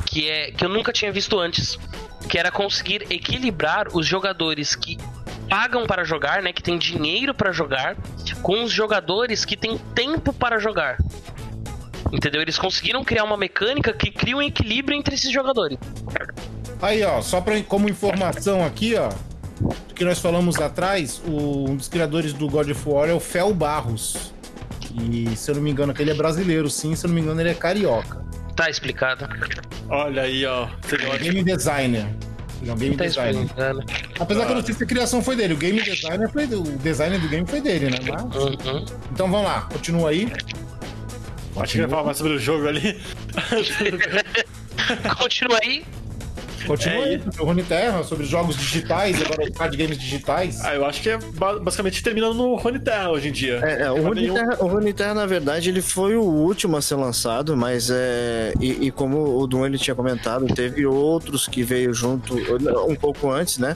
[0.05, 1.77] que é que eu nunca tinha visto antes,
[2.29, 4.97] que era conseguir equilibrar os jogadores que
[5.49, 7.97] pagam para jogar, né, que tem dinheiro para jogar,
[8.43, 10.97] com os jogadores que têm tempo para jogar.
[12.13, 12.41] Entendeu?
[12.41, 15.77] Eles conseguiram criar uma mecânica que cria um equilíbrio entre esses jogadores.
[16.81, 19.09] Aí, ó, só pra, como informação aqui, ó,
[19.59, 23.19] do que nós falamos atrás, o- um dos criadores do God of War é o
[23.19, 24.31] Fel Barros.
[24.95, 27.41] E se eu não me engano, ele é brasileiro, sim, se eu não me engano,
[27.41, 28.23] ele é carioca.
[28.59, 29.25] Tá explicado.
[29.87, 30.67] Olha aí, ó.
[30.91, 32.05] É um game designer.
[32.61, 33.47] Ele é um game Tá designer.
[34.19, 36.63] Apesar que eu não sei se a criação foi dele, o game designer foi o
[36.63, 37.97] designer do game foi dele, né?
[38.05, 38.85] Mas- Uhum.
[39.13, 40.29] Então vamos lá, continua aí.
[41.55, 43.01] Acho que vai falar mais sobre o jogo ali.
[45.17, 45.85] Continua aí.
[46.65, 50.63] Continua É aí, sobre o Runeterra, sobre os jogos digitais, agora os card games digitais.
[50.63, 53.59] Ah, eu acho que é ba- basicamente terminando no Rony Terra hoje em dia.
[53.63, 56.77] É, é, o Não tem nenhum- Runeterra, o Runeterra, na verdade, ele foi o último
[56.77, 58.53] a ser lançado, mas é.
[58.59, 62.35] E, e como o Duan ele tinha comentado, teve outros que veio junto
[62.87, 63.75] um pouco antes, né?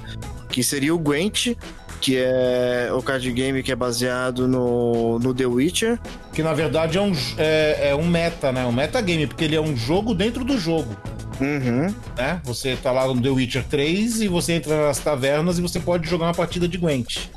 [0.50, 1.56] Que seria o Gwent,
[2.00, 5.98] que é o card game que é baseado no, no The Witcher.
[6.34, 8.66] Que na verdade é um, é, é um meta, né?
[8.66, 10.96] Um metagame, porque ele é um jogo dentro do jogo.
[11.42, 11.94] Uhum.
[12.18, 12.42] Né?
[12.44, 16.10] Você tá lá no The Witcher 3 e você entra nas tavernas e você pode
[16.10, 17.28] jogar uma partida de Gwent.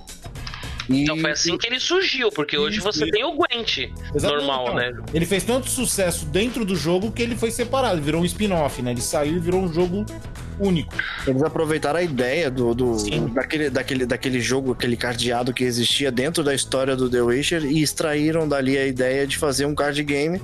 [0.89, 3.91] Então foi assim que ele surgiu, porque hoje você tem o Gwent
[4.23, 4.93] normal, Então, né?
[5.13, 8.93] Ele fez tanto sucesso dentro do jogo que ele foi separado, virou um spin-off, né?
[8.93, 10.07] Ele saiu e virou um jogo
[10.61, 10.95] único.
[11.27, 13.27] Eles aproveitaram a ideia do, do- Sim.
[13.35, 17.83] daquele, daquele, daquele jogo, aquele cardeado que existia dentro da história do The Witcher e
[17.83, 20.41] extraíram dali a ideia de fazer um card game.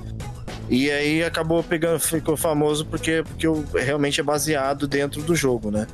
[0.75, 3.45] E aí acabou pegando, ficou famoso porque, porque
[3.79, 5.85] realmente é baseado dentro do jogo, né?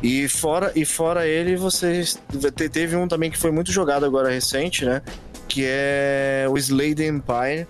[0.00, 2.04] E fora, e fora ele, você
[2.56, 5.02] te- teve um também que foi muito jogado agora recente, né?
[5.48, 7.66] Que é o Slade Empire,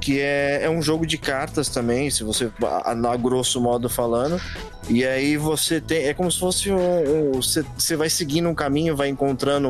[0.00, 2.50] que é, é um jogo de cartas também, se você,
[2.84, 4.40] a, grosso modo falando.
[4.88, 6.04] E aí você tem.
[6.06, 9.68] É como se fosse um- Você, você vai seguindo um caminho, vai encontrando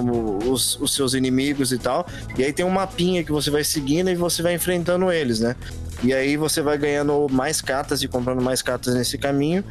[0.48, 2.06] os, os seus inimigos e tal.
[2.38, 5.56] E aí tem um mapinha que você vai seguindo e você vai enfrentando eles, né?
[6.02, 9.64] E aí você vai ganhando mais cartas e comprando mais cartas nesse caminho.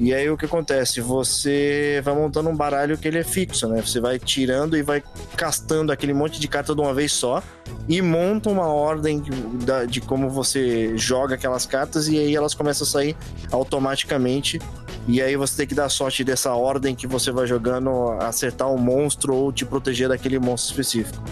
[0.00, 1.00] E aí o que acontece?
[1.00, 3.80] Você vai montando um baralho que ele é fixo, né?
[3.80, 5.02] Você vai tirando e vai
[5.36, 7.42] castando aquele monte de carta de uma vez só
[7.88, 9.22] e monta uma ordem
[9.64, 13.14] da- de como você joga aquelas cartas e aí elas começam a sair
[13.52, 14.58] automaticamente.
[15.06, 18.78] E aí você tem que dar sorte dessa ordem que você vai jogando, acertar um
[18.78, 21.22] monstro ou te proteger daquele monstro específico.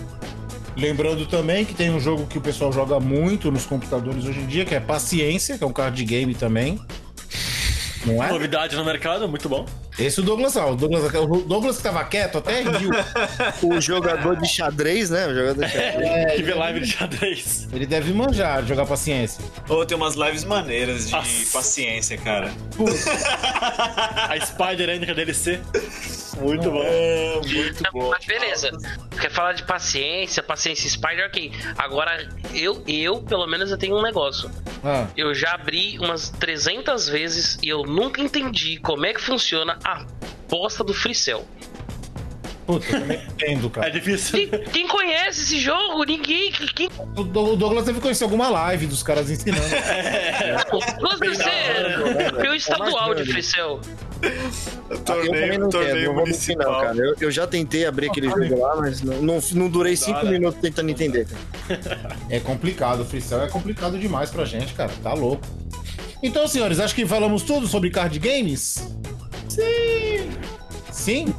[0.83, 4.47] Lembrando também que tem um jogo que o pessoal joga muito nos computadores hoje em
[4.47, 6.77] dia, que é Paciência, que é um card game também.
[8.05, 8.29] Não é?
[8.33, 9.65] Novidade no mercado, muito bom.
[9.99, 12.91] Esse é o Douglas, ó, o Douglas, o Douglas que tava quieto até riu.
[13.63, 15.27] O jogador de xadrez, né?
[15.27, 16.33] O jogador de xadrez.
[16.37, 17.69] que vê live de xadrez.
[17.73, 19.45] Ele deve manjar de jogar Paciência.
[19.69, 21.53] Ou tem umas lives maneiras de Nossa.
[21.53, 22.51] paciência, cara.
[24.29, 25.61] A Spider ainda DLC.
[26.41, 26.83] Muito bom.
[26.85, 28.11] É, muito bom.
[28.11, 28.71] Mas beleza.
[29.21, 31.53] Quer falar de paciência, paciência Spider, ok.
[31.79, 34.51] Agora, eu, eu, pelo menos, eu tenho um negócio.
[34.85, 39.79] Ah, Eu já abri umas 300 vezes e eu nunca entendi como é que funciona
[39.85, 40.05] a
[40.49, 41.45] bosta do Free Cell.
[42.67, 43.91] puta, eu também entendo, É cara.
[43.91, 44.49] difícil.
[44.49, 46.05] Quem, quem conhece esse jogo?
[46.05, 46.53] Ninguém.
[46.75, 49.63] Quem, O Do- o Douglas deve conhecer alguma live dos caras ensinando.
[51.01, 53.81] Duas deve ser campeão estadual de Free Cell.
[54.89, 56.81] Eu também Torneio, não torneio não não, municipal.
[56.83, 56.97] cara.
[56.97, 60.31] Eu, eu já tentei abrir aquele jogo lá, mas não, não, não durei cinco né?
[60.31, 61.27] minutos tentando entender.
[61.67, 62.17] cara.
[62.31, 64.93] É complicado, o freestyle é complicado demais pra gente, cara.
[65.03, 65.43] Tá louco.
[66.23, 68.95] Então, senhores, acho que falamos tudo sobre card games?
[69.55, 70.31] Sim.
[70.91, 71.35] Sim?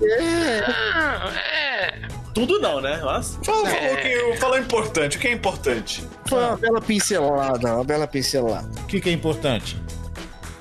[0.65, 2.01] Ah, é.
[2.33, 2.99] Tudo não, né?
[3.03, 3.37] Mas.
[3.43, 5.17] Fala, falou, que, falou importante.
[5.17, 6.03] O que é importante?
[6.25, 8.69] Foi uma bela pincelada, uma bela pincelada.
[8.81, 9.77] O que, que é importante?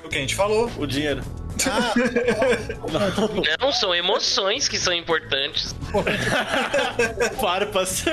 [0.03, 0.69] O que a gente falou.
[0.77, 1.23] O dinheiro.
[1.67, 1.93] Ah,
[3.59, 5.75] Não, são emoções que são importantes.
[7.39, 8.05] Farpas.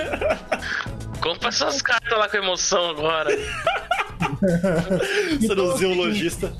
[1.20, 3.30] Compra essas cartas lá com emoção agora.
[5.40, 6.52] Seduziu o lojista.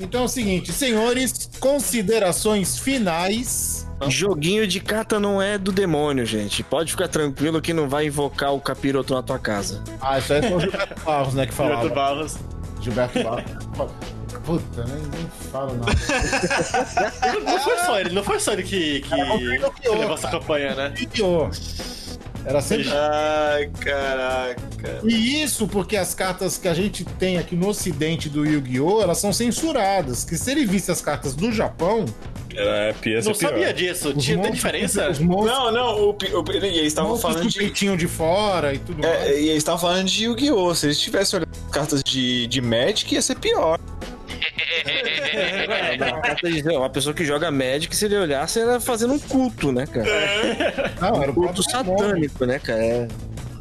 [0.00, 3.86] Então é o seguinte, senhores, considerações finais.
[4.08, 6.62] Joguinho de carta não é do demônio, gente.
[6.62, 9.84] Pode ficar tranquilo que não vai invocar o capiroto na tua casa.
[10.00, 11.88] Ah, isso aí foi o Gilberto Barros, né, que falava.
[11.90, 12.38] Barros.
[12.80, 13.44] Gilberto Barros.
[14.44, 15.92] Puta, nem, nem falo nada.
[17.34, 19.10] Não, não foi só ele, não foi só ele que, que,
[19.82, 20.94] que levou essa campanha, né?
[20.98, 21.50] Yu-Gi-Oh!
[22.44, 24.79] Era sempre Ai, caraca.
[25.04, 29.02] E isso porque as cartas que a gente tem aqui no ocidente do Yu-Gi-Oh!
[29.02, 30.24] elas são censuradas.
[30.24, 32.04] Que se ele visse as cartas do Japão,
[32.54, 34.08] É, pior, Não sabia disso.
[34.14, 35.08] os Tinha, monstros- diferença?
[35.08, 37.58] Os monstros, Não, não, o, o, e eles estavam falando de.
[37.58, 39.14] peitinho de fora e tudo mais.
[39.14, 40.74] É, e eles estavam falando de Yu-Gi-Oh!
[40.74, 43.78] Se eles tivessem olhado cartas de, de Magic, ia ser pior.
[46.42, 50.92] De- Uma pessoa que joga Magic, se ele olhasse, era fazendo um culto, né, cara?
[51.00, 53.08] Não, era Um culto satânico, né, cara?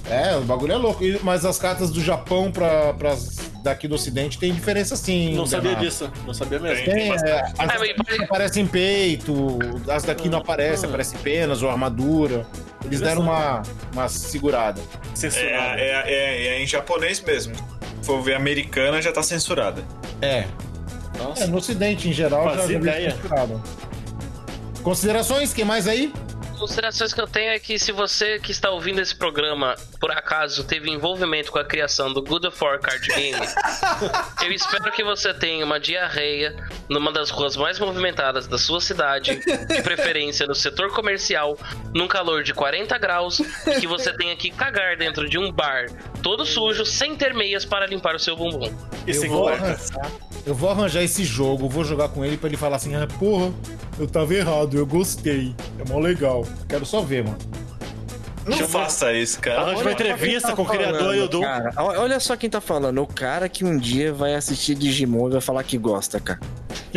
[0.10, 0.30] É.
[0.31, 1.03] É, o bagulho é louco.
[1.03, 5.36] E- Mas as cartas do Japão pra, pras daqui do Ocidente tem diferença sim.
[5.36, 5.86] Não sabia Bernardo.
[5.88, 6.86] disso, não sabia mesmo.
[6.86, 12.45] Tem, é, as mas pode- aparecem peito, as daqui não aparecem, aparecem penas ou armadura.
[12.84, 13.61] Eles deram uma,
[13.94, 14.81] uma segurada.
[14.81, 15.80] É, Censurado.
[15.80, 17.53] é, é, é em japonês mesmo.
[17.56, 19.84] Se for ver americana, já tá censurada.
[20.22, 20.45] É.
[21.18, 21.44] Nossa.
[21.44, 23.11] É, no Ocidente, em geral, já, Fazia já vi ideia.
[23.11, 23.61] censurado.
[24.81, 25.53] Considerações?
[25.53, 26.14] Quem mais aí?
[26.60, 30.65] Considerações que eu tenho é que se você que está ouvindo esse programa, por acaso,
[30.65, 33.40] teve envolvimento com a criação do Good of War Card Game,
[34.44, 36.53] eu espero que você tenha uma diarreia
[36.90, 41.57] numa das ruas mais movimentadas da sua cidade, de preferência no setor comercial,
[41.94, 45.86] num calor de 40 graus, e que você tenha que cagar dentro de um bar
[46.22, 48.69] todo sujo, sem ter meias para limpar o seu bumbum.
[49.07, 50.11] Eu, vou arranjar,
[50.45, 53.53] eu vou arranjar esse jogo, vou jogar com ele pra ele falar assim: ah, porra,
[53.99, 55.53] eu tava errado, eu gostei.
[55.80, 56.45] É mó legal.
[56.67, 57.38] Quero só ver, mano.
[58.45, 59.61] Não Chama- faça isso, cara.
[59.61, 61.41] Arranja uma Olha só quem entrevista tá com o criador e o.
[61.41, 63.01] Cara, olha só quem tá falando.
[63.01, 66.39] O cara que um dia vai assistir Digimon e vai falar que gosta, cara.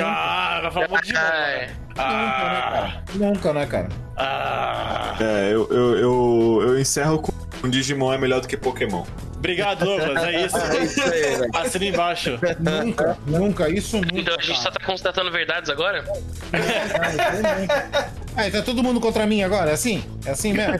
[0.01, 1.27] Ah, vai falar um monte de novo.
[1.27, 3.89] Ah, Ah, Nunca, né, cara?
[4.17, 5.15] ah.
[5.21, 7.32] É, eu, eu, eu, eu encerro com
[7.63, 9.05] um Digimon é melhor do que Pokémon.
[9.37, 10.23] Obrigado, Douglas.
[10.23, 10.57] É isso.
[10.57, 11.51] É isso aí.
[11.55, 12.39] Assina embaixo.
[12.61, 14.19] Nunca, nunca, isso nunca.
[14.19, 14.79] Então a gente só cara.
[14.81, 16.05] tá constatando verdades agora?
[18.35, 19.71] Ah, tá todo mundo contra mim agora?
[19.71, 20.03] É assim?
[20.25, 20.73] É assim mesmo?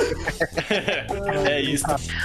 [1.47, 1.85] É isso.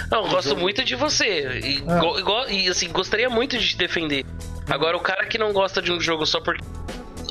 [0.10, 1.60] Não, eu gosto muito de você.
[1.60, 2.00] E, Ah.
[2.00, 4.26] go- e, assim, gostaria muito de te defender.
[4.70, 6.64] Agora, o cara que não gosta de um jogo só porque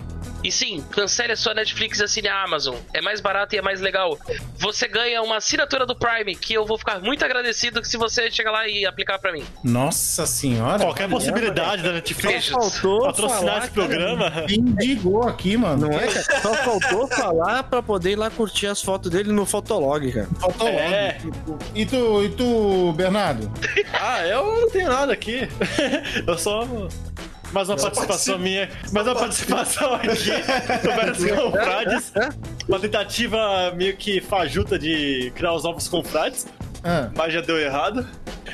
[0.43, 2.77] e sim, cancele a sua Netflix e assine a Amazon.
[2.95, 4.17] É mais barato e é mais legal.
[4.57, 8.53] Você ganha uma assinatura do Prime, que eu vou ficar muito agradecido se você chegar
[8.53, 9.45] lá e aplicar para mim.
[9.65, 10.79] Nossa senhora.
[10.79, 12.53] Qualquer possibilidade da Netflix
[13.03, 14.33] patrocinar esse programa.
[15.09, 15.89] Indigou aqui, mano.
[15.89, 16.43] Não é, cara?
[16.43, 20.29] Só faltou falar pra poder ir lá curtir as fotos dele no Fotolog, cara.
[20.41, 21.19] Faltou É.
[21.47, 21.59] logo.
[21.75, 23.51] E tu, e tu, Bernardo?
[24.01, 25.49] Ah, eu não tenho nada aqui.
[26.27, 26.67] Eu só.
[27.53, 28.69] Mais uma participação minha.
[28.93, 30.09] Mais uma participação aqui
[31.19, 32.13] do Confrades.
[32.69, 36.47] Uma tentativa meio que fajuta de criar os novos confrades,
[36.85, 38.07] Ah, mas já deu errado.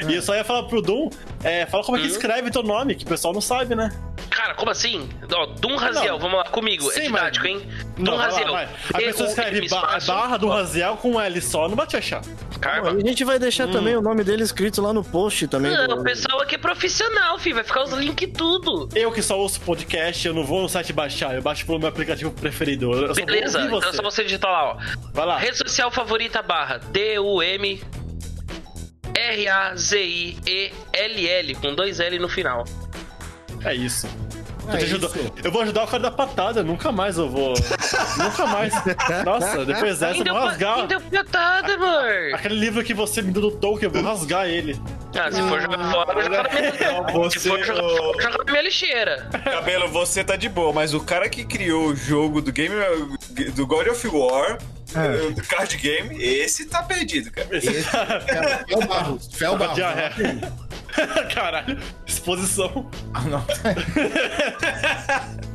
[0.08, 1.10] E eu só ia falar pro Dum,
[1.44, 3.90] é, fala como é que escreve teu nome, que o pessoal não sabe, né?
[4.30, 5.08] Cara, como assim?
[5.32, 6.90] Ó, Dum Raziel, vamos lá comigo.
[6.90, 7.68] Sim, é mas- didático, hein?
[7.96, 8.68] Dum Não, vai lá, Raziel.
[8.92, 12.22] A pessoa escreve ba- barra do Raziel com L só, não vai te achar.
[12.64, 15.70] E a gente vai deixar também o nome dele escrito lá no post também.
[15.70, 17.56] Não, do- o pessoal aqui é profissional, filho.
[17.56, 18.88] Vai ficar os links tudo.
[18.94, 21.88] Eu que só ouço podcast, eu não vou no site baixar, eu baixo pelo meu
[21.88, 22.90] aplicativo preferido.
[23.14, 23.92] Beleza, então é você.
[23.96, 24.76] só você digitar lá, ó.
[25.12, 25.36] Vai lá.
[25.38, 27.82] Rede social favorita barra D-U-M
[30.34, 30.74] R-A-Z-I-E-L-L
[31.56, 32.64] com dois L no final.
[33.64, 34.06] É isso.
[34.66, 37.52] É Eu, vou ajudar o cara da patada, nunca mais eu vou.
[38.16, 38.72] nunca mais.
[39.24, 40.76] Nossa, depois dessa eu vou rasgar.
[40.76, 42.34] quem deu patada, amor?
[42.34, 44.80] Aquele livro que você me deu do Tolkien, eu vou rasgar ele.
[45.14, 46.72] Ah, se for jogar fora, jogar na minha,
[47.12, 49.28] Você, se for jogar fora, jogar na minha lixeira.
[49.44, 52.74] Cabelo, você tá de boa, mas o cara que criou o jogo do game
[53.54, 54.58] do God of War,
[54.94, 55.30] É.
[55.30, 57.48] do card game, esse tá perdido, cara.
[57.60, 59.28] Fel Barros.
[59.32, 59.74] Fel Barros.
[59.74, 60.52] diarreia.
[61.34, 62.88] Caralho, exposição.
[63.12, 63.44] Ah, não.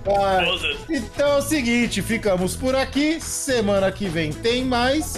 [0.06, 0.42] Ah,
[0.90, 3.22] então é o seguinte, ficamos por aqui.
[3.22, 5.18] Semana que vem tem mais.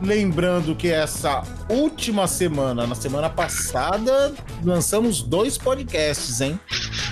[0.00, 4.34] Lembrando que essa última semana, na semana passada,
[4.64, 6.58] lançamos dois podcasts, hein?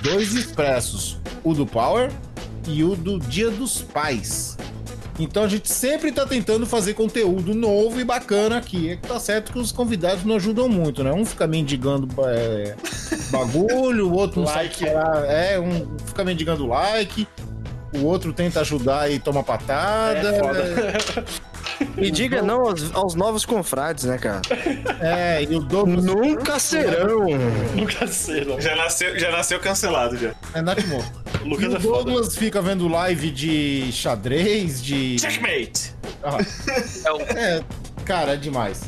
[0.03, 1.17] Dois expressos.
[1.43, 2.11] O do Power
[2.67, 4.57] e o do Dia dos Pais.
[5.19, 8.89] Então a gente sempre tá tentando fazer conteúdo novo e bacana aqui.
[8.91, 11.11] É que tá certo que os convidados não ajudam muito, né?
[11.11, 12.75] Um fica mendigando é,
[13.29, 14.79] bagulho, o outro não Like.
[14.79, 15.25] sabe falar.
[15.25, 17.27] É, um fica mendigando like,
[17.93, 20.29] o outro tenta ajudar e toma patada.
[20.29, 21.25] É foda.
[21.97, 24.41] E diga não aos, aos novos confrades, né, cara?
[24.99, 26.03] É, e o Douglas.
[26.05, 27.25] Nunca serão.
[27.75, 28.59] Nunca sei, não.
[28.59, 30.33] Já nasceu, já nasceu cancelado já.
[30.53, 31.03] É Natmo.
[31.41, 32.03] O E Lucas o é foda.
[32.05, 35.17] Douglas fica vendo live de xadrez, de.
[35.19, 35.93] Checkmate!
[36.23, 36.37] Ah,
[37.05, 37.63] É o- É,
[38.05, 38.81] cara, é demais.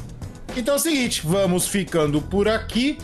[0.55, 2.97] Então é o seguinte, vamos ficando por aqui.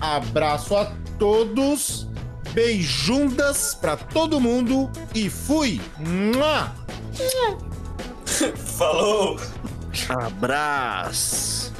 [0.00, 2.06] Abraço a todos.
[2.52, 5.80] Beijundas pra todo mundo e fui!
[5.98, 6.70] Mua!
[8.78, 9.38] Falou!
[10.08, 11.72] Abraço.